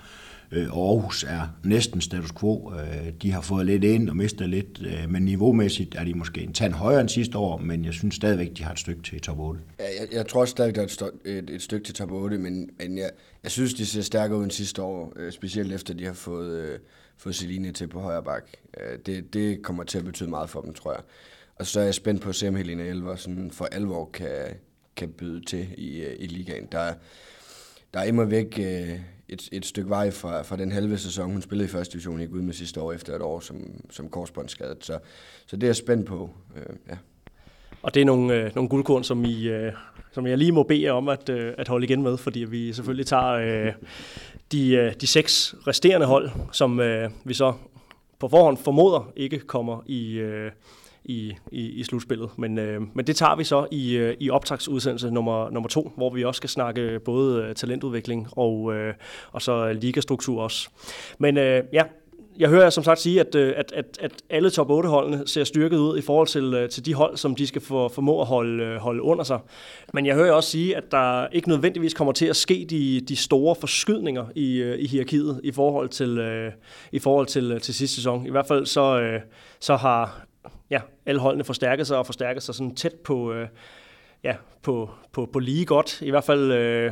Øh, 0.54 0.64
Aarhus 0.66 1.24
er 1.24 1.47
næsten 1.64 2.01
status 2.01 2.32
quo. 2.39 2.74
Øh, 2.74 3.14
de 3.22 3.32
har 3.32 3.41
fået 3.41 3.66
lidt 3.66 3.84
ind 3.84 4.10
og 4.10 4.16
mistet 4.16 4.49
lidt, 4.49 4.82
øh, 4.86 5.10
men 5.10 5.24
niveaumæssigt 5.24 5.95
er 5.95 6.04
de 6.04 6.14
måske 6.14 6.41
en 6.41 6.54
tand 6.54 6.74
højere 6.74 7.01
end 7.01 7.10
sidste 7.10 7.38
år, 7.38 7.58
men 7.58 7.86
jeg 7.86 7.93
synes 7.93 8.16
stadigvæk, 8.16 8.51
de 8.58 8.64
har 8.64 8.72
et 8.72 8.80
stykke 8.80 9.01
til 9.01 9.22
top 9.22 9.39
8. 9.39 9.62
Ja, 9.80 9.84
jeg, 9.84 10.08
jeg 10.12 10.28
tror 10.28 10.41
også 10.41 10.51
stadig, 10.51 10.76
der 10.76 10.82
er 10.82 10.86
et, 10.86 11.38
et, 11.38 11.49
et 11.49 11.62
stykke 11.62 11.86
til 11.86 11.95
top 11.95 12.12
8, 12.12 12.38
men, 12.38 12.70
men 12.80 12.97
jeg, 12.97 13.10
jeg 13.43 13.51
synes, 13.51 13.74
de 13.74 13.86
ser 13.86 14.01
stærkere 14.01 14.39
ud 14.39 14.43
end 14.43 14.51
sidste 14.51 14.82
år, 14.82 15.14
øh, 15.16 15.32
specielt 15.32 15.74
efter 15.74 15.93
de 15.93 16.06
har 16.06 16.14
fået, 16.14 16.80
fået 17.18 17.36
Celine 17.36 17.72
til 17.72 17.88
på 17.88 17.99
højre 17.99 18.24
bak. 18.24 18.43
det, 19.06 19.34
det 19.34 19.64
kommer 19.64 19.84
til 19.84 19.97
at 19.97 20.06
betyde 20.06 20.30
meget 20.30 20.49
for 20.49 20.62
dem, 20.62 20.74
tror 20.74 20.91
jeg. 20.91 21.01
Og 21.56 21.66
så 21.66 21.80
er 21.80 21.84
jeg 21.84 21.93
spændt 21.93 22.22
på 22.22 22.30
at 22.30 22.36
se, 22.36 22.47
om 22.47 22.56
Helena 22.56 22.84
Elver 22.84 23.16
sådan 23.16 23.51
for 23.51 23.66
alvor 23.66 24.10
kan, 24.14 24.45
kan 24.95 25.10
byde 25.10 25.45
til 25.45 25.68
i, 25.78 26.04
i 26.20 26.28
ligaen. 26.28 26.68
Der, 26.72 26.93
der 27.93 27.99
er 27.99 28.04
immer 28.04 28.26
væk 28.26 28.60
et, 29.34 29.50
et 29.52 29.66
stykke 29.66 29.90
vej 29.90 30.12
fra, 30.12 30.42
fra 30.42 30.58
den 30.58 30.72
halve 30.72 30.98
sæson, 30.98 31.32
hun 31.32 31.42
spillede 31.42 31.66
i 31.66 31.72
første 31.72 31.94
division, 31.94 32.22
i 32.22 32.26
Gud 32.26 32.42
med 32.42 32.54
sidste 32.54 32.82
år 32.82 32.94
efter 32.94 33.16
et 33.16 33.22
år 33.22 33.40
som, 33.40 33.82
som 33.90 34.10
korsbåndsskadet. 34.10 34.86
Så, 34.86 35.00
så 35.46 35.56
det 35.56 35.64
er 35.64 35.68
jeg 35.68 35.76
spændt 35.76 36.08
på. 36.08 36.30
Øh, 36.56 36.76
ja. 36.90 36.98
Og 37.82 37.94
det 37.94 38.02
er 38.02 38.06
nogle, 38.06 38.36
øh, 38.36 38.56
nogle 38.56 38.70
guldkorn, 38.70 39.04
som, 39.04 39.26
I, 39.26 39.48
øh, 39.48 39.74
som 40.12 40.28
jeg 40.28 40.38
lige 40.38 40.52
må 40.52 40.64
bede 40.64 40.84
jer 40.84 40.92
om 40.92 41.10
at, 41.10 41.30
øh, 41.30 41.54
at 41.58 41.68
holde 41.68 41.86
igen 41.86 42.02
med, 42.02 42.18
fordi 42.18 42.40
vi 42.40 42.74
selvfølgelig 42.74 43.08
tager 43.08 43.32
øh, 43.32 43.74
de, 44.52 44.70
øh, 44.72 44.94
de 45.02 45.08
seks 45.08 45.56
resterende 45.68 46.08
hold, 46.08 46.30
som 46.52 46.80
øh, 46.80 47.10
vi 47.24 47.34
så 47.34 47.54
på 48.20 48.28
forhånd 48.28 48.58
formoder 48.58 49.12
ikke 49.16 49.40
kommer 49.40 49.84
i, 49.86 50.14
øh, 50.14 50.52
i, 51.06 51.36
i, 51.51 51.62
i 51.62 51.84
slutspillet. 51.84 52.30
Men, 52.38 52.58
øh, 52.58 52.82
men 52.93 53.08
det 53.08 53.16
tager 53.16 53.36
vi 53.36 53.43
så 53.43 53.68
i, 53.72 53.95
øh, 53.95 54.16
i 54.20 54.30
optagsudsendelse 54.30 55.12
nummer, 55.12 55.49
nummer 55.49 55.70
to, 55.70 55.91
hvor 55.95 56.10
vi 56.10 56.24
også 56.24 56.38
skal 56.38 56.49
snakke 56.49 56.99
både 56.99 57.43
øh, 57.43 57.56
talentudvikling 57.56 58.28
og, 58.32 58.74
øh, 58.76 58.93
og 59.32 59.41
så 59.41 59.74
ligastruktur 59.74 60.41
også. 60.41 60.70
Men 61.18 61.38
øh, 61.38 61.64
ja, 61.74 61.84
jeg 62.38 62.49
hører 62.49 62.70
som 62.70 62.84
sagt 62.84 62.99
sige, 62.99 63.20
at, 63.20 63.36
øh, 63.36 63.54
at, 63.58 63.72
at, 63.76 63.86
at 64.01 64.12
alle 64.30 64.49
top 64.49 64.70
8-holdene 64.70 65.28
ser 65.28 65.43
styrket 65.43 65.78
ud 65.78 65.97
i 65.97 66.01
forhold 66.01 66.28
til, 66.28 66.54
øh, 66.54 66.70
til 66.70 66.86
de 66.86 66.93
hold, 66.93 67.18
som 67.18 67.36
de 67.36 67.47
skal 67.47 67.62
få, 67.62 67.89
formå 67.89 68.22
at 68.22 68.28
holde, 68.28 68.80
holde 68.80 69.01
under 69.01 69.24
sig. 69.24 69.39
Men 69.93 70.06
jeg 70.06 70.16
hører 70.16 70.34
også 70.34 70.49
sige, 70.49 70.78
at 70.78 70.84
der 70.91 71.28
ikke 71.28 71.49
nødvendigvis 71.49 71.93
kommer 71.93 72.14
til 72.14 72.26
at 72.26 72.36
ske 72.36 72.66
de, 72.70 73.01
de 73.01 73.16
store 73.16 73.56
forskydninger 73.56 74.26
i, 74.36 74.64
i 74.64 74.88
hierarkiet 74.88 75.41
i 75.43 75.51
forhold 75.51 75.89
til, 75.89 76.41
i 76.91 76.99
forhold 76.99 77.28
til, 77.28 77.62
til 77.62 77.74
sidste 77.74 77.95
sæson. 77.95 78.26
I 78.28 78.30
hvert 78.30 78.47
fald 78.47 78.66
så, 78.66 79.20
så 79.60 79.76
har 79.76 80.26
ja, 80.70 80.80
alle 81.06 81.22
holdene 81.22 81.43
forstærket 81.43 81.88
sig 81.88 81.97
og 81.97 82.06
forstærket 82.06 82.43
sig 82.43 82.56
sådan 82.56 82.76
tæt 82.76 82.93
på, 82.93 83.34
øh, 83.34 83.47
ja, 84.24 84.36
på, 84.62 84.89
på, 85.12 85.30
på 85.34 85.39
lige 85.39 85.66
godt. 85.66 86.01
I 86.01 86.10
hvert 86.10 86.24
fald 86.24 86.51
øh, 86.51 86.91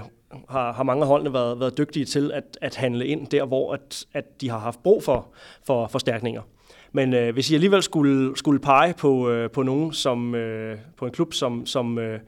har, 0.50 0.74
har 0.74 0.84
mange 0.84 1.02
af 1.02 1.08
holdene 1.08 1.34
været, 1.34 1.60
været 1.60 1.78
dygtige 1.78 2.06
til 2.06 2.32
at, 2.32 2.58
at 2.62 2.76
handle 2.76 3.08
ind 3.08 3.28
der, 3.28 3.46
hvor 3.46 3.74
at, 3.74 4.06
at 4.14 4.42
de 4.42 4.50
har 4.50 4.60
haft 4.60 4.84
brug 4.84 5.04
for, 5.04 5.28
for 5.64 5.88
forstærkninger. 5.88 6.42
Men 6.92 7.14
øh, 7.14 7.34
hvis 7.34 7.52
I 7.52 7.54
alligevel 7.54 7.84
skulle, 7.84 8.38
skulle 8.38 8.60
pege 8.60 8.94
på, 8.94 9.30
øh, 9.30 9.52
på 9.52 9.64
nogen, 9.64 9.94
som, 9.94 10.36
øh, 10.36 10.78
på 10.98 11.06
en 11.06 11.12
klub, 11.12 11.34
som, 11.34 11.66
som 11.66 12.00
øh, 12.00 12.20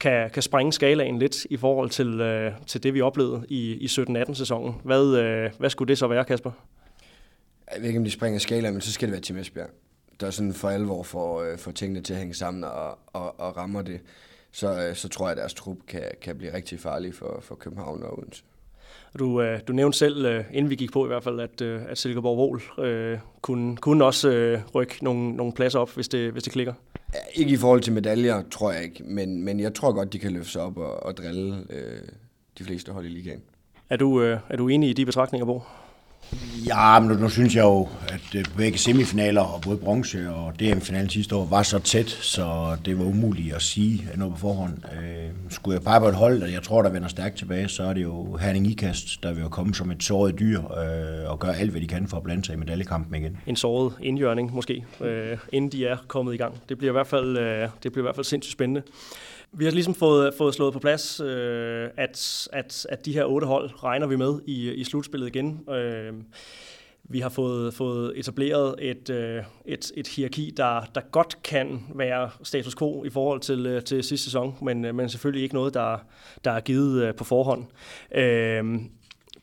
kan, 0.00 0.30
kan 0.30 0.42
springe 0.42 0.72
skalaen 0.72 1.18
lidt 1.18 1.44
i 1.44 1.56
forhold 1.56 1.90
til, 1.90 2.20
øh, 2.20 2.52
til 2.66 2.82
det, 2.82 2.94
vi 2.94 3.00
oplevede 3.00 3.44
i, 3.48 3.72
i 3.72 3.86
17-18 3.86 4.34
sæsonen, 4.34 4.74
hvad, 4.84 5.16
øh, 5.16 5.50
hvad 5.58 5.70
skulle 5.70 5.88
det 5.88 5.98
så 5.98 6.06
være, 6.06 6.24
Kasper? 6.24 6.50
Jeg 7.74 7.82
ved 7.82 7.88
ikke, 7.88 7.98
om 7.98 8.04
de 8.04 8.10
springer 8.10 8.38
skalaen, 8.38 8.74
men 8.74 8.80
så 8.80 8.92
skal 8.92 9.08
det 9.08 9.12
være 9.12 9.20
Tim 9.20 9.36
Esbjerg. 9.36 9.70
Der 10.20 10.26
er 10.26 10.30
sådan 10.30 10.52
for 10.52 10.68
alvor 10.68 11.02
for, 11.02 11.42
øh, 11.42 11.58
for 11.58 11.70
tingene 11.72 12.00
til 12.00 12.12
at 12.12 12.18
hænge 12.18 12.34
sammen 12.34 12.64
og, 12.64 12.98
og, 13.06 13.40
og 13.40 13.56
rammer 13.56 13.82
det. 13.82 14.00
Så, 14.52 14.80
øh, 14.80 14.96
så 14.96 15.08
tror 15.08 15.26
jeg, 15.26 15.30
at 15.30 15.36
deres 15.36 15.54
trup 15.54 15.76
kan, 15.88 16.02
kan 16.22 16.38
blive 16.38 16.54
rigtig 16.54 16.80
farlig 16.80 17.14
for, 17.14 17.38
for 17.42 17.54
København 17.54 18.02
og 18.02 18.18
Odense. 18.18 18.42
Du, 19.18 19.42
øh, 19.42 19.60
du 19.68 19.72
nævnte 19.72 19.98
selv, 19.98 20.26
øh, 20.26 20.44
inden 20.52 20.70
vi 20.70 20.76
gik 20.76 20.92
på 20.92 21.04
i 21.04 21.06
hvert 21.06 21.24
fald, 21.24 21.40
at, 21.40 21.60
øh, 21.60 21.82
at 21.88 21.98
Silkeborg 21.98 22.38
Vol 22.38 22.84
øh, 22.86 23.18
kunne, 23.42 23.76
kunne 23.76 24.04
også 24.04 24.30
øh, 24.30 24.60
rykke 24.74 25.04
nogle, 25.04 25.32
nogle 25.32 25.52
pladser 25.52 25.78
op, 25.78 25.90
hvis 25.90 26.08
det, 26.08 26.32
hvis 26.32 26.42
det 26.42 26.52
klikker. 26.52 26.72
Ikke 27.34 27.52
i 27.52 27.56
forhold 27.56 27.80
til 27.80 27.92
medaljer, 27.92 28.42
tror 28.50 28.72
jeg 28.72 28.82
ikke, 28.82 29.04
men, 29.04 29.44
men 29.44 29.60
jeg 29.60 29.74
tror 29.74 29.92
godt, 29.92 30.12
de 30.12 30.18
kan 30.18 30.32
løfte 30.32 30.50
sig 30.50 30.62
op 30.62 30.78
og, 30.78 31.02
og 31.02 31.16
drille 31.16 31.64
øh, 31.70 32.02
de 32.58 32.64
fleste 32.64 32.92
hold 32.92 33.06
i 33.06 33.08
ligaen. 33.08 33.42
Er 33.90 33.96
du, 33.96 34.22
øh, 34.22 34.38
er 34.48 34.56
du 34.56 34.68
enig 34.68 34.90
i 34.90 34.92
de 34.92 35.06
betragtninger, 35.06 35.46
Bo? 35.46 35.62
Ja, 36.66 37.00
men 37.00 37.08
nu, 37.08 37.14
nu 37.14 37.28
synes 37.28 37.56
jeg 37.56 37.62
jo, 37.62 37.88
at 38.08 38.34
øh, 38.36 38.44
begge 38.56 38.78
semifinaler 38.78 39.40
og 39.40 39.60
både 39.60 39.76
bronze 39.76 40.30
og 40.30 40.60
DM-finalen 40.60 41.08
sidste 41.08 41.36
år 41.36 41.44
var 41.44 41.62
så 41.62 41.78
tæt, 41.78 42.08
så 42.10 42.76
det 42.84 42.98
var 42.98 43.04
umuligt 43.04 43.54
at 43.54 43.62
sige 43.62 44.08
noget 44.16 44.34
på 44.34 44.40
forhånd. 44.40 44.72
Øh, 44.92 45.30
skulle 45.50 45.74
jeg 45.74 45.82
pege 45.82 46.00
på 46.00 46.08
et 46.08 46.14
hold, 46.14 46.42
og 46.42 46.52
jeg 46.52 46.62
tror, 46.62 46.82
der 46.82 46.90
vender 46.90 47.08
stærkt 47.08 47.36
tilbage, 47.36 47.68
så 47.68 47.82
er 47.82 47.92
det 47.92 48.02
jo 48.02 48.36
Herning 48.36 48.66
Ikast, 48.66 49.22
der 49.22 49.32
vil 49.32 49.42
jo 49.42 49.48
komme 49.48 49.74
som 49.74 49.90
et 49.90 50.02
såret 50.02 50.38
dyr 50.38 50.58
øh, 50.58 51.30
og 51.30 51.38
gøre 51.38 51.56
alt, 51.56 51.70
hvad 51.70 51.80
de 51.80 51.86
kan 51.86 52.08
for 52.08 52.16
at 52.16 52.22
blande 52.22 52.44
sig 52.44 52.52
i 52.52 52.56
medaljekampen 52.56 53.14
igen. 53.14 53.36
En 53.46 53.56
såret 53.56 53.92
indjørning 54.02 54.54
måske, 54.54 54.84
øh, 55.00 55.38
inden 55.52 55.72
de 55.72 55.86
er 55.86 55.96
kommet 56.08 56.34
i 56.34 56.36
gang. 56.36 56.54
Det 56.68 56.78
bliver 56.78 56.90
i 56.90 56.96
hvert 56.96 57.06
fald, 57.06 57.38
øh, 57.38 57.68
det 57.82 57.92
bliver 57.92 58.02
i 58.02 58.06
hvert 58.06 58.14
fald 58.14 58.24
sindssygt 58.24 58.52
spændende. 58.52 58.82
Vi 59.52 59.64
har 59.64 59.72
ligesom 59.72 59.94
fået, 59.94 60.34
fået 60.34 60.54
slået 60.54 60.72
på 60.72 60.78
plads, 60.78 61.20
øh, 61.20 61.88
at, 61.96 62.48
at, 62.52 62.86
at 62.88 63.06
de 63.06 63.12
her 63.12 63.24
otte 63.24 63.46
hold 63.46 63.84
regner 63.84 64.06
vi 64.06 64.16
med 64.16 64.40
i, 64.46 64.72
i 64.72 64.84
slutspillet 64.84 65.26
igen. 65.26 65.60
Øh, 65.70 66.12
vi 67.10 67.20
har 67.20 67.28
fået, 67.28 67.74
fået 67.74 68.18
etableret 68.18 68.74
et, 68.78 69.10
øh, 69.10 69.42
et, 69.66 69.92
et 69.96 70.08
hierarki, 70.08 70.54
der, 70.56 70.80
der 70.94 71.00
godt 71.00 71.42
kan 71.42 71.86
være 71.94 72.30
status 72.42 72.74
quo 72.74 73.04
i 73.04 73.10
forhold 73.10 73.40
til, 73.40 73.66
øh, 73.66 73.82
til 73.82 74.04
sidste 74.04 74.24
sæson, 74.24 74.54
men, 74.62 74.84
øh, 74.84 74.94
men 74.94 75.08
selvfølgelig 75.08 75.42
ikke 75.42 75.54
noget, 75.54 75.74
der, 75.74 75.98
der 76.44 76.50
er 76.50 76.60
givet 76.60 77.02
øh, 77.02 77.14
på 77.14 77.24
forhånd. 77.24 77.66
Øh, 78.14 78.64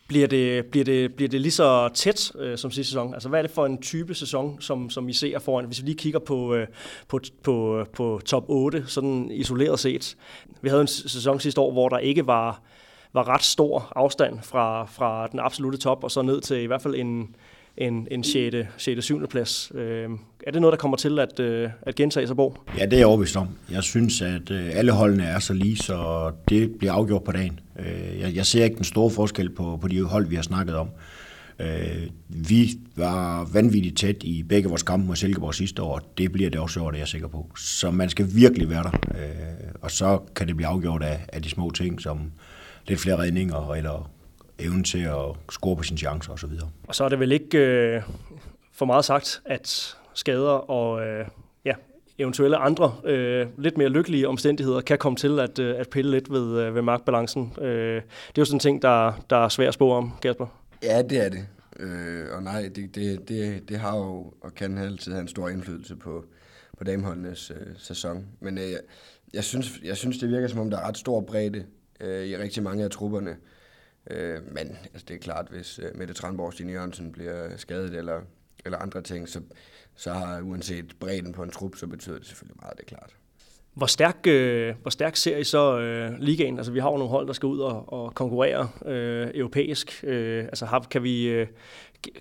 bliver 0.07 0.27
det, 0.27 0.65
bliver 0.65 0.85
det, 0.85 1.15
bliver 1.15 1.29
det 1.29 1.41
lige 1.41 1.51
så 1.51 1.89
tæt 1.93 2.31
øh, 2.35 2.57
som 2.57 2.71
sidste 2.71 2.91
sæson? 2.91 3.13
Altså, 3.13 3.29
hvad 3.29 3.39
er 3.39 3.41
det 3.41 3.51
for 3.51 3.65
en 3.65 3.81
type 3.81 4.13
sæson, 4.13 4.61
som, 4.61 4.89
som 4.89 5.09
I 5.09 5.13
ser 5.13 5.39
foran? 5.39 5.65
Hvis 5.65 5.81
vi 5.81 5.85
lige 5.85 5.97
kigger 5.97 6.19
på, 6.19 6.55
øh, 6.55 6.67
på, 7.07 7.19
på, 7.43 7.85
på 7.93 8.21
top 8.25 8.43
8, 8.47 8.83
sådan 8.87 9.31
isoleret 9.31 9.79
set. 9.79 10.17
Vi 10.61 10.69
havde 10.69 10.81
en 10.81 10.87
sæson 10.87 11.39
sidste 11.39 11.61
år, 11.61 11.71
hvor 11.71 11.89
der 11.89 11.97
ikke 11.97 12.27
var, 12.27 12.61
var 13.13 13.27
ret 13.27 13.43
stor 13.43 13.91
afstand 13.95 14.39
fra, 14.43 14.85
fra 14.85 15.27
den 15.27 15.39
absolute 15.39 15.77
top, 15.77 16.03
og 16.03 16.11
så 16.11 16.21
ned 16.21 16.41
til 16.41 16.57
i 16.57 16.65
hvert 16.65 16.81
fald 16.81 16.95
en, 16.95 17.35
en, 17.77 18.07
en 18.11 18.23
6. 18.23 18.55
6. 18.77 19.05
7. 19.05 19.27
plads. 19.27 19.71
Øh, 19.75 20.09
er 20.45 20.51
det 20.51 20.61
noget, 20.61 20.71
der 20.71 20.77
kommer 20.77 20.97
til 20.97 21.19
at, 21.19 21.39
øh, 21.39 21.69
at 21.81 21.95
gentage 21.95 22.27
sig, 22.27 22.35
Bo? 22.35 22.57
Ja, 22.77 22.85
det 22.85 22.93
er 22.93 22.97
jeg 22.97 23.07
overbevist 23.07 23.37
om. 23.37 23.47
Jeg 23.71 23.83
synes, 23.83 24.21
at 24.21 24.51
øh, 24.51 24.69
alle 24.73 24.91
holdene 24.91 25.23
er 25.23 25.39
så 25.39 25.53
lige, 25.53 25.77
så 25.77 26.31
det 26.49 26.75
bliver 26.77 26.93
afgjort 26.93 27.23
på 27.23 27.31
dagen. 27.31 27.59
Øh, 27.79 28.19
jeg, 28.19 28.35
jeg 28.35 28.45
ser 28.45 28.63
ikke 28.63 28.75
den 28.75 28.83
store 28.83 29.11
forskel 29.11 29.49
på, 29.49 29.77
på 29.81 29.87
de 29.87 30.03
hold, 30.03 30.27
vi 30.27 30.35
har 30.35 30.43
snakket 30.43 30.75
om. 30.75 30.89
Øh, 31.59 32.07
vi 32.27 32.69
var 32.95 33.49
vanvittigt 33.53 33.97
tæt 33.97 34.23
i 34.23 34.43
begge 34.43 34.69
vores 34.69 34.83
kampe 34.83 35.07
mod 35.07 35.15
Silkeborg 35.15 35.55
sidste 35.55 35.81
år, 35.81 35.95
og 35.95 36.01
det 36.17 36.31
bliver 36.31 36.49
det 36.49 36.59
også 36.59 36.81
år, 36.81 36.91
det 36.91 36.97
er 36.97 37.01
jeg 37.01 37.07
sikker 37.07 37.27
på. 37.27 37.51
Så 37.57 37.91
man 37.91 38.09
skal 38.09 38.27
virkelig 38.35 38.69
være 38.69 38.83
der, 38.83 38.91
øh, 39.15 39.71
og 39.81 39.91
så 39.91 40.19
kan 40.35 40.47
det 40.47 40.55
blive 40.55 40.67
afgjort 40.67 41.03
af, 41.03 41.25
af 41.33 41.41
de 41.41 41.49
små 41.49 41.71
ting, 41.71 42.01
som 42.01 42.31
lidt 42.87 42.99
flere 42.99 43.17
redninger 43.17 43.73
eller 43.73 44.11
evnen 44.59 44.83
til 44.83 44.99
at 44.99 45.25
score 45.51 45.75
på 45.75 45.83
sine 45.83 45.97
chancer 45.97 46.31
osv. 46.31 46.49
Og 46.87 46.95
så 46.95 47.03
er 47.03 47.09
det 47.09 47.19
vel 47.19 47.31
ikke 47.31 47.57
øh, 47.57 48.01
for 48.73 48.85
meget 48.85 49.05
sagt, 49.05 49.41
at 49.45 49.95
skader 50.16 50.72
og 50.72 51.05
øh, 51.05 51.28
ja, 51.66 51.74
eventuelle 52.18 52.57
andre 52.57 52.95
øh, 53.03 53.47
lidt 53.57 53.78
mere 53.78 53.89
lykkelige 53.89 54.28
omstændigheder 54.28 54.82
kan 54.82 54.97
komme 54.97 55.16
til 55.16 55.39
at, 55.39 55.59
øh, 55.59 55.80
at 55.80 55.89
pille 55.89 56.11
lidt 56.11 56.32
ved, 56.32 56.61
øh, 56.61 56.76
ved 56.76 56.82
magtbalancen. 56.82 57.53
Øh, 57.61 57.95
det 57.95 58.01
er 58.01 58.01
jo 58.38 58.45
sådan 58.45 58.55
en 58.55 58.59
ting, 58.59 58.82
der, 58.82 59.26
der 59.30 59.38
er 59.38 59.49
svært 59.49 59.68
at 59.68 59.74
spå 59.74 59.91
om, 59.91 60.11
Kasper. 60.22 60.47
Ja, 60.84 61.01
det 61.01 61.26
er 61.26 61.30
det. 61.30 61.47
Øh, 61.80 62.26
og 62.32 62.43
nej, 62.43 62.70
det, 62.76 62.95
det, 62.95 63.30
det, 63.30 63.70
det 63.70 63.78
har 63.78 63.97
jo 63.97 64.34
og 64.41 64.55
kan 64.55 64.78
altid 64.78 65.11
have 65.11 65.22
en 65.22 65.28
stor 65.28 65.49
indflydelse 65.49 65.95
på, 65.95 66.26
på 66.78 66.84
dameholdenes 66.84 67.51
øh, 67.51 67.68
sæson. 67.78 68.26
Men 68.39 68.57
øh, 68.57 68.63
jeg, 69.34 69.43
synes, 69.43 69.80
jeg 69.84 69.97
synes, 69.97 70.18
det 70.18 70.30
virker 70.30 70.47
som 70.47 70.59
om, 70.59 70.70
der 70.70 70.78
er 70.78 70.88
ret 70.88 70.97
stor 70.97 71.22
bredde 71.22 71.66
øh, 71.99 72.26
i 72.26 72.38
rigtig 72.38 72.63
mange 72.63 72.84
af 72.84 72.89
trupperne. 72.89 73.36
Øh, 74.11 74.39
men 74.51 74.78
altså, 74.93 75.05
det 75.07 75.13
er 75.13 75.20
klart, 75.20 75.47
hvis 75.51 75.80
øh, 75.80 75.97
Mette 75.97 76.13
Tranborg 76.13 76.47
og 76.47 76.53
Stine 76.53 76.72
Jørgensen 76.72 77.11
bliver 77.11 77.57
skadet 77.57 77.93
eller, 77.93 78.22
eller 78.66 78.78
andre 78.78 79.01
ting, 79.01 79.30
så, 79.30 79.41
så 79.95 80.13
har 80.13 80.41
uanset 80.41 80.95
bredden 80.99 81.33
på 81.33 81.43
en 81.43 81.49
trup, 81.49 81.75
så 81.75 81.87
betyder 81.87 82.17
det 82.17 82.27
selvfølgelig 82.27 82.57
meget, 82.61 82.77
det 82.77 82.83
er 82.83 82.87
klart. 82.87 83.15
Hvor 83.73 83.85
stærk, 83.85 84.17
øh, 84.27 84.75
hvor 84.81 84.89
stærk 84.89 85.15
ser 85.15 85.37
I 85.37 85.43
så 85.43 85.79
øh, 85.79 86.19
ligaen? 86.19 86.57
Altså, 86.57 86.71
vi 86.71 86.79
har 86.79 86.91
jo 86.91 86.97
nogle 86.97 87.09
hold, 87.09 87.27
der 87.27 87.33
skal 87.33 87.47
ud 87.47 87.59
og, 87.59 87.93
og 87.93 88.15
konkurrere 88.15 88.69
øh, 88.85 89.27
europæisk. 89.33 90.03
Øh, 90.03 90.43
altså, 90.43 90.65
har, 90.65 90.79
kan 90.79 91.03
vi, 91.03 91.27
øh, 91.27 91.47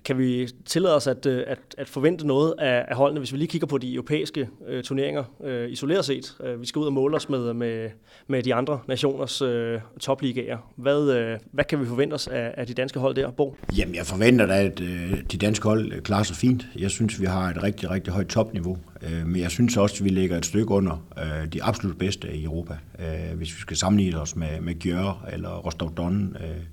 kan 0.05 0.17
vi 0.17 0.47
tillade 0.65 0.95
os 0.95 1.07
at, 1.07 1.25
øh, 1.25 1.43
at, 1.47 1.59
at 1.77 1.89
forvente 1.89 2.27
noget 2.27 2.53
af, 2.59 2.85
af 2.87 2.95
holdene, 2.95 3.19
hvis 3.19 3.33
vi 3.33 3.37
lige 3.37 3.47
kigger 3.47 3.67
på 3.67 3.77
de 3.77 3.93
europæiske 3.93 4.49
øh, 4.67 4.83
turneringer 4.83 5.23
øh, 5.43 5.69
isoleret 5.69 6.05
set? 6.05 6.37
Øh, 6.43 6.61
vi 6.61 6.65
skal 6.65 6.79
ud 6.79 6.85
og 6.85 6.93
måle 6.93 7.15
os 7.15 7.29
med, 7.29 7.53
med, 7.53 7.89
med 8.27 8.43
de 8.43 8.53
andre 8.53 8.79
nationers 8.87 9.41
øh, 9.41 9.79
topligaer. 9.99 10.57
Hvad, 10.75 11.11
øh, 11.11 11.39
hvad 11.51 11.63
kan 11.63 11.79
vi 11.79 11.85
forvente 11.85 12.13
os 12.13 12.27
af, 12.27 12.53
af 12.57 12.67
de 12.67 12.73
danske 12.73 12.99
hold 12.99 13.15
der, 13.15 13.31
Bo? 13.31 13.55
Jamen, 13.77 13.95
jeg 13.95 14.05
forventer 14.05 14.45
da, 14.45 14.63
at 14.63 14.79
øh, 14.79 15.23
de 15.31 15.37
danske 15.37 15.67
hold 15.67 15.93
øh, 15.93 16.01
klarer 16.01 16.23
sig 16.23 16.35
fint. 16.35 16.67
Jeg 16.75 16.91
synes, 16.91 17.21
vi 17.21 17.25
har 17.25 17.49
et 17.49 17.63
rigtig, 17.63 17.89
rigtig 17.89 18.13
højt 18.13 18.27
topniveau. 18.27 18.77
Øh, 19.01 19.27
men 19.27 19.41
jeg 19.41 19.51
synes 19.51 19.77
også, 19.77 19.95
at 19.99 20.03
vi 20.03 20.09
ligger 20.09 20.37
et 20.37 20.45
stykke 20.45 20.71
under 20.71 21.05
øh, 21.17 21.53
de 21.53 21.63
absolut 21.63 21.97
bedste 21.97 22.35
i 22.35 22.43
Europa. 22.43 22.77
Øh, 22.99 23.37
hvis 23.37 23.55
vi 23.55 23.59
skal 23.59 23.77
sammenligne 23.77 24.21
os 24.21 24.35
med, 24.35 24.61
med 24.61 24.73
Gjør 24.73 25.25
eller 25.33 25.57
Rostov 25.57 25.93
Don, 25.97 26.37
øh, 26.39 26.63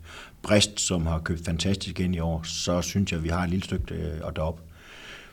Brest, 0.43 0.81
som 0.81 1.07
har 1.07 1.19
købt 1.19 1.45
fantastisk 1.45 2.01
ind 2.01 2.15
i 2.15 2.19
år, 2.19 2.43
så 2.45 2.83
synes 2.83 3.13
jeg, 3.13 3.19
at 3.19 3.25
vi 3.25 3.29
har 3.29 3.43
et 3.45 3.51
lille 3.51 3.65
stykke 3.65 3.95
øh, 3.95 4.29
at 4.29 4.37
derop. 4.37 4.61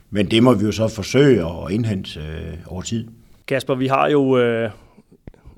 Men 0.10 0.32
det 0.32 0.44
må 0.44 0.54
vi 0.54 0.66
jo 0.66 0.72
så 0.72 0.88
forsøge 0.88 1.46
at 1.46 1.72
indhente 1.72 2.20
øh, 2.20 2.58
over 2.68 2.82
tid. 2.82 3.08
Kasper, 3.48 3.76
vi 3.76 3.88
har 3.88 4.10
jo 4.10 4.38
øh, 4.38 4.72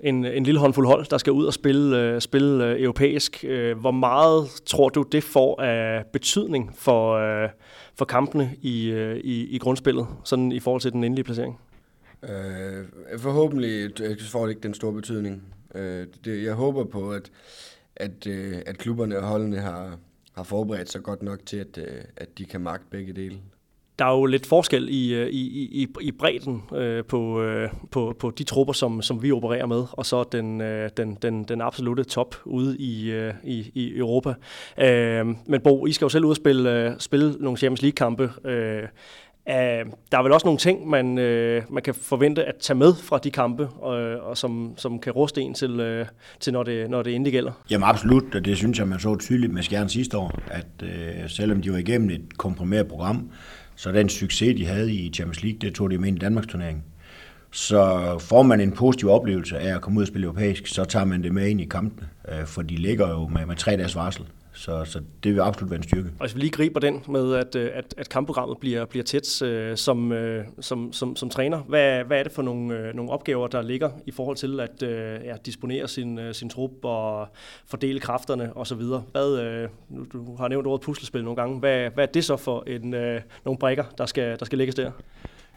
en, 0.04 0.26
en 0.26 0.43
lille 0.43 0.60
håndfuld 0.60 0.88
hold, 0.88 1.06
der 1.10 1.18
skal 1.18 1.34
ud 1.34 1.45
og 1.45 1.54
spille, 1.54 1.99
øh, 1.99 2.22
spille 2.22 2.66
øh, 2.66 2.82
europæisk. 2.82 3.45
Øh, 3.47 3.78
hvor 3.78 3.91
meget 3.91 4.49
tror 4.66 4.89
du, 4.89 5.06
det 5.12 5.24
får 5.24 5.62
af 5.62 6.06
betydning 6.14 6.72
for, 6.76 7.16
øh, 7.16 7.49
for 7.95 8.06
kampene 8.06 8.56
i, 8.62 8.89
øh, 8.89 9.18
i, 9.18 9.56
i 9.56 9.58
grundspillet, 9.58 10.08
sådan 10.24 10.52
i 10.52 10.60
forhold 10.60 10.82
til 10.82 10.91
den 10.91 11.04
endelige 11.04 11.24
placering? 11.24 11.60
Øh, 12.24 13.20
forhåbentlig 13.20 13.89
får 14.32 14.43
det 14.43 14.49
ikke 14.49 14.64
den 14.64 14.74
store 14.74 14.93
betydning. 14.93 15.43
Øh, 15.76 16.08
det, 16.26 16.43
jeg 16.43 16.54
håber 16.54 16.84
på, 16.84 17.12
at 17.12 17.32
at, 18.02 18.28
øh, 18.28 18.58
at 18.66 18.78
klubberne 18.78 19.18
og 19.18 19.24
holdene 19.24 19.58
har, 19.58 19.97
har 20.36 20.43
forberedt 20.43 20.91
sig 20.91 21.04
godt 21.04 21.24
nok 21.24 21.45
til, 21.45 21.58
at, 21.58 21.78
øh, 21.78 22.02
at 22.18 22.38
de 22.38 22.45
kan 22.45 22.62
magte 22.62 22.86
begge 22.91 23.14
dele. 23.14 23.38
Der 23.99 24.06
er 24.06 24.12
jo 24.12 24.26
lidt 24.26 24.45
forskel 24.45 24.84
øh, 24.84 24.89
i, 24.89 25.30
i, 25.30 25.84
i, 25.84 25.88
i 26.02 26.12
bredden 26.12 26.64
øh, 26.76 27.06
på, 27.06 27.41
øh, 27.41 27.70
på, 27.91 28.16
på 28.20 28.32
de 28.32 28.43
trupper, 28.43 28.74
som, 28.74 29.02
som 29.02 29.24
vi 29.24 29.32
opererer 29.32 29.66
med, 29.66 29.84
og 29.91 30.06
så 30.06 30.24
den, 30.24 30.62
øh, 30.62 30.89
den, 30.97 31.18
den, 31.22 31.43
den 31.43 31.62
absolute 31.62 32.04
top 32.04 32.36
ude 32.45 32.78
i, 32.78 33.12
øh, 33.12 33.34
i, 33.43 33.72
i 33.74 33.97
Europa. 33.97 34.34
Øh, 34.78 35.26
men 35.45 35.62
Bo, 35.64 35.86
I 35.86 35.91
skal 35.91 36.06
jo 36.06 36.10
selv 36.10 36.26
ud 36.26 36.30
og 36.30 36.36
spille, 36.36 36.86
øh, 36.86 36.91
spille 36.99 37.36
nogle 37.39 37.58
Champions 37.58 37.82
League-kampe. 37.82 38.32
Øh, 38.45 38.88
Uh, 39.48 39.54
der 40.12 40.18
er 40.18 40.24
vel 40.24 40.32
også 40.32 40.48
nogle 40.48 40.58
ting, 40.58 40.89
man, 40.89 41.06
uh, 41.08 41.74
man 41.74 41.84
kan 41.84 41.94
forvente 41.94 42.46
at 42.46 42.56
tage 42.56 42.78
med 42.78 42.96
fra 42.96 43.18
de 43.18 43.32
kampe, 43.32 43.68
og, 43.68 43.94
og 44.20 44.38
som, 44.38 44.74
som 44.78 45.00
kan 45.00 45.14
ruste 45.14 45.42
en 45.42 45.54
til, 45.54 46.00
uh, 46.00 46.08
til 46.39 46.54
når, 46.54 46.64
det, 46.64 46.89
når 46.89 47.04
det 47.04 47.16
endelig 47.16 47.34
gælder. 47.34 47.52
Jamen 47.70 47.88
absolut, 47.88 48.36
og 48.36 48.46
det 48.46 48.58
synes 48.58 48.80
jeg, 48.80 48.88
man 48.88 49.00
så 49.00 49.16
tydeligt 49.16 49.54
med 49.54 49.64
Skjern 49.64 49.89
sidste 49.89 50.18
år, 50.18 50.39
at 50.48 50.68
uh, 50.84 50.89
selvom 51.28 51.62
de 51.62 51.72
var 51.72 51.78
igennem 51.78 52.10
et 52.10 52.38
komprimeret 52.38 52.88
program, 52.88 53.30
så 53.76 53.92
den 53.92 54.10
succes, 54.10 54.56
de 54.58 54.66
havde 54.66 54.94
i 54.94 55.12
Champions 55.14 55.44
League, 55.44 55.60
det 55.60 55.76
tog 55.76 55.92
de 55.92 55.98
med 55.98 56.14
i 56.14 56.18
Danmarks 56.18 56.48
turnering. 56.48 56.84
Så 57.52 58.16
får 58.20 58.44
man 58.44 58.62
en 58.62 58.72
positiv 58.72 59.10
oplevelse 59.10 59.60
af 59.60 59.76
at 59.76 59.82
komme 59.82 59.98
ud 59.98 60.04
og 60.04 60.08
spille 60.08 60.26
europæisk, 60.26 60.68
så 60.68 60.86
tager 60.86 61.06
man 61.06 61.24
det 61.24 61.34
med 61.34 61.48
ind 61.48 61.62
i 61.62 61.66
kampen, 61.66 62.06
for 62.46 62.62
de 62.62 62.76
ligger 62.76 63.10
jo 63.10 63.28
med, 63.28 63.46
med 63.46 63.56
tre 63.56 63.78
dages 63.78 63.96
varsel. 63.96 64.26
Så, 64.54 64.86
så 64.86 65.02
det 65.24 65.34
vil 65.34 65.39
absolut 65.39 65.72
være 65.72 65.78
en 65.78 65.84
styrke. 65.84 66.10
Og 66.20 66.26
hvis 66.26 66.36
vi 66.36 66.39
lige 66.39 66.52
griber 66.52 66.80
den 66.80 67.04
med, 67.10 67.34
at, 67.34 67.56
øh, 67.56 67.72
at, 67.74 67.93
at 67.97 68.10
kampprogrammet 68.10 68.58
bliver, 68.58 68.86
bliver 68.86 69.04
tæt 69.04 69.41
øh, 69.41 69.78
som, 69.78 70.12
øh, 70.12 70.45
som, 70.60 70.93
som, 70.93 71.16
som 71.16 71.30
træner, 71.30 71.58
hvad, 71.58 72.04
hvad 72.04 72.20
er 72.20 72.24
det 72.24 72.32
for 72.32 72.41
nogle, 72.41 72.78
øh, 72.78 72.95
nogle 72.95 73.12
opgaver, 73.12 73.47
der 73.47 73.62
ligger 73.62 73.89
i 74.06 74.12
forhold 74.12 74.38
til 74.38 74.60
at 74.60 74.84
øh, 74.84 75.26
ja, 75.26 75.36
disponere 75.45 75.88
sin, 75.88 76.20
øh, 76.20 76.34
sin 76.34 76.49
trup 76.49 76.72
og 76.84 77.28
fordele 77.66 77.99
kræfterne 77.99 78.58
osv.? 78.58 78.82
Hvad, 79.12 79.39
øh, 79.39 79.70
du 80.14 80.36
har 80.36 80.47
nævnt 80.47 80.68
ordet 80.68 80.82
puslespil 80.82 81.24
nogle 81.24 81.41
gange. 81.41 81.60
Hvad, 81.60 81.89
hvad 81.89 82.04
er 82.04 82.12
det 82.12 82.26
så 82.26 82.38
for 82.38 82.64
en, 82.68 82.93
øh, 82.93 83.22
nogle 83.45 83.58
brækker, 83.58 83.84
der 83.97 84.06
skal, 84.06 84.39
der 84.39 84.45
skal 84.45 84.58
lægges 84.58 84.76
der? 84.76 84.91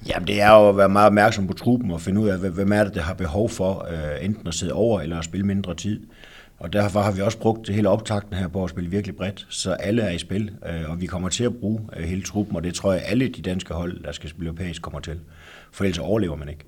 Jamen 0.08 0.28
det 0.28 0.40
er 0.40 0.50
jo 0.50 0.68
at 0.68 0.76
være 0.76 0.88
meget 0.88 1.06
opmærksom 1.06 1.46
på 1.46 1.52
truppen 1.52 1.90
og 1.90 2.00
finde 2.00 2.20
ud 2.20 2.28
af, 2.28 2.38
hvem 2.38 2.72
er 2.72 2.84
det, 2.84 2.94
der 2.94 3.00
har 3.00 3.14
behov 3.14 3.48
for 3.48 3.86
øh, 3.90 4.24
enten 4.24 4.48
at 4.48 4.54
sidde 4.54 4.72
over 4.72 5.00
eller 5.00 5.18
at 5.18 5.24
spille 5.24 5.46
mindre 5.46 5.74
tid. 5.74 6.00
Og 6.64 6.72
derfor 6.72 7.00
har 7.00 7.12
vi 7.12 7.20
også 7.20 7.38
brugt 7.38 7.66
det 7.66 7.74
hele 7.74 7.88
optakten 7.88 8.36
her 8.36 8.48
på 8.48 8.64
at 8.64 8.70
spille 8.70 8.90
virkelig 8.90 9.16
bredt, 9.16 9.46
så 9.48 9.72
alle 9.72 10.02
er 10.02 10.10
i 10.10 10.18
spil, 10.18 10.50
øh, 10.66 10.90
og 10.90 11.00
vi 11.00 11.06
kommer 11.06 11.28
til 11.28 11.44
at 11.44 11.56
bruge 11.56 11.80
øh, 11.96 12.04
hele 12.04 12.22
truppen, 12.22 12.56
og 12.56 12.64
det 12.64 12.74
tror 12.74 12.92
jeg 12.92 13.02
alle 13.06 13.28
de 13.28 13.42
danske 13.42 13.74
hold, 13.74 14.02
der 14.04 14.12
skal 14.12 14.30
spille 14.30 14.46
europæisk, 14.46 14.82
kommer 14.82 15.00
til. 15.00 15.20
For 15.72 15.84
ellers 15.84 15.98
overlever 15.98 16.36
man 16.36 16.48
ikke. 16.48 16.64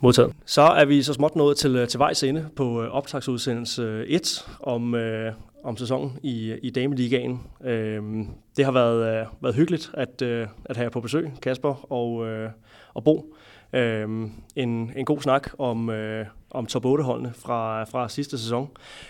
Modtaget. 0.00 0.32
Så 0.46 0.62
er 0.62 0.84
vi 0.84 1.02
så 1.02 1.12
småt 1.12 1.36
nået 1.36 1.56
til, 1.56 1.76
øh, 1.76 1.88
til 1.88 1.98
vejs 1.98 2.22
ende 2.22 2.46
på 2.56 2.82
optagsudsendelse 2.82 4.06
1 4.06 4.46
om, 4.60 4.94
øh, 4.94 5.32
om 5.64 5.76
sæsonen 5.76 6.18
i, 6.22 6.54
i 6.62 6.70
Dameligaen. 6.70 7.40
Øh, 7.64 8.02
det 8.56 8.64
har 8.64 8.72
været, 8.72 9.20
øh, 9.20 9.26
været 9.42 9.54
hyggeligt 9.54 9.90
at, 9.94 10.22
øh, 10.22 10.46
at 10.64 10.76
have 10.76 10.90
på 10.90 11.00
besøg, 11.00 11.30
Kasper 11.42 11.92
og, 11.92 12.26
øh, 12.26 12.50
og 12.94 13.04
Bo. 13.04 13.34
Øh, 13.74 14.28
en, 14.56 14.92
en 14.96 15.04
god 15.04 15.20
snak 15.20 15.50
om, 15.58 15.90
øh, 15.90 16.26
om 16.50 16.66
top 16.66 16.84
8-holdene 16.84 17.32
fra, 17.36 17.84
fra 17.84 18.08
sidste 18.08 18.38
sæson. 18.38 18.68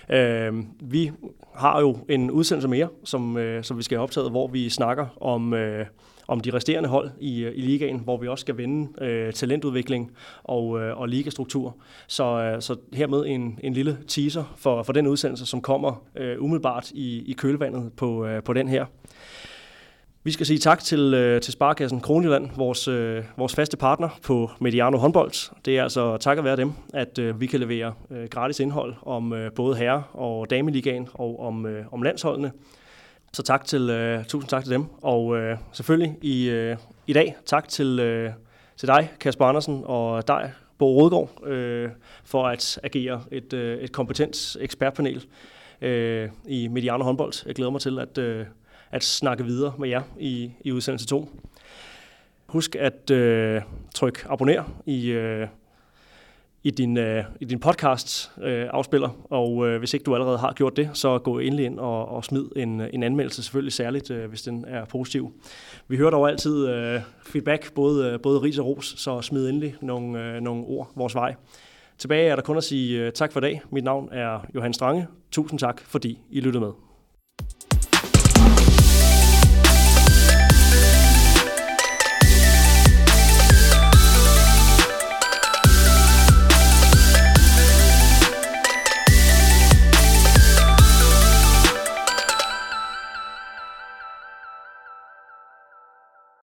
Øh, 0.09 0.55
vi 0.81 1.11
har 1.55 1.81
jo 1.81 1.99
en 2.09 2.31
udsendelse 2.31 2.69
mere, 2.69 2.89
som, 3.05 3.37
øh, 3.37 3.65
som 3.65 3.79
vi 3.79 3.83
skal 3.83 3.97
have 3.97 4.03
optaget, 4.03 4.31
hvor 4.31 4.49
vi 4.49 4.69
snakker 4.69 5.07
om, 5.21 5.55
øh, 5.55 5.87
om 6.29 6.41
de 6.41 6.51
resterende 6.51 6.89
hold 6.89 7.11
i, 7.21 7.47
i 7.47 7.61
ligaen, 7.61 7.99
hvor 7.99 8.17
vi 8.17 8.29
også 8.29 8.43
skal 8.43 8.57
vende 8.57 9.05
øh, 9.05 9.33
talentudvikling 9.33 10.13
og, 10.43 10.81
øh, 10.81 11.01
og 11.01 11.09
ligastruktur. 11.09 11.77
Så, 12.07 12.25
øh, 12.25 12.63
så 12.63 12.77
hermed 12.93 13.25
en, 13.27 13.59
en 13.63 13.73
lille 13.73 13.99
teaser 14.09 14.55
for, 14.57 14.83
for 14.83 14.93
den 14.93 15.07
udsendelse, 15.07 15.47
som 15.47 15.61
kommer 15.61 16.03
øh, 16.17 16.43
umiddelbart 16.43 16.91
i, 16.91 17.31
i 17.31 17.33
kølvandet 17.33 17.93
på, 17.97 18.27
øh, 18.27 18.43
på 18.43 18.53
den 18.53 18.69
her. 18.69 18.87
Vi 20.27 20.33
skal 20.33 20.47
sige 20.47 20.59
tak 20.59 20.83
til, 20.83 21.15
øh, 21.15 21.41
til 21.41 21.53
Sparkassen 21.53 22.01
Kronjylland, 22.01 22.51
vores, 22.57 22.89
øh, 22.89 23.25
vores 23.37 23.55
faste 23.55 23.77
partner 23.77 24.09
på 24.23 24.51
Mediano 24.61 24.97
håndbold. 24.99 25.63
Det 25.65 25.79
er 25.79 25.83
altså 25.83 26.17
takket 26.17 26.45
være 26.45 26.57
dem, 26.57 26.73
at 26.95 27.19
øh, 27.19 27.41
vi 27.41 27.47
kan 27.47 27.61
levere 27.61 27.95
øh, 28.11 28.29
gratis 28.29 28.61
indhold 28.61 28.95
om 29.03 29.33
øh, 29.33 29.53
både 29.53 29.77
herre- 29.77 30.03
og 30.13 30.51
dameligaen 30.51 31.09
og 31.15 31.41
om, 31.41 31.67
øh, 31.67 31.85
om 31.93 32.03
landsholdene. 32.03 32.53
Så 33.33 33.43
tak 33.43 33.65
til, 33.65 33.91
øh, 33.91 34.25
tusind 34.25 34.49
tak 34.49 34.65
til 34.65 34.73
dem. 34.73 34.85
Og 35.03 35.37
øh, 35.37 35.57
selvfølgelig 35.73 36.17
i, 36.23 36.49
øh, 36.49 36.77
i 37.07 37.13
dag 37.13 37.37
tak 37.47 37.69
til, 37.69 38.01
øh, 38.01 38.31
til 38.77 38.89
dig, 38.89 39.11
Kasper 39.21 39.45
Andersen, 39.45 39.83
og 39.85 40.29
dig, 40.29 40.53
Bo 40.79 41.01
Rodgaard, 41.01 41.49
øh, 41.49 41.91
for 42.25 42.47
at 42.47 42.81
agere 42.83 43.23
et, 43.31 43.53
øh, 43.53 43.79
et 43.79 43.93
kompetent 43.93 44.57
ekspertpanel 44.61 45.25
øh, 45.81 46.29
i 46.49 46.69
Mediano 46.69 47.05
håndbold. 47.05 47.47
Jeg 47.47 47.55
glæder 47.55 47.71
mig 47.71 47.81
til 47.81 47.99
at... 47.99 48.19
Øh, 48.19 48.47
at 48.91 49.05
snakke 49.05 49.45
videre 49.45 49.75
med 49.79 49.89
jer 49.89 50.03
i, 50.19 50.51
i 50.61 50.73
udsendelse 50.73 51.07
2. 51.07 51.29
Husk 52.47 52.77
at 52.77 53.11
øh, 53.11 53.63
trykke 53.95 54.21
abonner 54.29 54.83
i, 54.87 55.07
øh, 55.07 55.47
i, 56.63 56.71
din, 56.71 56.97
øh, 56.97 57.25
i 57.41 57.45
din 57.45 57.61
podcast 57.61 58.33
øh, 58.43 58.67
afspiller, 58.71 59.09
og 59.31 59.69
øh, 59.69 59.79
hvis 59.79 59.95
ikke 59.95 60.05
du 60.05 60.15
allerede 60.15 60.39
har 60.39 60.53
gjort 60.53 60.77
det, 60.77 60.91
så 60.93 61.19
gå 61.19 61.39
endelig 61.39 61.67
ind 61.67 61.79
og, 61.79 62.09
og 62.09 62.25
smid 62.25 62.45
en, 62.57 62.81
en 62.81 63.03
anmeldelse, 63.03 63.43
selvfølgelig 63.43 63.73
særligt, 63.73 64.11
øh, 64.11 64.29
hvis 64.29 64.43
den 64.43 64.65
er 64.69 64.85
positiv. 64.85 65.33
Vi 65.89 65.97
hører 65.97 66.11
dog 66.11 66.29
altid 66.29 66.69
øh, 66.69 67.01
feedback, 67.27 67.73
både, 67.73 68.11
øh, 68.11 68.21
både 68.21 68.43
ris 68.43 68.59
og 68.59 68.67
ros, 68.67 68.95
så 68.97 69.23
smid 69.23 69.49
endelig 69.49 69.75
nogle, 69.81 70.25
øh, 70.25 70.41
nogle 70.41 70.65
ord 70.65 70.93
vores 70.95 71.15
vej. 71.15 71.35
Tilbage 71.99 72.29
er 72.29 72.37
der 72.37 72.43
kun 72.43 72.57
at 72.57 72.65
sige 72.65 73.01
øh, 73.01 73.13
tak 73.13 73.33
for 73.33 73.41
i 73.41 73.43
dag. 73.43 73.63
Mit 73.71 73.85
navn 73.85 74.09
er 74.13 74.47
Johan 74.55 74.73
Strange. 74.73 75.07
Tusind 75.31 75.59
tak, 75.59 75.81
fordi 75.81 76.19
I 76.31 76.41
lyttede 76.41 76.65
med. 76.65 76.84